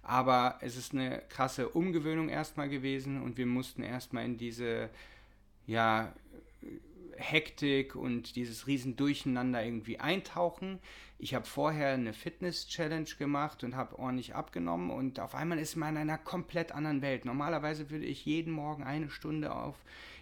Aber 0.02 0.58
es 0.60 0.76
ist 0.76 0.92
eine 0.92 1.22
krasse 1.28 1.68
Umgewöhnung 1.68 2.28
erstmal 2.28 2.68
gewesen 2.68 3.22
und 3.22 3.36
wir 3.36 3.46
mussten 3.46 3.82
erstmal 3.82 4.24
in 4.24 4.38
diese, 4.38 4.90
ja, 5.66 6.12
Hektik 7.20 7.94
und 7.94 8.34
dieses 8.34 8.66
Riesendurcheinander 8.66 9.62
irgendwie 9.62 10.00
eintauchen. 10.00 10.78
Ich 11.18 11.34
habe 11.34 11.44
vorher 11.44 11.92
eine 11.92 12.14
Fitness-Challenge 12.14 13.10
gemacht 13.18 13.62
und 13.62 13.76
habe 13.76 13.98
ordentlich 13.98 14.34
abgenommen 14.34 14.90
und 14.90 15.20
auf 15.20 15.34
einmal 15.34 15.58
ist 15.58 15.76
man 15.76 15.96
in 15.96 16.02
einer 16.02 16.18
komplett 16.18 16.72
anderen 16.72 17.02
Welt. 17.02 17.26
Normalerweise 17.26 17.90
würde 17.90 18.06
ich 18.06 18.24
jeden 18.24 18.52
Morgen 18.52 18.84
eine 18.84 19.10
Stunde 19.10 19.54
auf 19.54 19.76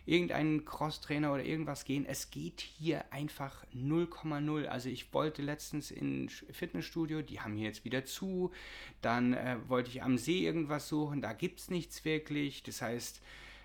irgendeinen 0.08 0.64
Crosstrainer 0.64 1.32
oder 1.32 1.44
irgendwas 1.44 1.84
gehen. 1.84 2.06
Es 2.06 2.30
geht 2.30 2.60
hier 2.60 3.12
einfach 3.12 3.64
0,0. 3.74 4.64
Also 4.66 4.88
ich 4.88 5.12
wollte 5.12 5.42
letztens 5.42 5.90
in 5.90 6.28
Fitnessstudio, 6.28 7.20
die 7.20 7.40
haben 7.40 7.56
hier 7.56 7.66
jetzt 7.66 7.84
wieder 7.84 8.04
zu. 8.06 8.50
Dann 9.02 9.34
äh, 9.34 9.56
wollte 9.68 9.90
ich 9.90 10.02
am 10.02 10.16
See 10.16 10.44
irgendwas 10.44 10.88
suchen, 10.88 11.20
da 11.20 11.34
gibt 11.34 11.60
es 11.60 11.70
nichts 11.70 12.04
wirklich. 12.06 12.62
Das 12.62 12.80
heißt, 12.80 13.20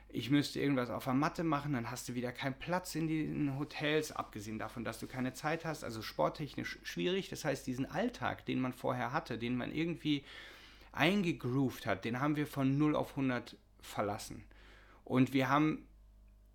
ich 0.10 0.30
müsste 0.30 0.60
irgendwas 0.60 0.90
auf 0.90 1.06
der 1.06 1.14
Matte 1.14 1.44
machen, 1.44 1.74
dann 1.74 1.90
hast 1.90 2.10
du 2.10 2.14
wieder 2.14 2.32
keinen 2.32 2.60
Platz 2.60 2.94
in 2.94 3.08
den 3.08 3.58
Hotels, 3.58 4.12
abgesehen 4.12 4.60
davon, 4.60 4.84
dass 4.84 5.00
du 5.00 5.08
keine 5.08 5.34
Zeit 5.34 5.64
hast. 5.64 5.84
Also 5.84 6.02
sporttechnisch 6.02 6.78
schwierig. 6.84 7.30
Das 7.30 7.46
heißt, 7.46 7.66
diesen 7.66 7.90
Alltag, 7.90 8.46
den 8.46 8.60
man 8.60 8.74
vorher 8.74 9.14
hatte, 9.14 9.38
den 9.38 9.56
man 9.56 9.74
irgendwie 9.74 10.24
eingegroovt 10.92 11.88
hat, 11.88 12.04
den 12.04 12.20
haben 12.20 12.36
wir 12.36 12.48
von 12.48 12.78
0 12.78 12.96
auf 12.96 13.12
100 13.12 13.56
verlassen. 13.82 14.44
Und 15.04 15.34
wir 15.34 15.50
haben, 15.50 15.88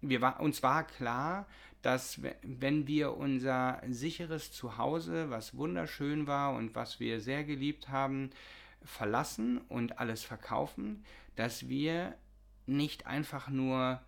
wir 0.01 0.21
war, 0.21 0.41
uns 0.41 0.63
war 0.63 0.87
klar, 0.87 1.47
dass 1.83 2.21
wenn 2.43 2.87
wir 2.87 3.17
unser 3.17 3.81
sicheres 3.89 4.53
Zuhause, 4.53 5.31
was 5.31 5.57
wunderschön 5.57 6.27
war 6.27 6.55
und 6.55 6.75
was 6.75 7.01
wir 7.01 7.21
sehr 7.21 7.45
geliebt 7.45 7.89
haben, 7.89 8.31
verlassen 8.83 9.59
und 9.69 9.99
alles 9.99 10.23
verkaufen, 10.23 11.05
dass 11.37 11.69
wir 11.69 12.15
nicht 12.67 13.07
einfach 13.07 13.49
nur 13.49 14.01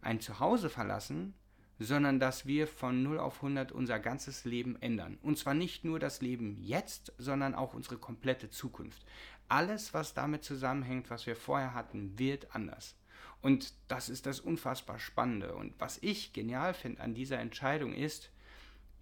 ein 0.00 0.20
Zuhause 0.20 0.68
verlassen, 0.68 1.34
sondern 1.78 2.20
dass 2.20 2.46
wir 2.46 2.66
von 2.66 3.02
0 3.02 3.18
auf 3.18 3.36
100 3.36 3.72
unser 3.72 3.98
ganzes 3.98 4.44
Leben 4.44 4.80
ändern. 4.80 5.18
Und 5.22 5.38
zwar 5.38 5.54
nicht 5.54 5.84
nur 5.84 5.98
das 5.98 6.20
Leben 6.20 6.56
jetzt, 6.60 7.12
sondern 7.18 7.54
auch 7.54 7.74
unsere 7.74 7.96
komplette 7.96 8.50
Zukunft. 8.50 9.04
Alles, 9.48 9.94
was 9.94 10.14
damit 10.14 10.44
zusammenhängt, 10.44 11.10
was 11.10 11.26
wir 11.26 11.36
vorher 11.36 11.74
hatten, 11.74 12.18
wird 12.18 12.54
anders. 12.54 12.94
Und 13.42 13.74
das 13.88 14.08
ist 14.08 14.26
das 14.26 14.40
unfassbar 14.40 14.98
Spannende. 14.98 15.54
Und 15.54 15.74
was 15.78 15.98
ich 16.00 16.32
genial 16.32 16.74
finde 16.74 17.02
an 17.02 17.14
dieser 17.14 17.40
Entscheidung 17.40 17.92
ist, 17.92 18.30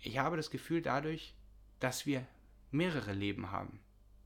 ich 0.01 0.19
habe 0.19 0.37
das 0.37 0.51
Gefühl 0.51 0.81
dadurch, 0.81 1.35
dass 1.79 2.07
wir 2.07 2.27
mehrere 2.71 3.13
Leben 3.13 3.51
haben. 3.51 3.81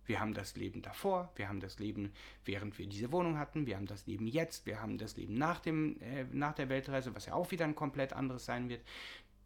Wir 0.07 0.21
haben 0.21 0.35
das 0.35 0.55
Leben 0.55 0.83
davor, 0.83 1.33
wir 1.35 1.49
haben 1.49 1.61
das 1.61 1.79
Leben, 1.79 2.13
während 2.45 2.79
wir 2.79 2.87
diese 2.87 3.11
Wohnung 3.11 3.39
hatten, 3.39 3.67
wir 3.67 3.77
haben 3.77 3.87
das 3.87 4.07
Leben 4.07 4.27
jetzt, 4.27 4.67
wir 4.67 4.81
haben 4.81 4.99
das 4.99 5.17
Leben 5.17 5.35
nach, 5.35 5.61
dem, 5.61 6.01
äh, 6.01 6.25
nach 6.31 6.55
der 6.55 6.69
Weltreise, 6.69 7.15
was 7.15 7.27
ja 7.27 7.35
auch 7.35 7.51
wieder 7.51 7.65
ein 7.65 7.75
komplett 7.75 8.13
anderes 8.13 8.45
sein 8.45 8.69
wird. 8.69 8.83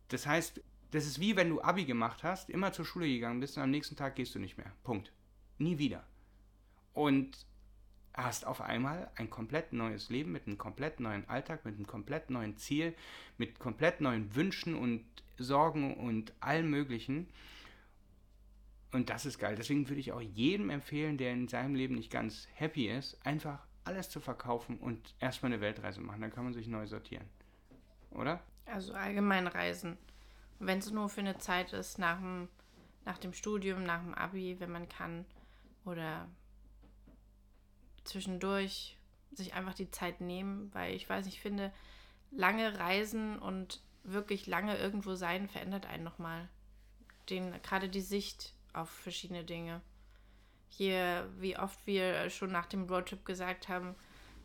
Das 0.08 0.26
heißt, 0.26 0.60
das 0.90 1.06
ist 1.06 1.20
wie 1.20 1.36
wenn 1.36 1.50
du 1.50 1.62
Abi 1.62 1.84
gemacht 1.84 2.24
hast, 2.24 2.50
immer 2.50 2.72
zur 2.72 2.84
Schule 2.84 3.06
gegangen 3.06 3.40
bist 3.40 3.56
und 3.56 3.62
am 3.62 3.70
nächsten 3.70 3.94
Tag 3.94 4.16
gehst 4.16 4.34
du 4.34 4.38
nicht 4.38 4.58
mehr. 4.58 4.72
Punkt. 4.82 5.12
Nie 5.58 5.78
wieder. 5.78 6.04
Und 6.92 7.46
hast 8.24 8.46
auf 8.46 8.60
einmal 8.60 9.10
ein 9.16 9.30
komplett 9.30 9.72
neues 9.72 10.10
Leben 10.10 10.32
mit 10.32 10.46
einem 10.46 10.58
komplett 10.58 11.00
neuen 11.00 11.28
Alltag, 11.28 11.64
mit 11.64 11.76
einem 11.76 11.86
komplett 11.86 12.30
neuen 12.30 12.56
Ziel, 12.56 12.94
mit 13.36 13.58
komplett 13.58 14.00
neuen 14.00 14.34
Wünschen 14.34 14.74
und 14.74 15.04
Sorgen 15.38 15.94
und 15.94 16.32
allem 16.40 16.68
Möglichen. 16.68 17.28
Und 18.90 19.10
das 19.10 19.24
ist 19.24 19.38
geil. 19.38 19.54
Deswegen 19.56 19.88
würde 19.88 20.00
ich 20.00 20.12
auch 20.12 20.20
jedem 20.20 20.70
empfehlen, 20.70 21.16
der 21.16 21.32
in 21.32 21.46
seinem 21.46 21.74
Leben 21.74 21.94
nicht 21.94 22.10
ganz 22.10 22.48
happy 22.54 22.88
ist, 22.88 23.24
einfach 23.24 23.60
alles 23.84 24.10
zu 24.10 24.20
verkaufen 24.20 24.78
und 24.78 25.14
erstmal 25.20 25.52
eine 25.52 25.60
Weltreise 25.60 26.00
machen. 26.00 26.20
Dann 26.20 26.32
kann 26.32 26.44
man 26.44 26.54
sich 26.54 26.66
neu 26.66 26.86
sortieren. 26.86 27.26
Oder? 28.10 28.40
Also 28.66 28.94
allgemein 28.94 29.46
reisen. 29.46 29.96
Wenn 30.58 30.78
es 30.78 30.90
nur 30.90 31.08
für 31.08 31.20
eine 31.20 31.38
Zeit 31.38 31.72
ist, 31.72 31.98
nach 31.98 32.18
dem, 32.18 32.48
nach 33.04 33.18
dem 33.18 33.32
Studium, 33.32 33.84
nach 33.84 34.02
dem 34.02 34.14
Abi, 34.14 34.56
wenn 34.58 34.72
man 34.72 34.88
kann. 34.88 35.24
Oder 35.84 36.28
zwischendurch 38.08 38.96
sich 39.32 39.54
einfach 39.54 39.74
die 39.74 39.90
Zeit 39.90 40.20
nehmen, 40.20 40.70
weil 40.74 40.94
ich 40.94 41.08
weiß, 41.08 41.26
ich 41.26 41.40
finde, 41.40 41.72
lange 42.30 42.78
Reisen 42.78 43.38
und 43.38 43.80
wirklich 44.02 44.46
lange 44.46 44.76
irgendwo 44.76 45.14
sein 45.14 45.48
verändert 45.48 45.86
einen 45.86 46.04
nochmal. 46.04 46.48
Den, 47.28 47.52
gerade 47.62 47.88
die 47.88 48.00
Sicht 48.00 48.54
auf 48.72 48.88
verschiedene 48.88 49.44
Dinge. 49.44 49.80
Hier, 50.70 51.28
wie 51.38 51.58
oft 51.58 51.78
wir 51.86 52.30
schon 52.30 52.52
nach 52.52 52.66
dem 52.66 52.84
Roadtrip 52.84 53.24
gesagt 53.24 53.68
haben, 53.68 53.94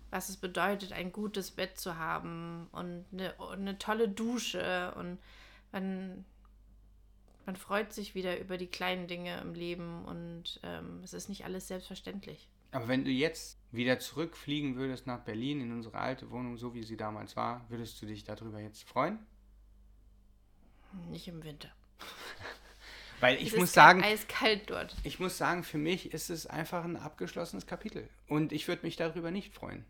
was 0.10 0.30
es 0.30 0.38
bedeutet, 0.38 0.94
ein 0.94 1.12
gutes 1.12 1.52
Bett 1.52 1.80
zu 1.80 1.98
haben 1.98 2.68
und 2.72 3.06
eine, 3.12 3.34
eine 3.40 3.78
tolle 3.80 4.08
Dusche 4.08 4.94
und 4.96 5.18
man, 5.72 6.24
man 7.46 7.56
freut 7.56 7.94
sich 7.94 8.14
wieder 8.14 8.40
über 8.40 8.58
die 8.58 8.68
kleinen 8.68 9.08
Dinge 9.08 9.40
im 9.42 9.54
Leben 9.54 10.06
und 10.06 10.60
ähm, 10.64 11.02
es 11.04 11.14
ist 11.14 11.30
nicht 11.30 11.46
alles 11.46 11.68
selbstverständlich. 11.68 12.48
Aber 12.74 12.88
wenn 12.88 13.06
du 13.06 13.12
jetzt 13.12 13.60
wieder 13.72 14.00
zurückfliegen 14.00 14.76
würdest 14.76 15.08
nach 15.08 15.20
Berlin 15.20 15.62
in 15.62 15.72
unsere 15.72 15.98
alte 15.98 16.32
Wohnung, 16.32 16.58
so 16.58 16.74
wie 16.74 16.84
sie 16.84 16.98
damals 16.98 17.36
war, 17.36 17.66
würdest 17.70 18.02
du 18.02 18.06
dich 18.06 18.24
darüber 18.24 18.60
jetzt 18.60 18.84
freuen? 18.84 19.20
Nicht 21.10 21.28
im 21.28 21.44
Winter. 21.44 21.70
Weil 23.20 23.38
ich 23.38 23.54
es 23.54 23.58
muss 23.58 23.74
sagen, 23.74 24.04
eiskalt 24.04 24.70
dort. 24.70 24.96
Ich 25.04 25.20
muss 25.20 25.38
sagen, 25.38 25.64
für 25.64 25.78
mich 25.78 26.14
ist 26.14 26.30
es 26.30 26.46
einfach 26.46 26.84
ein 26.84 26.98
abgeschlossenes 26.98 27.66
Kapitel 27.66 28.10
und 28.28 28.52
ich 28.52 28.68
würde 28.68 28.86
mich 28.86 28.96
darüber 28.96 29.32
nicht 29.32 29.54
freuen. 29.54 29.86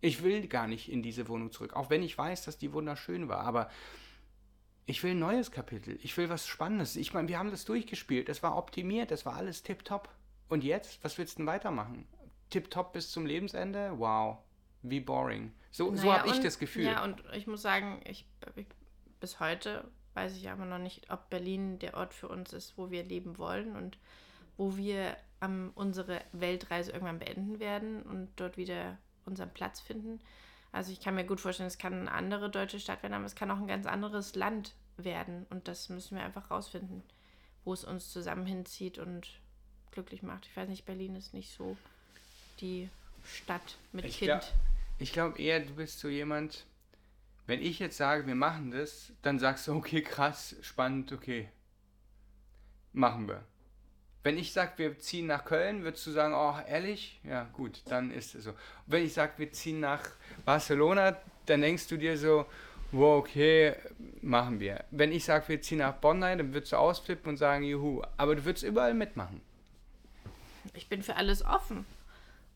Ich 0.00 0.22
will 0.22 0.46
gar 0.46 0.68
nicht 0.68 0.90
in 0.90 1.02
diese 1.02 1.28
Wohnung 1.28 1.50
zurück, 1.50 1.74
auch 1.74 1.90
wenn 1.90 2.02
ich 2.02 2.16
weiß, 2.16 2.44
dass 2.44 2.56
die 2.56 2.72
wunderschön 2.72 3.28
war, 3.28 3.40
aber 3.40 3.68
ich 4.86 5.02
will 5.02 5.10
ein 5.10 5.18
neues 5.18 5.50
Kapitel. 5.50 5.98
Ich 6.02 6.16
will 6.16 6.30
was 6.30 6.46
Spannendes. 6.46 6.96
Ich 6.96 7.12
meine, 7.12 7.28
wir 7.28 7.38
haben 7.38 7.50
das 7.50 7.64
durchgespielt, 7.64 8.28
es 8.28 8.42
war 8.42 8.56
optimiert, 8.56 9.10
es 9.10 9.26
war 9.26 9.34
alles 9.34 9.62
tipptopp. 9.62 10.08
Und 10.48 10.64
jetzt, 10.64 11.04
was 11.04 11.18
willst 11.18 11.34
du 11.34 11.40
denn 11.40 11.46
weitermachen? 11.46 12.06
Tipptopp 12.50 12.92
bis 12.92 13.10
zum 13.10 13.26
Lebensende? 13.26 13.92
Wow, 13.96 14.38
wie 14.82 15.00
boring. 15.00 15.52
So, 15.70 15.90
naja, 15.90 16.02
so 16.02 16.12
habe 16.12 16.28
ich 16.28 16.40
das 16.40 16.58
Gefühl. 16.58 16.84
Ja, 16.84 17.04
und 17.04 17.22
ich 17.34 17.46
muss 17.46 17.62
sagen, 17.62 18.00
ich, 18.04 18.26
ich 18.56 18.66
bis 19.20 19.40
heute 19.40 19.84
weiß 20.14 20.36
ich 20.36 20.50
aber 20.50 20.64
noch 20.64 20.78
nicht, 20.78 21.10
ob 21.10 21.30
Berlin 21.30 21.78
der 21.78 21.94
Ort 21.94 22.12
für 22.12 22.28
uns 22.28 22.52
ist, 22.52 22.76
wo 22.76 22.90
wir 22.90 23.04
leben 23.04 23.38
wollen 23.38 23.76
und 23.76 23.98
wo 24.56 24.76
wir 24.76 25.16
ähm, 25.40 25.70
unsere 25.76 26.20
Weltreise 26.32 26.90
irgendwann 26.90 27.20
beenden 27.20 27.60
werden 27.60 28.02
und 28.02 28.28
dort 28.36 28.56
wieder 28.56 28.98
unseren 29.24 29.50
Platz 29.50 29.80
finden. 29.80 30.20
Also 30.72 30.92
ich 30.92 31.00
kann 31.00 31.14
mir 31.14 31.24
gut 31.24 31.40
vorstellen, 31.40 31.68
es 31.68 31.78
kann 31.78 31.92
eine 31.92 32.12
andere 32.12 32.50
deutsche 32.50 32.80
Stadt 32.80 33.02
werden, 33.02 33.14
aber 33.14 33.24
es 33.24 33.36
kann 33.36 33.50
auch 33.50 33.58
ein 33.58 33.68
ganz 33.68 33.86
anderes 33.86 34.34
Land 34.34 34.74
werden. 34.96 35.46
Und 35.50 35.68
das 35.68 35.88
müssen 35.88 36.16
wir 36.16 36.24
einfach 36.24 36.50
rausfinden, 36.50 37.02
wo 37.64 37.72
es 37.72 37.84
uns 37.84 38.10
zusammen 38.10 38.46
hinzieht 38.46 38.98
und 38.98 39.40
glücklich 39.92 40.22
macht. 40.22 40.46
Ich 40.46 40.56
weiß 40.56 40.68
nicht, 40.68 40.84
Berlin 40.84 41.14
ist 41.14 41.32
nicht 41.32 41.52
so 41.52 41.76
die 42.60 42.88
Stadt 43.24 43.78
mit 43.92 44.04
ich 44.04 44.18
Kind. 44.18 44.30
Glaub, 44.30 44.44
ich 44.98 45.12
glaube 45.12 45.38
eher, 45.38 45.60
du 45.60 45.74
bist 45.74 46.00
so 46.00 46.08
jemand, 46.08 46.66
wenn 47.46 47.62
ich 47.62 47.78
jetzt 47.78 47.96
sage, 47.96 48.26
wir 48.26 48.34
machen 48.34 48.70
das, 48.70 49.12
dann 49.22 49.38
sagst 49.38 49.68
du, 49.68 49.74
okay, 49.74 50.02
krass, 50.02 50.56
spannend, 50.62 51.12
okay. 51.12 51.48
Machen 52.92 53.28
wir. 53.28 53.44
Wenn 54.22 54.36
ich 54.36 54.52
sage, 54.52 54.72
wir 54.76 54.98
ziehen 54.98 55.26
nach 55.26 55.44
Köln, 55.44 55.84
würdest 55.84 56.06
du 56.06 56.10
sagen, 56.10 56.34
oh, 56.34 56.54
ehrlich? 56.68 57.20
Ja, 57.22 57.44
gut, 57.52 57.82
dann 57.86 58.10
ist 58.10 58.34
es 58.34 58.44
so. 58.44 58.52
Wenn 58.86 59.04
ich 59.04 59.14
sage, 59.14 59.32
wir 59.36 59.52
ziehen 59.52 59.80
nach 59.80 60.02
Barcelona, 60.44 61.16
dann 61.46 61.60
denkst 61.60 61.86
du 61.88 61.96
dir 61.96 62.18
so, 62.18 62.44
wow, 62.92 63.18
okay, 63.20 63.76
machen 64.20 64.60
wir. 64.60 64.84
Wenn 64.90 65.12
ich 65.12 65.24
sage, 65.24 65.48
wir 65.48 65.62
ziehen 65.62 65.78
nach 65.78 65.94
Bonn, 65.94 66.20
dann 66.20 66.52
würdest 66.52 66.72
du 66.72 66.76
ausflippen 66.76 67.30
und 67.30 67.36
sagen, 67.36 67.64
juhu. 67.64 68.02
Aber 68.16 68.34
du 68.34 68.44
würdest 68.44 68.64
überall 68.64 68.94
mitmachen. 68.94 69.40
Ich 70.74 70.88
bin 70.88 71.02
für 71.02 71.16
alles 71.16 71.44
offen. 71.44 71.86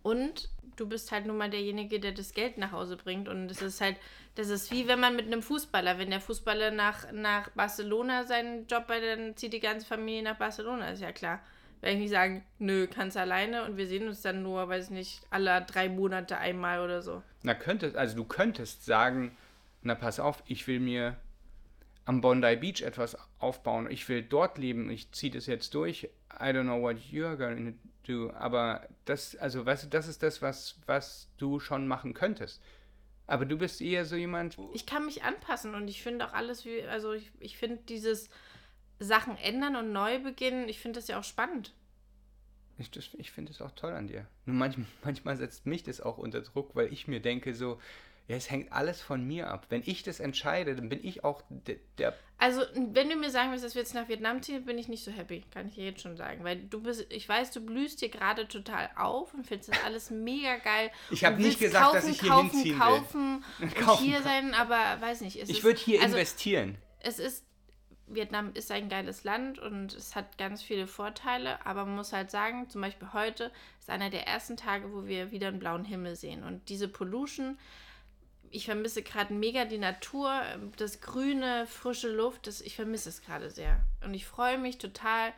Und 0.03 0.49
du 0.77 0.89
bist 0.89 1.13
halt 1.13 1.27
nun 1.27 1.37
mal 1.37 1.51
derjenige, 1.51 2.01
der 2.01 2.13
das 2.13 2.35
Geld 2.35 2.59
nach 2.59 2.73
Hause 2.73 2.97
bringt. 2.97 3.29
Und 3.29 3.49
das 3.49 3.63
ist 3.63 3.81
halt, 3.81 3.97
das 4.35 4.49
ist 4.49 4.71
wie 4.71 4.89
wenn 4.89 5.01
man 5.01 5.17
mit 5.17 5.27
einem 5.27 5.43
Fußballer, 5.43 5.99
wenn 5.99 6.11
der 6.11 6.21
Fußballer 6.21 6.71
nach, 6.71 7.11
nach 7.13 7.51
Barcelona 7.51 8.25
seinen 8.25 8.67
Job 8.67 8.87
bei, 8.87 9.01
dann 9.01 9.37
zieht 9.37 9.53
die 9.53 9.61
ganze 9.61 9.87
Familie 9.87 10.23
nach 10.23 10.39
Barcelona, 10.39 10.91
ist 10.91 11.03
ja 11.03 11.13
klar. 11.13 11.41
Wenn 11.81 11.95
ich 11.95 12.03
nicht 12.03 12.11
sagen, 12.11 12.45
nö, 12.59 12.87
kannst 12.87 13.17
alleine 13.17 13.65
und 13.65 13.77
wir 13.77 13.89
sehen 13.89 14.07
uns 14.07 14.23
dann 14.23 14.43
nur, 14.43 14.69
weiß 14.69 14.91
nicht, 14.91 15.21
alle 15.31 15.63
drei 15.63 15.89
Monate 15.89 16.39
einmal 16.39 16.81
oder 16.81 17.03
so. 17.03 17.23
Na, 17.43 17.55
könntest, 17.55 17.97
also 17.97 18.15
du 18.17 18.25
könntest 18.25 18.85
sagen, 18.85 19.37
na 19.83 19.97
pass 19.97 20.21
auf, 20.21 20.45
ich 20.47 20.67
will 20.69 20.79
mir 20.79 21.17
am 22.05 22.21
Bondi 22.21 22.55
Beach 22.57 22.83
etwas 22.83 23.17
aufbauen, 23.41 23.91
ich 23.91 24.09
will 24.09 24.23
dort 24.23 24.59
leben, 24.59 24.91
ich 24.91 25.11
ziehe 25.11 25.33
das 25.33 25.47
jetzt 25.47 25.75
durch, 25.75 26.05
I 26.35 26.47
don't 26.47 26.63
know 26.63 26.81
what 26.81 26.97
you're 27.11 27.37
going 27.37 27.79
do, 28.03 28.31
aber 28.33 28.87
das, 29.05 29.37
also 29.37 29.65
weißt 29.65 29.85
du, 29.85 29.89
das 29.89 30.09
ist 30.09 30.23
das, 30.23 30.43
was, 30.43 30.77
was 30.87 31.29
du 31.39 31.61
schon 31.61 31.87
machen 31.87 32.15
könntest. 32.15 32.63
Aber 33.27 33.47
du 33.47 33.57
bist 33.57 33.81
eher 33.81 34.05
so 34.05 34.17
jemand. 34.17 34.59
Ich 34.75 34.85
kann 34.87 35.07
mich 35.07 35.23
anpassen 35.23 35.75
und 35.75 35.89
ich 35.89 36.03
finde 36.03 36.27
auch 36.27 36.33
alles 36.33 36.65
wie, 36.65 36.83
also 36.83 37.13
ich, 37.13 37.31
ich 37.39 37.57
finde 37.57 37.79
dieses 37.89 38.29
Sachen 38.99 39.37
ändern 39.39 39.77
und 39.77 39.93
neu 39.93 40.19
beginnen, 40.21 40.69
ich 40.69 40.81
finde 40.81 40.99
das 40.99 41.09
ja 41.09 41.19
auch 41.19 41.25
spannend. 41.25 41.73
Ich, 42.79 42.91
das- 42.91 43.11
ich 43.15 43.31
finde 43.31 43.53
es 43.53 43.61
auch 43.63 43.71
toll 43.73 43.93
an 43.93 44.09
dir. 44.09 44.27
Nur 44.47 44.57
manchmal, 44.57 44.87
manchmal 45.05 45.37
setzt 45.37 45.67
mich 45.67 45.83
das 45.83 46.01
auch 46.01 46.19
unter 46.19 46.43
Druck, 46.43 46.75
weil 46.75 46.93
ich 46.93 47.07
mir 47.09 47.21
denke 47.21 47.55
so, 47.55 47.81
ja, 48.29 48.37
es 48.37 48.51
hängt 48.51 48.73
alles 48.73 49.01
von 49.01 49.27
mir 49.27 49.49
ab. 49.49 49.67
Wenn 49.69 49.83
ich 49.85 50.05
das 50.05 50.21
entscheide, 50.21 50.77
dann 50.77 50.89
bin 50.89 51.01
ich 51.03 51.25
auch 51.25 51.43
der, 51.49 51.77
der 51.99 52.15
Also, 52.39 52.63
wenn 52.75 53.11
du 53.11 53.17
mir 53.17 53.31
sagen 53.31 53.51
willst, 53.51 53.65
dass 53.65 53.75
wir 53.75 53.83
jetzt 53.83 53.95
nach 53.95 54.09
Vietnam 54.09 54.43
ziehen, 54.43 54.65
bin 54.65 54.79
ich 54.79 54.89
nicht 54.89 55.03
so 55.03 55.11
happy. 55.11 55.43
Kann 55.51 55.67
ich 55.67 55.75
dir 55.75 55.85
jetzt 55.85 56.03
schon 56.03 56.17
sagen. 56.17 56.45
Weil 56.45 56.57
du 56.57 56.81
bist, 56.81 57.07
ich 57.11 57.29
weiß, 57.29 57.51
du 57.51 57.61
blühst 57.61 57.99
hier 57.99 58.11
gerade 58.11 58.47
total 58.47 58.91
auf 58.97 59.35
und 59.35 59.47
findest 59.47 59.71
das 59.71 59.85
alles 59.85 60.11
mega 60.11 60.57
geil. 60.59 60.91
Ich 61.11 61.25
hab 61.25 61.35
und 61.35 61.43
nicht 61.43 61.59
gesagt, 61.59 61.95
dass 61.95 62.07
ich 62.07 62.21
hier 62.21 62.31
kaufen, 62.31 62.51
hinziehen 62.51 62.75
will. 62.75 62.81
kaufen, 62.81 63.45
Kaufen, 63.75 64.05
hier 64.05 64.19
kaufen. 64.19 64.25
sein, 64.25 64.55
aber 64.55 65.01
weiß 65.01 65.21
nicht. 65.23 65.37
Ich 65.37 65.65
würde 65.65 65.81
hier 65.81 66.01
also, 66.01 66.15
investieren. 66.15 66.79
Es 67.01 67.19
ist, 67.19 67.45
Vietnam 68.07 68.53
ist 68.55 68.71
ein 68.71 68.89
geiles 68.89 69.25
Land 69.25 69.59
und 69.59 69.95
es 69.95 70.15
hat 70.15 70.39
ganz 70.39 70.63
viele 70.63 70.87
Vorteile, 70.87 71.65
aber 71.67 71.85
man 71.85 71.97
muss 71.97 72.13
halt 72.13 72.31
sagen, 72.31 72.69
zum 72.71 72.81
Beispiel 72.81 73.13
heute 73.13 73.51
ist 73.81 73.91
einer 73.91 74.11
der 74.11 74.27
ersten 74.27 74.57
Tage, 74.57 74.93
wo 74.93 75.07
wir 75.07 75.33
wieder 75.33 75.49
einen 75.49 75.59
blauen 75.59 75.85
Himmel 75.85 76.15
sehen. 76.17 76.45
Und 76.45 76.69
diese 76.69 76.89
Pollution, 76.89 77.59
ich 78.53 78.67
vermisse 78.67 79.03
gerade 79.03 79.33
mega 79.33 79.65
die 79.65 79.79
Natur, 79.79 80.43
das 80.77 81.01
grüne, 81.01 81.67
frische 81.67 82.15
Luft, 82.15 82.47
das, 82.47 82.61
ich 82.61 82.77
vermisse 82.77 83.09
es 83.09 83.23
gerade 83.23 83.51
sehr. 83.51 83.81
Und 84.05 84.15
ich 84.15 84.27
freue 84.27 84.59
mich 84.59 84.79
total, 84.79 85.33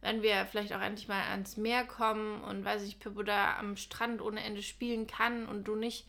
wenn 0.00 0.22
wir 0.22 0.46
vielleicht 0.46 0.72
auch 0.72 0.80
endlich 0.80 1.08
mal 1.08 1.22
ans 1.30 1.56
Meer 1.56 1.84
kommen 1.84 2.42
und 2.42 2.64
weiß 2.64 2.82
ich, 2.82 2.98
Pippo 2.98 3.22
da 3.22 3.56
am 3.58 3.76
Strand 3.76 4.20
ohne 4.20 4.42
Ende 4.42 4.62
spielen 4.62 5.06
kann 5.06 5.46
und 5.46 5.64
du 5.64 5.76
nicht 5.76 6.06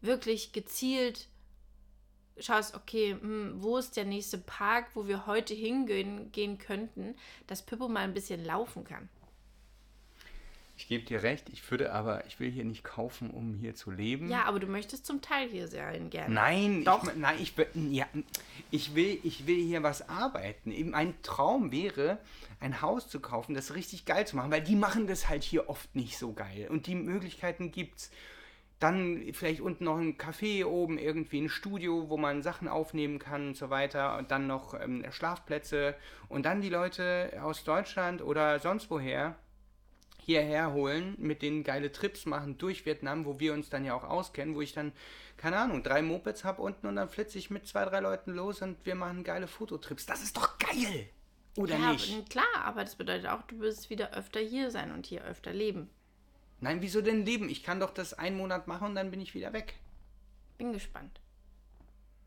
wirklich 0.00 0.52
gezielt 0.52 1.28
schaust, 2.38 2.74
okay, 2.74 3.16
hm, 3.20 3.62
wo 3.62 3.76
ist 3.76 3.96
der 3.96 4.04
nächste 4.04 4.38
Park, 4.38 4.88
wo 4.94 5.06
wir 5.06 5.26
heute 5.26 5.54
hingehen 5.54 6.32
gehen 6.32 6.58
könnten, 6.58 7.14
dass 7.46 7.64
Pippo 7.64 7.88
mal 7.88 8.00
ein 8.00 8.14
bisschen 8.14 8.44
laufen 8.44 8.84
kann. 8.84 9.08
Ich 10.80 10.88
gebe 10.88 11.04
dir 11.04 11.22
recht, 11.22 11.50
ich 11.50 11.70
würde 11.70 11.92
aber, 11.92 12.24
ich 12.26 12.40
will 12.40 12.50
hier 12.50 12.64
nicht 12.64 12.82
kaufen, 12.84 13.28
um 13.30 13.52
hier 13.52 13.74
zu 13.74 13.90
leben. 13.90 14.30
Ja, 14.30 14.44
aber 14.44 14.58
du 14.60 14.66
möchtest 14.66 15.04
zum 15.04 15.20
Teil 15.20 15.46
hier 15.46 15.68
sein 15.68 16.08
gerne. 16.08 16.34
Nein, 16.34 16.84
Doch. 16.84 17.04
Ich, 17.06 17.14
nein, 17.16 17.36
ich, 17.38 17.54
will- 17.58 17.68
ja, 17.90 18.06
ich, 18.70 18.94
will, 18.94 19.18
ich 19.22 19.46
will 19.46 19.62
hier 19.62 19.82
was 19.82 20.08
arbeiten. 20.08 20.72
Eben 20.72 20.92
Mein 20.92 21.20
Traum 21.20 21.70
wäre, 21.70 22.16
ein 22.60 22.80
Haus 22.80 23.10
zu 23.10 23.20
kaufen, 23.20 23.54
das 23.54 23.74
richtig 23.74 24.06
geil 24.06 24.26
zu 24.26 24.36
machen, 24.36 24.50
weil 24.50 24.62
die 24.62 24.74
machen 24.74 25.06
das 25.06 25.28
halt 25.28 25.42
hier 25.42 25.68
oft 25.68 25.94
nicht 25.94 26.16
so 26.16 26.32
geil. 26.32 26.68
Und 26.70 26.86
die 26.86 26.94
Möglichkeiten 26.94 27.70
gibt's. 27.72 28.10
Dann 28.78 29.22
vielleicht 29.34 29.60
unten 29.60 29.84
noch 29.84 29.98
ein 29.98 30.16
Café 30.16 30.64
oben, 30.64 30.96
irgendwie 30.96 31.42
ein 31.42 31.50
Studio, 31.50 32.08
wo 32.08 32.16
man 32.16 32.42
Sachen 32.42 32.66
aufnehmen 32.68 33.18
kann 33.18 33.48
und 33.48 33.56
so 33.58 33.68
weiter. 33.68 34.16
Und 34.16 34.30
dann 34.30 34.46
noch 34.46 34.72
ähm, 34.72 35.04
Schlafplätze. 35.10 35.94
Und 36.30 36.46
dann 36.46 36.62
die 36.62 36.70
Leute 36.70 37.38
aus 37.42 37.64
Deutschland 37.64 38.22
oder 38.22 38.58
sonst 38.60 38.88
woher 38.90 39.36
hierher 40.24 40.72
holen, 40.72 41.14
mit 41.18 41.42
denen 41.42 41.64
geile 41.64 41.92
Trips 41.92 42.26
machen 42.26 42.58
durch 42.58 42.86
Vietnam, 42.86 43.24
wo 43.24 43.40
wir 43.40 43.52
uns 43.52 43.70
dann 43.70 43.84
ja 43.84 43.94
auch 43.94 44.04
auskennen, 44.04 44.54
wo 44.54 44.60
ich 44.60 44.72
dann, 44.72 44.92
keine 45.36 45.58
Ahnung, 45.58 45.82
drei 45.82 46.02
Mopeds 46.02 46.44
habe 46.44 46.62
unten 46.62 46.86
und 46.86 46.96
dann 46.96 47.08
flitze 47.08 47.38
ich 47.38 47.50
mit 47.50 47.66
zwei, 47.66 47.84
drei 47.84 48.00
Leuten 48.00 48.32
los 48.32 48.62
und 48.62 48.84
wir 48.84 48.94
machen 48.94 49.24
geile 49.24 49.46
Fototrips. 49.46 50.06
Das 50.06 50.22
ist 50.22 50.36
doch 50.36 50.58
geil! 50.58 51.08
Oder 51.56 51.76
ja, 51.76 51.92
nicht? 51.92 52.30
klar, 52.30 52.44
aber 52.64 52.82
das 52.82 52.96
bedeutet 52.96 53.26
auch, 53.26 53.42
du 53.42 53.58
wirst 53.58 53.90
wieder 53.90 54.14
öfter 54.14 54.40
hier 54.40 54.70
sein 54.70 54.92
und 54.92 55.06
hier 55.06 55.24
öfter 55.24 55.52
leben. 55.52 55.90
Nein, 56.60 56.82
wieso 56.82 57.00
denn 57.00 57.24
leben? 57.24 57.48
Ich 57.48 57.62
kann 57.62 57.80
doch 57.80 57.90
das 57.90 58.14
einen 58.14 58.36
Monat 58.36 58.68
machen 58.68 58.88
und 58.88 58.94
dann 58.94 59.10
bin 59.10 59.20
ich 59.20 59.34
wieder 59.34 59.52
weg. 59.52 59.74
Bin 60.58 60.72
gespannt. 60.72 61.20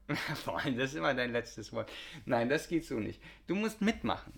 Vor 0.43 0.59
allem, 0.59 0.77
das 0.77 0.91
ist 0.91 0.97
immer 0.97 1.13
dein 1.13 1.31
letztes 1.31 1.71
Wort. 1.71 1.91
Nein, 2.25 2.49
das 2.49 2.67
geht 2.67 2.85
so 2.85 2.95
nicht. 2.95 3.21
Du 3.47 3.55
musst 3.55 3.81
mitmachen. 3.81 4.33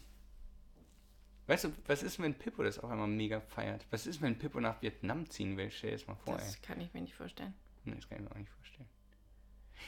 Weißt 1.47 1.65
du, 1.65 1.71
was 1.85 2.01
ist, 2.01 2.19
wenn 2.19 2.33
Pippo 2.33 2.63
das 2.63 2.79
auch 2.79 2.89
einmal 2.89 3.07
mega 3.07 3.39
feiert? 3.39 3.85
Was 3.91 4.07
ist, 4.07 4.21
wenn 4.21 4.37
Pippo 4.37 4.59
nach 4.59 4.81
Vietnam 4.81 5.29
ziehen 5.29 5.57
will? 5.57 5.69
Stell 5.69 5.91
dir 5.91 5.97
das 5.97 6.07
mal 6.07 6.15
vor, 6.15 6.33
ey. 6.33 6.39
Das 6.39 6.61
kann 6.61 6.81
ich 6.81 6.93
mir 6.93 7.01
nicht 7.01 7.13
vorstellen. 7.13 7.53
Nee, 7.83 7.95
das 7.95 8.09
kann 8.09 8.17
ich 8.17 8.23
mir 8.23 8.31
auch 8.31 8.39
nicht 8.39 8.49
vorstellen. 8.49 8.89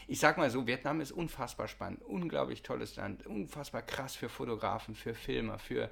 Ich 0.08 0.20
sag 0.20 0.38
mal 0.38 0.50
so, 0.50 0.68
Vietnam 0.68 1.02
ist 1.02 1.12
unfassbar 1.12 1.68
spannend, 1.68 2.04
unglaublich 2.04 2.62
tolles 2.62 2.96
Land, 2.96 3.26
unfassbar 3.26 3.82
krass 3.82 4.16
für 4.16 4.30
Fotografen, 4.30 4.96
für 4.96 5.16
Filmer, 5.16 5.58
für 5.58 5.90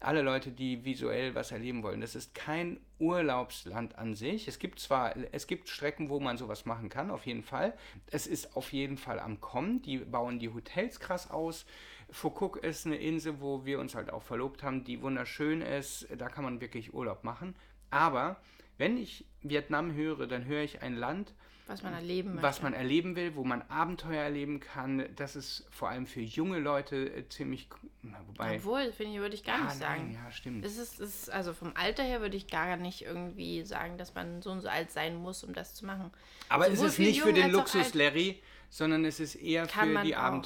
alle 0.00 0.22
Leute, 0.22 0.52
die 0.52 0.84
visuell 0.84 1.34
was 1.34 1.50
erleben 1.50 1.82
wollen. 1.82 2.00
Das 2.00 2.14
ist 2.14 2.34
kein 2.34 2.78
Urlaubsland 2.98 3.98
an 3.98 4.14
sich. 4.14 4.46
Es 4.46 4.58
gibt 4.58 4.78
zwar, 4.78 5.14
es 5.32 5.46
gibt 5.46 5.68
Strecken, 5.68 6.08
wo 6.08 6.20
man 6.20 6.38
sowas 6.38 6.66
machen 6.66 6.88
kann, 6.88 7.10
auf 7.10 7.26
jeden 7.26 7.42
Fall. 7.42 7.76
Es 8.10 8.26
ist 8.26 8.56
auf 8.56 8.72
jeden 8.72 8.96
Fall 8.96 9.18
am 9.18 9.40
Kommen. 9.40 9.82
Die 9.82 9.98
bauen 9.98 10.38
die 10.38 10.50
Hotels 10.50 11.00
krass 11.00 11.30
aus. 11.30 11.66
Phuket 12.10 12.62
ist 12.64 12.86
eine 12.86 12.96
Insel, 12.96 13.40
wo 13.40 13.64
wir 13.64 13.78
uns 13.80 13.94
halt 13.94 14.10
auch 14.10 14.22
verlobt 14.22 14.62
haben, 14.62 14.84
die 14.84 15.02
wunderschön 15.02 15.60
ist. 15.60 16.06
Da 16.16 16.28
kann 16.28 16.44
man 16.44 16.60
wirklich 16.60 16.94
Urlaub 16.94 17.24
machen. 17.24 17.54
Aber 17.90 18.36
wenn 18.78 18.96
ich 18.96 19.24
Vietnam 19.42 19.92
höre, 19.94 20.26
dann 20.26 20.44
höre 20.46 20.62
ich 20.62 20.82
ein 20.82 20.94
Land, 20.96 21.34
Was 21.66 21.82
man 21.82 21.92
erleben 21.94 22.30
möchte. 22.30 22.42
was 22.42 22.62
man 22.62 22.72
erleben 22.72 23.14
will, 23.16 23.34
wo 23.34 23.44
man 23.44 23.62
Abenteuer 23.68 24.22
erleben 24.22 24.60
kann. 24.60 25.04
Das 25.16 25.36
ist 25.36 25.66
vor 25.70 25.88
allem 25.90 26.06
für 26.06 26.20
junge 26.20 26.58
Leute 26.60 26.96
äh, 27.14 27.28
ziemlich. 27.28 27.68
Na, 28.02 28.18
wobei. 28.26 28.56
Obwohl, 28.56 28.90
finde 28.92 29.14
ich, 29.14 29.18
würde 29.20 29.34
ich 29.34 29.44
gar 29.44 29.56
Ah, 29.60 29.64
nicht 29.64 29.76
sagen. 29.78 30.12
Nein, 30.12 30.18
ja, 30.24 30.30
stimmt. 30.32 30.64
Es 30.64 30.78
ist, 30.78 31.00
es 31.00 31.22
ist, 31.22 31.30
also 31.30 31.52
vom 31.52 31.72
Alter 31.76 32.02
her 32.04 32.20
würde 32.20 32.36
ich 32.36 32.46
gar 32.46 32.76
nicht 32.76 33.02
irgendwie 33.02 33.62
sagen, 33.64 33.98
dass 33.98 34.14
man 34.14 34.40
so 34.42 34.50
und 34.50 34.60
so 34.62 34.68
alt 34.68 34.90
sein 34.90 35.16
muss, 35.16 35.44
um 35.44 35.52
das 35.52 35.74
zu 35.74 35.84
machen. 35.84 36.10
Aber 36.48 36.66
es 36.68 36.74
sowohl 36.78 36.86
ist 36.88 36.94
für 36.96 37.02
nicht 37.02 37.20
für 37.20 37.32
den 37.34 37.50
Luxus. 37.50 37.92
Larry, 37.94 38.40
sondern 38.70 39.04
es 39.04 39.20
ist 39.20 39.34
eher 39.34 39.66
Kann 39.66 39.94
für 39.94 40.02
die 40.04 40.16
auch. 40.16 40.42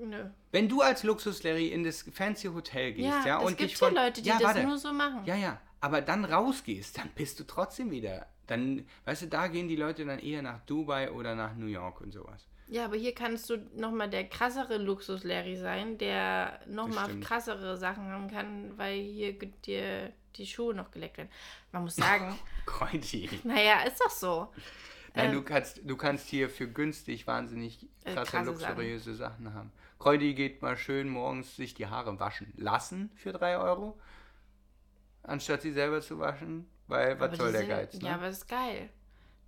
Nö. 0.00 0.24
Wenn 0.52 0.68
du 0.68 0.80
als 0.80 1.02
Luxus 1.02 1.42
Larry 1.42 1.68
in 1.68 1.82
das 1.84 2.02
fancy 2.02 2.48
Hotel 2.48 2.92
gehst, 2.92 3.08
ja, 3.08 3.26
Ja, 3.26 3.38
es 3.38 3.44
und 3.46 3.56
gibt 3.58 3.70
dich 3.72 3.80
ja 3.80 3.86
von 3.86 3.94
Leute, 3.94 4.22
die 4.22 4.28
ja, 4.28 4.34
das 4.38 4.44
warte. 4.44 4.62
nur 4.64 4.78
so 4.78 4.92
machen. 4.92 5.22
Ja, 5.24 5.34
ja, 5.36 5.60
aber 5.80 6.00
dann 6.00 6.24
rausgehst, 6.24 6.98
dann 6.98 7.08
bist 7.14 7.38
du 7.40 7.44
trotzdem 7.44 7.90
wieder. 7.90 8.26
Dann, 8.46 8.86
weißt 9.04 9.22
du, 9.22 9.26
da 9.26 9.48
gehen 9.48 9.68
die 9.68 9.76
Leute 9.76 10.04
dann 10.06 10.18
eher 10.20 10.40
nach 10.42 10.60
Dubai 10.60 11.10
oder 11.10 11.34
nach 11.34 11.54
New 11.54 11.66
York 11.66 12.00
und 12.00 12.12
sowas. 12.12 12.46
Ja, 12.68 12.84
aber 12.84 12.96
hier 12.96 13.14
kannst 13.14 13.48
du 13.50 13.56
nochmal 13.76 14.08
der 14.10 14.28
krassere 14.28 14.76
Luxus-Larry 14.78 15.56
sein, 15.56 15.96
der 15.98 16.60
nochmal 16.66 17.18
krassere 17.20 17.76
Sachen 17.78 18.04
haben 18.10 18.30
kann, 18.30 18.76
weil 18.76 19.00
hier 19.00 19.32
dir 19.38 20.12
die 20.36 20.46
Schuhe 20.46 20.74
noch 20.74 20.90
geleckt 20.90 21.16
werden. 21.18 21.30
Man 21.72 21.82
muss 21.84 21.96
sagen, 21.96 22.38
Kreuzi. 22.66 23.28
naja, 23.44 23.82
ist 23.86 24.00
doch 24.00 24.10
so. 24.10 24.52
Nein, 25.14 25.28
Ähm, 25.30 25.32
du 25.32 25.42
kannst, 25.42 25.80
du 25.82 25.96
kannst 25.96 26.28
hier 26.28 26.48
für 26.50 26.68
günstig 26.68 27.26
wahnsinnig 27.26 27.86
Äh, 28.04 28.12
krasse, 28.14 28.30
krasse 28.30 28.50
luxuriöse 28.50 29.14
Sachen. 29.14 29.52
haben. 29.54 29.72
Kreuti 29.98 30.34
geht 30.34 30.62
mal 30.62 30.76
schön 30.76 31.08
morgens 31.08 31.56
sich 31.56 31.74
die 31.74 31.86
Haare 31.88 32.18
waschen 32.20 32.52
lassen 32.56 33.10
für 33.16 33.32
3 33.32 33.58
Euro, 33.58 33.98
anstatt 35.22 35.62
sie 35.62 35.72
selber 35.72 36.00
zu 36.00 36.18
waschen, 36.18 36.68
weil 36.86 37.18
was 37.20 37.36
soll 37.36 37.48
die 37.48 37.52
der 37.52 37.60
sind- 37.60 37.68
Geiz, 37.70 37.94
ne? 38.00 38.08
Ja, 38.08 38.14
aber 38.14 38.26
das 38.26 38.38
ist 38.38 38.48
geil. 38.48 38.90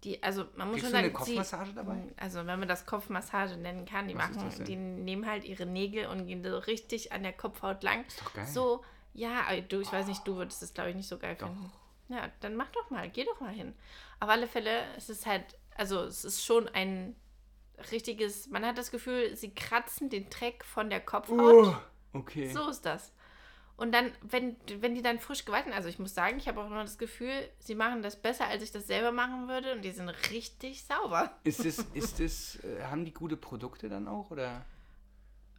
Die, 0.05 0.23
also 0.23 0.47
man 0.57 0.69
muss 0.69 0.77
Kriegst 0.79 0.91
schon 0.91 0.99
eine 0.99 1.09
sagen, 1.13 1.25
sie- 1.25 1.35
Kopfmassage 1.37 1.73
dabei? 1.75 2.03
Also 2.17 2.39
wenn 2.47 2.59
man 2.59 2.69
das 2.69 2.87
Kopfmassage 2.87 3.57
nennen 3.59 3.85
kann, 3.85 4.09
die 4.09 4.17
Was 4.17 4.31
machen, 4.35 4.65
die 4.65 4.77
nehmen 4.77 5.27
halt 5.27 5.45
ihre 5.45 5.67
Nägel 5.67 6.07
und 6.07 6.27
gehen 6.27 6.43
so 6.43 6.57
richtig 6.59 7.13
an 7.13 7.23
der 7.23 7.35
Kopfhaut 7.35 7.83
lang. 7.83 8.05
Ist 8.07 8.21
doch 8.23 8.33
geil. 8.33 8.47
So, 8.47 8.83
ja, 9.13 9.43
du, 9.69 9.81
ich 9.81 9.93
weiß 9.93 10.07
nicht, 10.07 10.27
du 10.27 10.37
würdest 10.37 10.63
es 10.63 10.73
glaube 10.73 10.91
ich 10.91 10.97
nicht 10.97 11.09
so 11.09 11.19
geil 11.19 11.37
finden. 11.37 11.71
Ja, 12.09 12.29
dann 12.41 12.57
mach 12.57 12.71
doch 12.71 12.89
mal, 12.91 13.09
geh 13.11 13.25
doch 13.25 13.41
mal 13.41 13.53
hin. 13.53 13.75
Auf 14.21 14.29
alle 14.31 14.47
Fälle, 14.49 14.85
es 14.97 15.11
ist 15.11 15.27
halt, 15.27 15.45
also 15.77 16.03
es 16.03 16.25
ist 16.25 16.45
schon 16.45 16.67
ein 16.69 17.15
richtiges, 17.91 18.49
man 18.49 18.65
hat 18.65 18.79
das 18.79 18.91
Gefühl, 18.91 19.35
sie 19.37 19.55
kratzen 19.55 20.11
den 20.11 20.29
Dreck 20.31 20.65
von 20.65 20.91
der 20.91 21.01
Kopfhaut. 21.01 21.39
Oh, 21.39 21.75
okay. 22.13 22.51
So 22.53 22.69
ist 22.69 22.83
das. 22.83 23.13
Und 23.77 23.93
dann, 23.93 24.13
wenn, 24.21 24.57
wenn 24.81 24.95
die 24.95 25.01
dann 25.01 25.19
frisch 25.19 25.47
gewaschen, 25.47 25.73
also 25.73 25.89
ich 25.89 25.99
muss 25.99 26.15
sagen, 26.15 26.37
ich 26.37 26.49
habe 26.49 26.61
auch 26.61 26.67
immer 26.67 26.83
das 26.83 26.99
Gefühl, 26.99 27.33
sie 27.61 27.75
machen 27.75 28.03
das 28.03 28.21
besser, 28.21 28.47
als 28.47 28.63
ich 28.63 28.73
das 28.73 28.87
selber 28.87 29.11
machen 29.11 29.49
würde 29.49 29.73
und 29.73 29.83
die 29.83 29.91
sind 29.91 30.11
richtig 30.31 30.85
sauber. 30.85 31.35
Ist 31.45 31.65
das, 31.65 31.79
ist 31.95 32.21
das, 32.21 32.63
äh, 32.63 32.85
haben 32.85 33.07
die 33.07 33.15
gute 33.15 33.39
Produkte 33.39 33.89
dann 33.89 34.07
auch, 34.07 34.31
oder? 34.31 34.67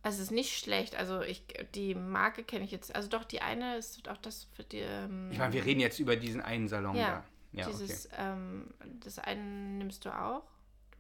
Also 0.03 0.17
es 0.17 0.25
ist 0.25 0.31
nicht 0.31 0.55
schlecht. 0.57 0.95
Also 0.95 1.21
ich, 1.21 1.43
die 1.73 1.95
Marke 1.95 2.43
kenne 2.43 2.63
ich 2.63 2.71
jetzt. 2.71 2.95
Also 2.95 3.07
doch, 3.07 3.23
die 3.23 3.41
eine 3.41 3.77
ist 3.77 4.07
auch 4.07 4.17
das 4.17 4.47
für 4.55 4.63
die. 4.63 4.79
Ähm, 4.79 5.29
Ich 5.31 5.39
meine, 5.39 5.53
wir 5.53 5.65
reden 5.65 5.79
jetzt 5.79 5.99
über 5.99 6.15
diesen 6.15 6.41
einen 6.41 6.67
Salon 6.67 6.95
ja, 6.95 7.23
da. 7.53 7.59
Ja, 7.59 7.67
dieses, 7.67 8.07
ähm, 8.17 8.67
das 8.99 9.17
eine 9.17 9.41
nimmst 9.41 10.05
du 10.05 10.15
auch. 10.15 10.43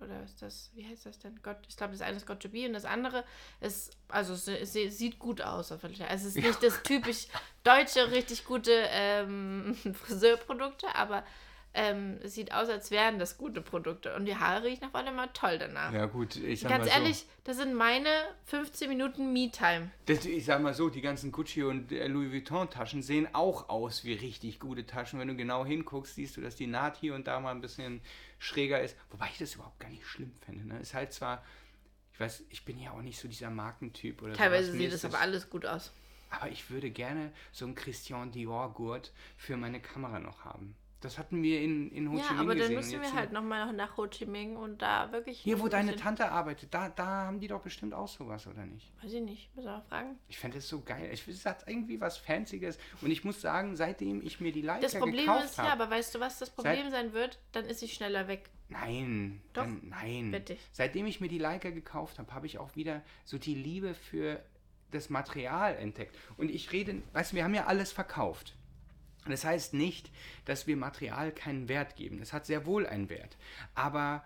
Oder 0.01 0.23
ist 0.23 0.41
das, 0.41 0.71
wie 0.73 0.85
heißt 0.85 1.05
das 1.05 1.19
denn? 1.19 1.39
Gott, 1.43 1.57
ich 1.67 1.77
glaube, 1.77 1.93
das 1.93 2.01
eine 2.01 2.17
ist 2.17 2.25
Got 2.25 2.39
to 2.39 2.49
Be 2.49 2.65
und 2.65 2.73
das 2.73 2.85
andere 2.85 3.23
ist, 3.59 3.91
also 4.07 4.33
es, 4.33 4.47
es 4.47 4.73
sieht 4.97 5.19
gut 5.19 5.41
aus. 5.41 5.71
auf 5.71 5.83
jeden 5.83 5.95
Fall. 5.95 6.07
Also 6.07 6.27
es 6.27 6.35
ist 6.35 6.43
nicht 6.43 6.63
das 6.63 6.81
typisch 6.83 7.27
deutsche, 7.63 8.11
richtig 8.11 8.45
gute 8.45 8.71
ähm, 8.71 9.75
Friseurprodukte, 9.93 10.93
aber 10.95 11.23
ähm, 11.73 12.19
es 12.21 12.35
sieht 12.35 12.51
aus, 12.51 12.67
als 12.67 12.91
wären 12.91 13.17
das 13.17 13.37
gute 13.37 13.61
Produkte. 13.61 14.13
Und 14.15 14.25
die 14.25 14.35
Haare 14.35 14.65
riechen 14.65 14.83
auf 14.83 14.93
einmal 14.93 15.13
mal 15.13 15.27
toll 15.27 15.57
danach. 15.57 15.93
Ja 15.93 16.05
gut, 16.05 16.35
ich 16.35 16.59
sag 16.59 16.69
Ganz 16.69 16.85
mal 16.85 16.91
so. 16.91 16.99
ehrlich, 16.99 17.25
das 17.45 17.57
sind 17.57 17.73
meine 17.73 18.09
15 18.45 18.89
Minuten 18.89 19.31
Me-Time. 19.31 19.89
Das, 20.05 20.25
ich 20.25 20.43
sag 20.43 20.61
mal 20.61 20.73
so, 20.73 20.89
die 20.89 21.01
ganzen 21.01 21.31
Gucci 21.31 21.63
und 21.63 21.91
äh, 21.93 22.07
Louis 22.07 22.31
Vuitton 22.31 22.69
Taschen 22.69 23.01
sehen 23.01 23.27
auch 23.33 23.69
aus 23.69 24.03
wie 24.03 24.13
richtig 24.13 24.59
gute 24.59 24.85
Taschen. 24.85 25.19
Wenn 25.19 25.29
du 25.29 25.35
genau 25.35 25.65
hinguckst, 25.65 26.15
siehst 26.15 26.35
du, 26.35 26.41
dass 26.41 26.55
die 26.55 26.67
Naht 26.67 26.97
hier 26.97 27.15
und 27.15 27.27
da 27.27 27.39
mal 27.39 27.51
ein 27.51 27.61
bisschen 27.61 28.01
schräger 28.37 28.81
ist. 28.81 28.97
Wobei 29.09 29.27
ich 29.31 29.37
das 29.37 29.55
überhaupt 29.55 29.79
gar 29.79 29.89
nicht 29.89 30.05
schlimm 30.05 30.33
finde. 30.45 30.67
Ne? 30.67 30.79
Ist 30.79 30.93
halt 30.93 31.13
zwar, 31.13 31.41
ich 32.13 32.19
weiß, 32.19 32.43
ich 32.49 32.65
bin 32.65 32.79
ja 32.79 32.91
auch 32.91 33.01
nicht 33.01 33.19
so 33.19 33.29
dieser 33.29 33.49
Markentyp 33.49 34.21
oder 34.21 34.33
Teilweise 34.33 34.73
sieht 34.73 34.91
es 34.91 35.05
aber 35.05 35.19
alles 35.19 35.49
gut 35.49 35.65
aus. 35.65 35.93
Aber 36.31 36.49
ich 36.49 36.69
würde 36.69 36.89
gerne 36.91 37.31
so 37.51 37.65
einen 37.65 37.75
Christian 37.75 38.31
Dior-Gurt 38.31 39.11
für 39.37 39.57
meine 39.57 39.79
Kamera 39.81 40.19
noch 40.19 40.43
haben. 40.45 40.75
Das 41.01 41.17
hatten 41.17 41.41
wir 41.41 41.61
in, 41.61 41.91
in 41.91 42.09
Ho 42.09 42.15
Chi 42.15 42.21
Minh 42.21 42.35
Ja, 42.35 42.41
aber 42.41 42.49
dann 42.49 42.57
gesehen. 42.57 42.75
müssen 42.75 43.01
wir 43.01 43.13
halt 43.13 43.31
nochmal 43.31 43.73
nach 43.73 43.97
Ho 43.97 44.07
Chi 44.07 44.27
Minh 44.27 44.55
und 44.55 44.83
da 44.83 45.11
wirklich. 45.11 45.39
Hier, 45.39 45.59
wo 45.59 45.65
ein 45.65 45.71
deine 45.71 45.95
Tante 45.95 46.31
arbeitet, 46.31 46.73
da, 46.73 46.89
da 46.89 47.05
haben 47.25 47.39
die 47.39 47.47
doch 47.47 47.61
bestimmt 47.61 47.95
auch 47.95 48.07
sowas, 48.07 48.45
oder 48.45 48.65
nicht? 48.67 48.93
Weiß 49.01 49.11
ich 49.11 49.21
nicht, 49.21 49.55
muss 49.55 49.65
auch 49.65 49.83
fragen. 49.85 50.19
Ich 50.27 50.37
fände 50.37 50.59
es 50.59 50.69
so 50.69 50.81
geil. 50.81 51.09
Ich, 51.11 51.27
es 51.27 51.45
hat 51.45 51.67
irgendwie 51.67 51.99
was 51.99 52.17
Fancyes. 52.17 52.77
Und 53.01 53.09
ich 53.09 53.23
muss 53.23 53.41
sagen, 53.41 53.75
seitdem 53.75 54.21
ich 54.21 54.39
mir 54.39 54.51
die 54.51 54.61
Leica 54.61 54.81
Das 54.81 54.95
Problem 54.95 55.25
gekauft 55.25 55.45
ist, 55.45 55.57
ja, 55.57 55.71
habe... 55.71 55.83
aber 55.83 55.91
weißt 55.91 56.13
du, 56.13 56.19
was 56.19 56.37
das 56.37 56.51
Problem 56.51 56.91
sein 56.91 57.13
wird? 57.13 57.39
Dann 57.51 57.65
ist 57.65 57.79
sie 57.79 57.87
schneller 57.87 58.27
weg. 58.27 58.51
Nein, 58.69 59.41
Doch. 59.53 59.63
dann, 59.63 59.81
nein. 59.83 60.31
Bitte. 60.31 60.55
Seitdem 60.71 61.07
ich 61.07 61.19
mir 61.19 61.27
die 61.27 61.39
Leica 61.39 61.71
gekauft 61.71 62.19
habe, 62.19 62.31
habe 62.33 62.45
ich 62.45 62.59
auch 62.59 62.75
wieder 62.75 63.01
so 63.25 63.37
die 63.37 63.55
Liebe 63.55 63.95
für 63.95 64.41
das 64.91 65.09
Material 65.09 65.75
entdeckt. 65.75 66.15
Und 66.37 66.51
ich 66.51 66.71
rede, 66.71 67.01
weißt 67.13 67.31
du, 67.31 67.37
wir 67.37 67.43
haben 67.43 67.55
ja 67.55 67.65
alles 67.65 67.91
verkauft. 67.91 68.55
Das 69.27 69.45
heißt 69.45 69.73
nicht, 69.73 70.11
dass 70.45 70.67
wir 70.67 70.77
Material 70.77 71.31
keinen 71.31 71.69
Wert 71.69 71.95
geben. 71.95 72.19
Das 72.19 72.33
hat 72.33 72.45
sehr 72.45 72.65
wohl 72.65 72.87
einen 72.87 73.09
Wert. 73.09 73.37
Aber 73.75 74.23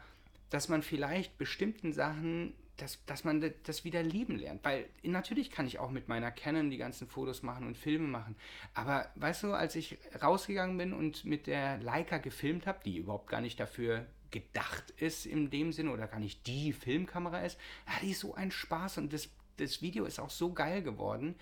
dass 0.50 0.70
man 0.70 0.84
vielleicht 0.84 1.38
bestimmten 1.38 1.92
Sachen, 1.92 2.54
dass, 2.78 3.04
dass 3.06 3.24
man 3.24 3.54
das 3.64 3.84
wieder 3.84 4.04
lieben 4.04 4.38
lernt. 4.38 4.64
Weil 4.64 4.88
natürlich 5.04 5.52
kann 5.52 5.68
ich 5.68 5.80
auch 5.80 5.92
mit 5.92 6.08
meiner 6.08 6.32
Canon 6.32 6.70
die 6.70 6.78
ganzen 6.78 7.08
Fotos 7.08 7.44
machen 7.44 7.68
und 7.68 7.78
Filme 7.78 8.08
machen. 8.08 8.36
Aber 8.74 9.10
weißt 9.16 9.44
du, 9.44 9.54
als 9.54 9.76
ich 9.76 9.98
rausgegangen 10.22 10.78
bin 10.78 10.94
und 10.94 11.26
mit 11.26 11.48
der 11.48 11.78
Leica 11.80 12.18
gefilmt 12.18 12.68
habe, 12.68 12.80
die 12.86 12.98
überhaupt 12.98 13.30
gar 13.30 13.42
nicht 13.42 13.60
dafür 13.60 14.06
gedacht 14.32 14.92
ist 14.98 15.26
in 15.26 15.50
dem 15.50 15.72
Sinne 15.72 15.92
oder 15.92 16.08
gar 16.08 16.20
nicht 16.20 16.46
die 16.48 16.74
Filmkamera 16.74 17.40
ist, 17.40 17.58
hatte 17.86 18.06
ich 18.06 18.18
so 18.18 18.36
einen 18.36 18.52
Spaß 18.52 18.98
und 18.98 19.14
das, 19.14 19.30
das 19.58 19.82
Video 19.82 20.06
ist 20.06 20.20
auch 20.20 20.30
so 20.30 20.52
geil 20.52 20.82
geworden. 20.84 21.36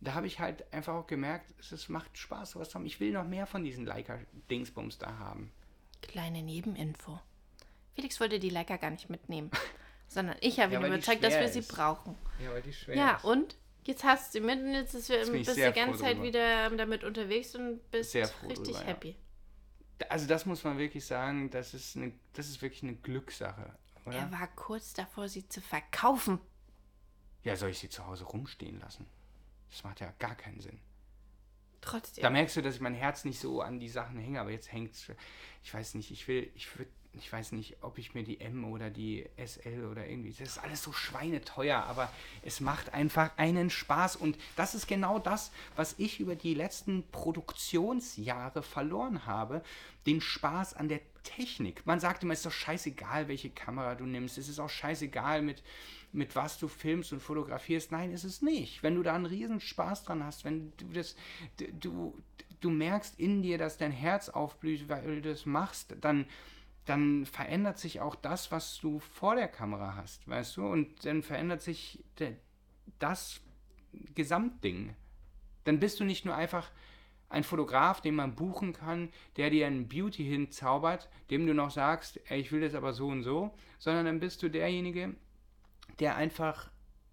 Da 0.00 0.14
habe 0.14 0.26
ich 0.26 0.38
halt 0.40 0.72
einfach 0.72 0.94
auch 0.94 1.06
gemerkt, 1.06 1.54
es 1.58 1.72
es 1.72 1.88
macht 1.88 2.16
Spaß, 2.18 2.52
sowas 2.52 2.68
zu 2.68 2.74
haben. 2.76 2.86
Ich 2.86 3.00
will 3.00 3.12
noch 3.12 3.24
mehr 3.24 3.46
von 3.46 3.64
diesen 3.64 3.86
Leica-Dingsbums 3.86 4.98
da 4.98 5.18
haben. 5.18 5.52
Kleine 6.02 6.42
Nebeninfo. 6.42 7.18
Felix 7.94 8.20
wollte 8.20 8.38
die 8.38 8.50
Leica 8.50 8.76
gar 8.76 8.90
nicht 8.90 9.08
mitnehmen, 9.08 9.50
sondern 10.08 10.36
ich 10.40 10.60
habe 10.60 10.74
Ja, 10.74 10.80
ihn 10.80 10.86
überzeugt, 10.86 11.24
dass 11.24 11.34
wir 11.34 11.48
sie 11.48 11.60
ist. 11.60 11.72
brauchen. 11.72 12.14
Ja, 12.42 12.50
weil 12.52 12.62
die 12.62 12.72
schwer 12.74 12.94
Ja, 12.94 13.16
ist. 13.16 13.24
und 13.24 13.56
jetzt 13.84 14.04
hast 14.04 14.34
du 14.34 14.38
sie 14.40 14.44
mit 14.44 14.58
und 14.60 14.74
jetzt 14.74 14.94
ist 14.94 15.08
wir, 15.08 15.16
Jetzt 15.18 15.32
bist 15.32 15.48
du 15.48 15.54
die 15.54 15.72
ganze 15.72 16.00
Zeit 16.00 16.16
drüber. 16.16 16.26
wieder 16.26 16.70
damit 16.76 17.02
unterwegs 17.02 17.54
und 17.54 17.90
bist 17.90 18.14
richtig 18.14 18.34
drüber, 18.54 18.70
ja. 18.72 18.80
happy. 18.86 19.16
Also 20.10 20.26
das 20.26 20.44
muss 20.44 20.62
man 20.62 20.76
wirklich 20.76 21.06
sagen, 21.06 21.48
das 21.48 21.72
ist, 21.72 21.96
eine, 21.96 22.12
das 22.34 22.48
ist 22.50 22.60
wirklich 22.60 22.82
eine 22.82 22.96
Glückssache, 22.96 23.74
oder? 24.04 24.16
Er 24.16 24.30
war 24.30 24.46
kurz 24.48 24.92
davor, 24.92 25.26
sie 25.28 25.48
zu 25.48 25.62
verkaufen. 25.62 26.38
Ja, 27.44 27.56
soll 27.56 27.70
ich 27.70 27.78
sie 27.78 27.88
zu 27.88 28.06
Hause 28.06 28.24
rumstehen 28.24 28.78
lassen? 28.78 29.06
Das 29.70 29.84
macht 29.84 30.00
ja 30.00 30.12
gar 30.18 30.34
keinen 30.34 30.60
Sinn. 30.60 30.78
Trotzdem. 31.80 32.22
Da 32.22 32.30
merkst 32.30 32.56
du, 32.56 32.62
dass 32.62 32.74
ich 32.74 32.80
mein 32.80 32.94
Herz 32.94 33.24
nicht 33.24 33.38
so 33.38 33.60
an 33.60 33.78
die 33.78 33.88
Sachen 33.88 34.18
hänge, 34.18 34.40
aber 34.40 34.50
jetzt 34.50 34.72
hängt 34.72 34.92
es. 34.92 35.12
Ich 35.62 35.72
weiß 35.72 35.94
nicht, 35.94 36.10
ich 36.10 36.26
will, 36.26 36.50
ich 36.54 36.76
würde, 36.76 36.90
ich 37.12 37.32
weiß 37.32 37.52
nicht, 37.52 37.76
ob 37.80 37.98
ich 37.98 38.14
mir 38.14 38.24
die 38.24 38.40
M 38.40 38.64
oder 38.64 38.90
die 38.90 39.24
SL 39.36 39.86
oder 39.90 40.06
irgendwie. 40.06 40.30
Das 40.30 40.48
ist 40.48 40.58
alles 40.58 40.82
so 40.82 40.92
schweineteuer, 40.92 41.78
aber 41.78 42.10
es 42.42 42.60
macht 42.60 42.92
einfach 42.92 43.30
einen 43.36 43.70
Spaß 43.70 44.16
und 44.16 44.36
das 44.56 44.74
ist 44.74 44.88
genau 44.88 45.18
das, 45.18 45.52
was 45.76 45.94
ich 45.98 46.20
über 46.20 46.34
die 46.34 46.54
letzten 46.54 47.08
Produktionsjahre 47.10 48.62
verloren 48.62 49.26
habe. 49.26 49.62
Den 50.06 50.20
Spaß 50.20 50.74
an 50.74 50.88
der 50.88 51.00
Technik. 51.26 51.84
Man 51.86 51.98
sagt 51.98 52.22
immer, 52.22 52.32
es 52.32 52.38
ist 52.38 52.46
doch 52.46 52.52
scheißegal, 52.52 53.26
welche 53.26 53.50
Kamera 53.50 53.96
du 53.96 54.06
nimmst. 54.06 54.38
Es 54.38 54.48
ist 54.48 54.60
auch 54.60 54.70
scheißegal, 54.70 55.42
mit, 55.42 55.62
mit 56.12 56.36
was 56.36 56.58
du 56.58 56.68
filmst 56.68 57.12
und 57.12 57.20
fotografierst. 57.20 57.90
Nein, 57.90 58.12
ist 58.12 58.24
es 58.24 58.42
nicht. 58.42 58.82
Wenn 58.82 58.94
du 58.94 59.02
da 59.02 59.14
einen 59.14 59.26
riesen 59.26 59.60
Spaß 59.60 60.04
dran 60.04 60.24
hast, 60.24 60.44
wenn 60.44 60.72
du 60.76 60.86
das, 60.92 61.16
du, 61.80 62.16
du 62.60 62.70
merkst 62.70 63.18
in 63.18 63.42
dir, 63.42 63.58
dass 63.58 63.76
dein 63.76 63.90
Herz 63.90 64.28
aufblüht, 64.28 64.88
weil 64.88 65.20
du 65.20 65.28
das 65.30 65.46
machst, 65.46 65.96
dann, 66.00 66.26
dann 66.84 67.26
verändert 67.26 67.78
sich 67.78 68.00
auch 68.00 68.14
das, 68.14 68.52
was 68.52 68.78
du 68.78 69.00
vor 69.00 69.34
der 69.34 69.48
Kamera 69.48 69.96
hast, 69.96 70.28
weißt 70.28 70.56
du? 70.58 70.66
Und 70.66 71.04
dann 71.04 71.24
verändert 71.24 71.60
sich 71.60 72.04
das 73.00 73.40
Gesamtding. 74.14 74.94
Dann 75.64 75.80
bist 75.80 75.98
du 75.98 76.04
nicht 76.04 76.24
nur 76.24 76.36
einfach 76.36 76.70
ein 77.28 77.44
Fotograf, 77.44 78.00
den 78.00 78.14
man 78.14 78.34
buchen 78.34 78.72
kann, 78.72 79.10
der 79.36 79.50
dir 79.50 79.66
einen 79.66 79.88
Beauty 79.88 80.24
hinzaubert, 80.24 81.08
dem 81.30 81.46
du 81.46 81.54
noch 81.54 81.70
sagst, 81.70 82.20
ey, 82.28 82.40
ich 82.40 82.52
will 82.52 82.60
das 82.60 82.74
aber 82.74 82.92
so 82.92 83.08
und 83.08 83.22
so, 83.22 83.52
sondern 83.78 84.06
dann 84.06 84.20
bist 84.20 84.42
du 84.42 84.48
derjenige, 84.48 85.14
der 85.98 86.16
einfach 86.16 86.70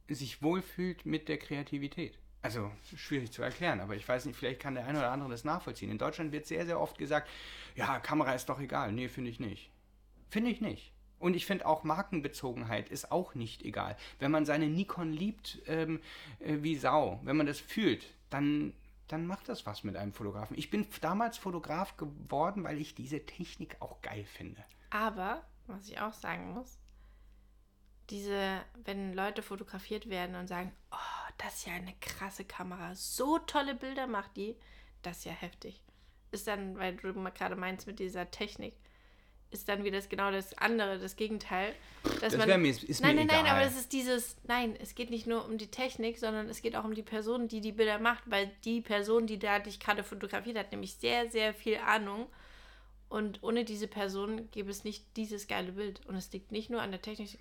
sich 0.07 0.41
wohlfühlt 0.41 1.05
mit 1.05 1.29
der 1.29 1.37
Kreativität. 1.37 2.19
Also 2.41 2.69
schwierig 2.97 3.31
zu 3.31 3.41
erklären, 3.41 3.79
aber 3.79 3.95
ich 3.95 4.07
weiß 4.07 4.25
nicht, 4.25 4.35
vielleicht 4.35 4.59
kann 4.59 4.75
der 4.75 4.85
eine 4.85 4.99
oder 4.99 5.11
andere 5.11 5.29
das 5.29 5.45
nachvollziehen. 5.45 5.89
In 5.89 5.97
Deutschland 5.97 6.33
wird 6.33 6.45
sehr, 6.45 6.65
sehr 6.65 6.79
oft 6.79 6.97
gesagt, 6.97 7.29
ja, 7.75 7.99
Kamera 7.99 8.33
ist 8.33 8.49
doch 8.49 8.59
egal. 8.59 8.91
Nee, 8.91 9.07
finde 9.07 9.31
ich 9.31 9.39
nicht. 9.39 9.71
Finde 10.29 10.51
ich 10.51 10.59
nicht. 10.59 10.91
Und 11.19 11.37
ich 11.37 11.45
finde 11.45 11.65
auch 11.65 11.85
Markenbezogenheit 11.85 12.89
ist 12.89 13.13
auch 13.13 13.33
nicht 13.33 13.63
egal. 13.63 13.95
Wenn 14.19 14.29
man 14.29 14.45
seine 14.45 14.67
Nikon 14.67 15.13
liebt 15.13 15.61
ähm, 15.67 16.01
äh, 16.39 16.57
wie 16.59 16.75
Sau, 16.75 17.21
wenn 17.23 17.37
man 17.37 17.45
das 17.47 17.61
fühlt, 17.61 18.05
dann, 18.29 18.73
dann 19.07 19.27
macht 19.27 19.49
das 19.49 19.65
was 19.65 19.83
mit 19.83 19.95
einem 19.95 20.13
Fotografen. 20.13 20.57
Ich 20.57 20.69
bin 20.69 20.87
damals 21.01 21.37
Fotograf 21.37 21.97
geworden, 21.97 22.63
weil 22.63 22.79
ich 22.79 22.95
diese 22.95 23.25
Technik 23.25 23.77
auch 23.81 24.01
geil 24.01 24.25
finde. 24.25 24.63
Aber, 24.89 25.43
was 25.67 25.89
ich 25.89 25.99
auch 25.99 26.13
sagen 26.13 26.53
muss, 26.53 26.79
diese, 28.09 28.61
wenn 28.83 29.13
Leute 29.13 29.41
fotografiert 29.41 30.09
werden 30.09 30.35
und 30.35 30.47
sagen, 30.47 30.71
oh, 30.91 31.31
das 31.37 31.55
ist 31.55 31.67
ja 31.67 31.73
eine 31.73 31.95
krasse 32.01 32.45
Kamera, 32.45 32.95
so 32.95 33.39
tolle 33.39 33.75
Bilder 33.75 34.07
macht 34.07 34.35
die, 34.37 34.55
das 35.01 35.19
ist 35.19 35.25
ja 35.25 35.31
heftig. 35.31 35.81
Ist 36.31 36.47
dann, 36.47 36.77
weil 36.77 36.95
du 36.95 37.13
gerade 37.13 37.55
meinst 37.55 37.87
mit 37.87 37.99
dieser 37.99 38.29
Technik, 38.31 38.75
ist 39.53 39.69
dann 39.69 39.83
wieder 39.83 39.97
das, 39.97 40.09
genau 40.09 40.31
das 40.31 40.57
andere, 40.57 40.99
das 40.99 41.15
Gegenteil. 41.15 41.73
Dass 42.03 42.19
Das 42.19 42.37
man, 42.37 42.47
wär 42.47 42.57
mir- 42.57 42.71
ist 42.71 43.01
nein, 43.01 43.15
mir 43.15 43.21
nein, 43.25 43.27
nein, 43.27 43.45
egal. 43.45 43.57
aber 43.57 43.65
es 43.65 43.77
ist 43.77 43.93
dieses, 43.93 44.35
nein, 44.47 44.75
es 44.81 44.95
geht 44.95 45.09
nicht 45.09 45.27
nur 45.27 45.45
um 45.45 45.57
die 45.57 45.67
Technik, 45.67 46.17
sondern 46.19 46.49
es 46.49 46.61
geht 46.61 46.75
auch 46.75 46.83
um 46.83 46.93
die 46.95 47.03
Person, 47.03 47.47
die 47.47 47.61
die 47.61 47.71
Bilder 47.71 47.99
macht, 47.99 48.23
weil 48.29 48.51
die 48.65 48.81
Person, 48.81 49.27
die 49.27 49.39
da 49.39 49.59
dich 49.59 49.79
gerade 49.79 50.03
fotografiert 50.03 50.57
hat, 50.57 50.71
nämlich 50.71 50.95
sehr, 50.95 51.29
sehr 51.29 51.53
viel 51.53 51.77
Ahnung. 51.77 52.27
Und 53.09 53.43
ohne 53.43 53.63
diese 53.63 53.87
Person 53.87 54.49
gäbe 54.51 54.71
es 54.71 54.83
nicht 54.83 55.05
dieses 55.17 55.47
geile 55.47 55.71
Bild. 55.73 56.01
Und 56.07 56.15
es 56.15 56.31
liegt 56.33 56.51
nicht 56.51 56.69
nur 56.71 56.81
an 56.81 56.91
der 56.91 57.01
Technik, 57.01 57.37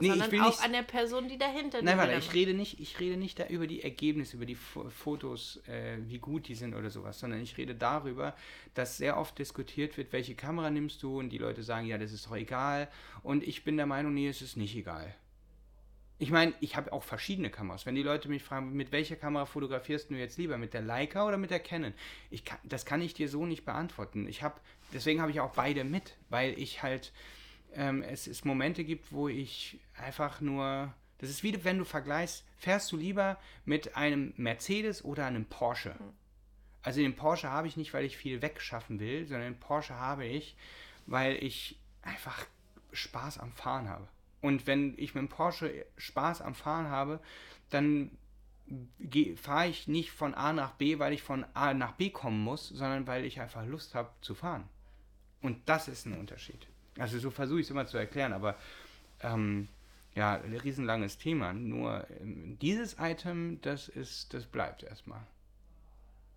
Nee, 0.00 0.06
ich 0.08 0.12
sondern 0.12 0.32
will 0.32 0.40
auch 0.40 0.46
nicht- 0.46 0.64
an 0.64 0.72
der 0.72 0.82
Person, 0.82 1.28
die 1.28 1.38
dahinter 1.38 1.80
Nein, 1.80 1.96
warte, 1.96 2.14
ich 2.14 2.34
rede 2.34 2.52
nicht, 2.52 2.80
ich 2.80 2.98
rede 2.98 3.16
nicht 3.16 3.38
da 3.38 3.46
über 3.46 3.66
die 3.68 3.82
Ergebnisse, 3.82 4.36
über 4.36 4.46
die 4.46 4.56
Fo- 4.56 4.88
Fotos, 4.90 5.60
äh, 5.68 5.98
wie 6.08 6.18
gut 6.18 6.48
die 6.48 6.56
sind 6.56 6.74
oder 6.74 6.90
sowas, 6.90 7.20
sondern 7.20 7.40
ich 7.40 7.56
rede 7.56 7.74
darüber, 7.76 8.34
dass 8.74 8.96
sehr 8.96 9.16
oft 9.18 9.38
diskutiert 9.38 9.96
wird, 9.96 10.12
welche 10.12 10.34
Kamera 10.34 10.70
nimmst 10.70 11.02
du 11.02 11.18
und 11.20 11.30
die 11.30 11.38
Leute 11.38 11.62
sagen, 11.62 11.86
ja, 11.86 11.96
das 11.96 12.12
ist 12.12 12.26
doch 12.26 12.34
egal. 12.36 12.88
Und 13.22 13.44
ich 13.44 13.62
bin 13.62 13.76
der 13.76 13.86
Meinung, 13.86 14.14
nee, 14.14 14.28
es 14.28 14.42
ist 14.42 14.56
nicht 14.56 14.74
egal. 14.76 15.14
Ich 16.18 16.30
meine, 16.30 16.54
ich 16.60 16.76
habe 16.76 16.92
auch 16.92 17.02
verschiedene 17.02 17.50
Kameras. 17.50 17.86
Wenn 17.86 17.96
die 17.96 18.02
Leute 18.02 18.28
mich 18.28 18.42
fragen, 18.42 18.72
mit 18.72 18.92
welcher 18.92 19.16
Kamera 19.16 19.46
fotografierst 19.46 20.10
du 20.10 20.14
jetzt 20.14 20.38
lieber, 20.38 20.58
mit 20.58 20.72
der 20.72 20.80
Leica 20.82 21.26
oder 21.26 21.36
mit 21.36 21.50
der 21.50 21.58
Canon? 21.58 21.92
Ich 22.30 22.44
kann, 22.44 22.58
das 22.62 22.86
kann 22.86 23.02
ich 23.02 23.14
dir 23.14 23.28
so 23.28 23.46
nicht 23.46 23.64
beantworten. 23.64 24.28
Ich 24.28 24.42
habe, 24.42 24.54
deswegen 24.92 25.20
habe 25.20 25.32
ich 25.32 25.40
auch 25.40 25.52
beide 25.54 25.82
mit, 25.84 26.16
weil 26.30 26.56
ich 26.58 26.82
halt 26.84 27.12
ähm, 27.74 28.02
es, 28.02 28.26
es 28.26 28.44
Momente 28.44 28.84
gibt, 28.84 29.12
wo 29.12 29.28
ich 29.28 29.78
einfach 29.96 30.40
nur. 30.40 30.92
Das 31.18 31.30
ist 31.30 31.42
wie 31.42 31.64
wenn 31.64 31.78
du 31.78 31.84
vergleichst, 31.84 32.44
fährst 32.58 32.90
du 32.92 32.96
lieber 32.96 33.38
mit 33.64 33.96
einem 33.96 34.34
Mercedes 34.36 35.04
oder 35.04 35.26
einem 35.26 35.46
Porsche? 35.46 35.94
Also 36.82 37.00
den 37.00 37.16
Porsche 37.16 37.50
habe 37.50 37.66
ich 37.66 37.76
nicht, 37.76 37.94
weil 37.94 38.04
ich 38.04 38.16
viel 38.16 38.42
wegschaffen 38.42 39.00
will, 39.00 39.26
sondern 39.26 39.54
den 39.54 39.60
Porsche 39.60 39.94
habe 39.94 40.26
ich, 40.26 40.56
weil 41.06 41.42
ich 41.42 41.78
einfach 42.02 42.44
Spaß 42.92 43.38
am 43.38 43.52
Fahren 43.52 43.88
habe. 43.88 44.06
Und 44.42 44.66
wenn 44.66 44.92
ich 44.98 45.14
mit 45.14 45.22
dem 45.22 45.28
Porsche 45.28 45.86
Spaß 45.96 46.42
am 46.42 46.54
Fahren 46.54 46.88
habe, 46.88 47.20
dann 47.70 48.10
fahre 49.36 49.68
ich 49.68 49.88
nicht 49.88 50.10
von 50.10 50.34
A 50.34 50.52
nach 50.52 50.72
B, 50.72 50.98
weil 50.98 51.12
ich 51.14 51.22
von 51.22 51.46
A 51.54 51.72
nach 51.72 51.92
B 51.92 52.10
kommen 52.10 52.42
muss, 52.42 52.68
sondern 52.68 53.06
weil 53.06 53.24
ich 53.24 53.40
einfach 53.40 53.64
Lust 53.64 53.94
habe 53.94 54.10
zu 54.20 54.34
fahren. 54.34 54.68
Und 55.40 55.68
das 55.68 55.88
ist 55.88 56.06
ein 56.06 56.18
Unterschied. 56.18 56.66
Also 56.98 57.18
so 57.18 57.30
versuche 57.30 57.60
ich 57.60 57.66
es 57.66 57.70
immer 57.70 57.86
zu 57.86 57.98
erklären, 57.98 58.32
aber 58.32 58.56
ähm, 59.20 59.68
ja, 60.14 60.34
riesenlanges 60.34 61.18
Thema. 61.18 61.52
Nur 61.52 62.06
ähm, 62.20 62.56
dieses 62.60 62.96
Item, 62.98 63.60
das 63.62 63.88
ist, 63.88 64.32
das 64.34 64.44
bleibt 64.46 64.82
erstmal. 64.82 65.26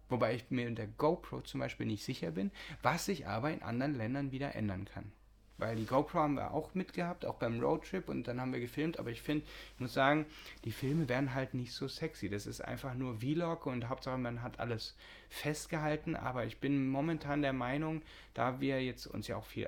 Wobei 0.10 0.36
ich 0.36 0.50
mir 0.50 0.68
in 0.68 0.76
der 0.76 0.88
GoPro 0.88 1.42
zum 1.42 1.60
Beispiel 1.60 1.86
nicht 1.86 2.04
sicher 2.04 2.32
bin, 2.32 2.52
was 2.82 3.06
sich 3.06 3.28
aber 3.28 3.52
in 3.52 3.62
anderen 3.62 3.94
Ländern 3.94 4.32
wieder 4.32 4.56
ändern 4.56 4.86
kann. 4.86 5.12
Weil 5.58 5.76
die 5.76 5.86
GoPro 5.86 6.20
haben 6.20 6.36
wir 6.36 6.52
auch 6.52 6.76
mitgehabt, 6.76 7.26
auch 7.26 7.36
beim 7.36 7.60
Roadtrip 7.60 8.10
und 8.10 8.28
dann 8.28 8.40
haben 8.40 8.54
wir 8.54 8.60
gefilmt, 8.60 9.00
aber 9.00 9.10
ich 9.10 9.24
finde, 9.24 9.46
ich 9.74 9.80
muss 9.80 9.94
sagen, 9.94 10.26
die 10.66 10.72
Filme 10.72 11.10
werden 11.10 11.34
halt 11.34 11.56
nicht 11.56 11.74
so 11.74 11.88
sexy. 11.88 12.30
Das 12.30 12.46
ist 12.46 12.62
einfach 12.62 12.94
nur 12.94 13.20
Vlog 13.20 13.66
und 13.66 13.90
Hauptsache 13.90 14.20
man 14.20 14.44
hat 14.44 14.60
alles 14.60 14.96
festgehalten, 15.30 16.16
aber 16.16 16.46
ich 16.46 16.60
bin 16.60 16.88
momentan 16.88 17.42
der 17.42 17.54
Meinung, 17.54 18.04
da 18.36 18.62
wir 18.62 18.84
jetzt 18.84 19.08
uns 19.08 19.28
ja 19.28 19.36
auch 19.36 19.46
viel 19.46 19.68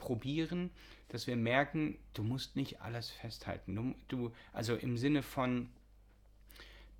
probieren, 0.00 0.70
dass 1.08 1.28
wir 1.28 1.36
merken, 1.36 1.96
du 2.14 2.24
musst 2.24 2.56
nicht 2.56 2.80
alles 2.82 3.10
festhalten. 3.10 3.76
Du, 3.76 3.94
du 4.08 4.32
also 4.52 4.74
im 4.74 4.96
Sinne 4.96 5.22
von, 5.22 5.68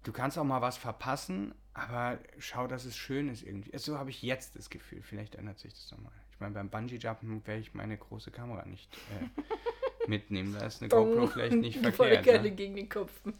du 0.04 0.12
kannst 0.12 0.38
auch 0.38 0.44
mal 0.44 0.62
was 0.62 0.76
verpassen, 0.76 1.52
aber 1.74 2.18
schau, 2.38 2.66
dass 2.68 2.84
es 2.84 2.96
schön 2.96 3.28
ist 3.28 3.42
irgendwie. 3.42 3.76
So 3.78 3.98
habe 3.98 4.10
ich 4.10 4.22
jetzt 4.22 4.54
das 4.56 4.70
Gefühl. 4.70 5.02
Vielleicht 5.02 5.34
ändert 5.34 5.58
sich 5.58 5.72
das 5.72 5.90
nochmal. 5.90 6.12
Ich 6.32 6.40
meine, 6.40 6.54
beim 6.54 6.68
Bungee-Jumpen 6.70 7.46
werde 7.46 7.60
ich 7.60 7.74
meine 7.74 7.96
große 7.96 8.30
Kamera 8.30 8.64
nicht 8.66 8.88
äh, 8.94 10.08
mitnehmen. 10.08 10.54
Da 10.58 10.66
ist 10.66 10.80
eine 10.82 10.88
GoPro 10.88 11.26
vielleicht 11.26 11.56
nicht 11.56 11.78
verkehrt. 11.80 11.96
Voll 11.96 12.16
gerne 12.22 12.50
Ne? 12.50 12.54
gegen 12.54 12.76
den 12.76 12.88
Kopf. 12.88 13.12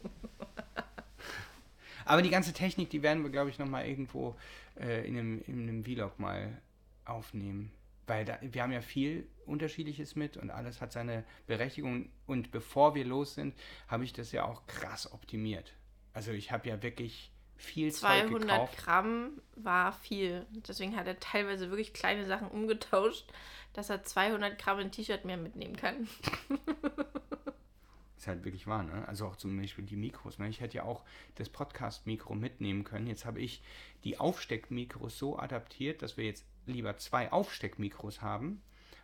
Aber 2.05 2.21
die 2.21 2.29
ganze 2.29 2.53
Technik, 2.53 2.89
die 2.89 3.03
werden 3.03 3.23
wir, 3.23 3.29
glaube 3.29 3.49
ich, 3.49 3.59
nochmal 3.59 3.87
irgendwo 3.87 4.35
äh, 4.79 5.07
in, 5.07 5.17
einem, 5.17 5.41
in 5.47 5.61
einem 5.69 5.83
Vlog 5.83 6.19
mal 6.19 6.57
aufnehmen. 7.05 7.71
Weil 8.11 8.25
da, 8.25 8.37
wir 8.41 8.61
haben 8.61 8.73
ja 8.73 8.81
viel 8.81 9.25
Unterschiedliches 9.45 10.17
mit 10.17 10.35
und 10.35 10.51
alles 10.51 10.81
hat 10.81 10.91
seine 10.91 11.23
Berechtigung. 11.47 12.09
Und 12.25 12.51
bevor 12.51 12.93
wir 12.93 13.05
los 13.05 13.35
sind, 13.35 13.55
habe 13.87 14.03
ich 14.03 14.11
das 14.11 14.33
ja 14.33 14.43
auch 14.43 14.67
krass 14.67 15.09
optimiert. 15.13 15.71
Also 16.11 16.33
ich 16.33 16.51
habe 16.51 16.67
ja 16.67 16.83
wirklich 16.83 17.31
viel 17.55 17.89
Zeug 17.93 18.27
200 18.27 18.41
gekauft. 18.41 18.77
Gramm 18.79 19.41
war 19.55 19.93
viel. 19.93 20.45
Deswegen 20.67 20.97
hat 20.97 21.07
er 21.07 21.21
teilweise 21.21 21.69
wirklich 21.69 21.93
kleine 21.93 22.25
Sachen 22.25 22.49
umgetauscht, 22.49 23.31
dass 23.71 23.89
er 23.89 24.03
200 24.03 24.59
Gramm 24.59 24.79
ein 24.79 24.91
T-Shirt 24.91 25.23
mehr 25.23 25.37
mitnehmen 25.37 25.77
kann. 25.77 26.09
Ist 28.17 28.27
halt 28.27 28.43
wirklich 28.43 28.67
wahr, 28.67 28.83
ne? 28.83 29.07
Also 29.07 29.25
auch 29.25 29.37
zum 29.37 29.57
Beispiel 29.57 29.85
die 29.85 29.95
Mikros. 29.95 30.37
Ne? 30.37 30.49
Ich 30.49 30.59
hätte 30.59 30.75
ja 30.75 30.83
auch 30.83 31.05
das 31.35 31.47
Podcast-Mikro 31.47 32.35
mitnehmen 32.35 32.83
können. 32.83 33.07
Jetzt 33.07 33.23
habe 33.23 33.39
ich 33.39 33.63
die 34.03 34.19
Aufsteckmikros 34.19 35.17
so 35.17 35.39
adaptiert, 35.39 36.01
dass 36.01 36.17
wir 36.17 36.25
jetzt 36.25 36.45
lieber 36.65 36.97
zwei 36.97 37.31
Aufsteckmikros 37.31 38.21
haben 38.21 38.61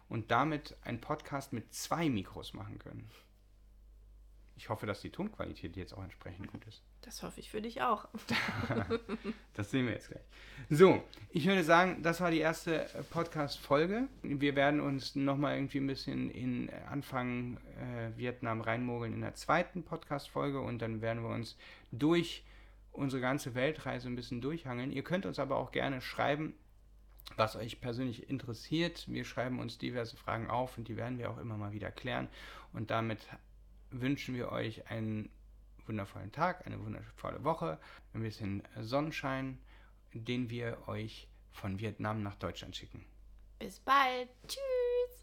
und 0.10 0.32
damit 0.32 0.76
einen 0.84 1.02
Podcast 1.02 1.54
mit 1.54 1.74
zwei 1.74 2.10
Mikros 2.10 2.54
machen 2.54 2.80
können. 2.80 3.10
Ich 4.58 4.70
hoffe, 4.70 4.88
dass 4.88 5.02
die 5.02 5.12
Tonqualität 5.12 5.78
jetzt 5.78 5.94
auch 5.94 6.04
entsprechend 6.04 6.52
gut 6.52 6.66
ist. 6.66 6.82
Das 7.02 7.22
hoffe 7.22 7.40
ich 7.40 7.52
für 7.52 7.62
dich 7.62 7.82
auch. 7.82 8.08
Das 9.54 9.72
sehen 9.72 9.86
wir 9.86 9.94
jetzt 9.94 10.10
gleich. 10.10 10.24
So, 10.70 11.04
ich 11.32 11.48
würde 11.48 11.64
sagen, 11.64 12.04
das 12.04 12.22
war 12.22 12.30
die 12.30 12.40
erste 12.40 12.86
äh, 12.86 13.04
Podcast-Folge. 13.04 14.08
Wir 14.22 14.56
werden 14.56 14.82
uns 14.82 15.16
nochmal 15.16 15.56
irgendwie 15.56 15.80
ein 15.80 15.88
bisschen 15.88 16.30
in 16.30 16.70
Anfang 16.90 17.58
äh, 17.58 18.16
Vietnam 18.18 18.62
reinmogeln 18.62 19.14
in 19.14 19.22
der 19.22 19.34
zweiten 19.34 19.84
Podcast-Folge 19.84 20.62
und 20.62 20.80
dann 20.80 21.02
werden 21.02 21.24
wir 21.24 21.30
uns 21.30 21.58
durch 21.92 22.44
unsere 22.92 23.22
ganze 23.22 23.56
Weltreise 23.56 24.08
ein 24.08 24.16
bisschen 24.16 24.42
durchhangeln. 24.42 24.92
Ihr 24.92 25.04
könnt 25.04 25.26
uns 25.26 25.40
aber 25.40 25.58
auch 25.58 25.72
gerne 25.72 26.02
schreiben, 26.02 26.54
was 27.36 27.56
euch 27.56 27.82
persönlich 27.82 28.30
interessiert. 28.30 29.06
Wir 29.08 29.26
schreiben 29.26 29.60
uns 29.60 29.78
diverse 29.78 30.18
Fragen 30.18 30.50
auf 30.50 30.78
und 30.78 30.88
die 30.88 30.98
werden 30.98 31.18
wir 31.20 31.30
auch 31.30 31.38
immer 31.38 31.58
mal 31.58 31.72
wieder 31.72 31.92
klären. 31.92 32.28
Und 32.74 32.90
damit 32.92 33.28
wünschen 33.92 34.36
wir 34.36 34.52
euch 34.52 34.90
einen 34.90 35.30
wundervollen 35.86 36.32
Tag, 36.32 36.66
eine 36.66 36.80
wundervolle 36.84 37.44
Woche, 37.44 37.80
ein 38.14 38.22
bisschen 38.22 38.64
Sonnenschein, 38.80 39.58
den 40.14 40.50
wir 40.50 40.88
euch 40.88 41.28
von 41.52 41.80
Vietnam 41.80 42.24
nach 42.24 42.36
Deutschland 42.36 42.76
schicken. 42.76 43.06
Bis 43.60 43.80
bald. 43.80 44.30
Tschüss. 44.48 45.17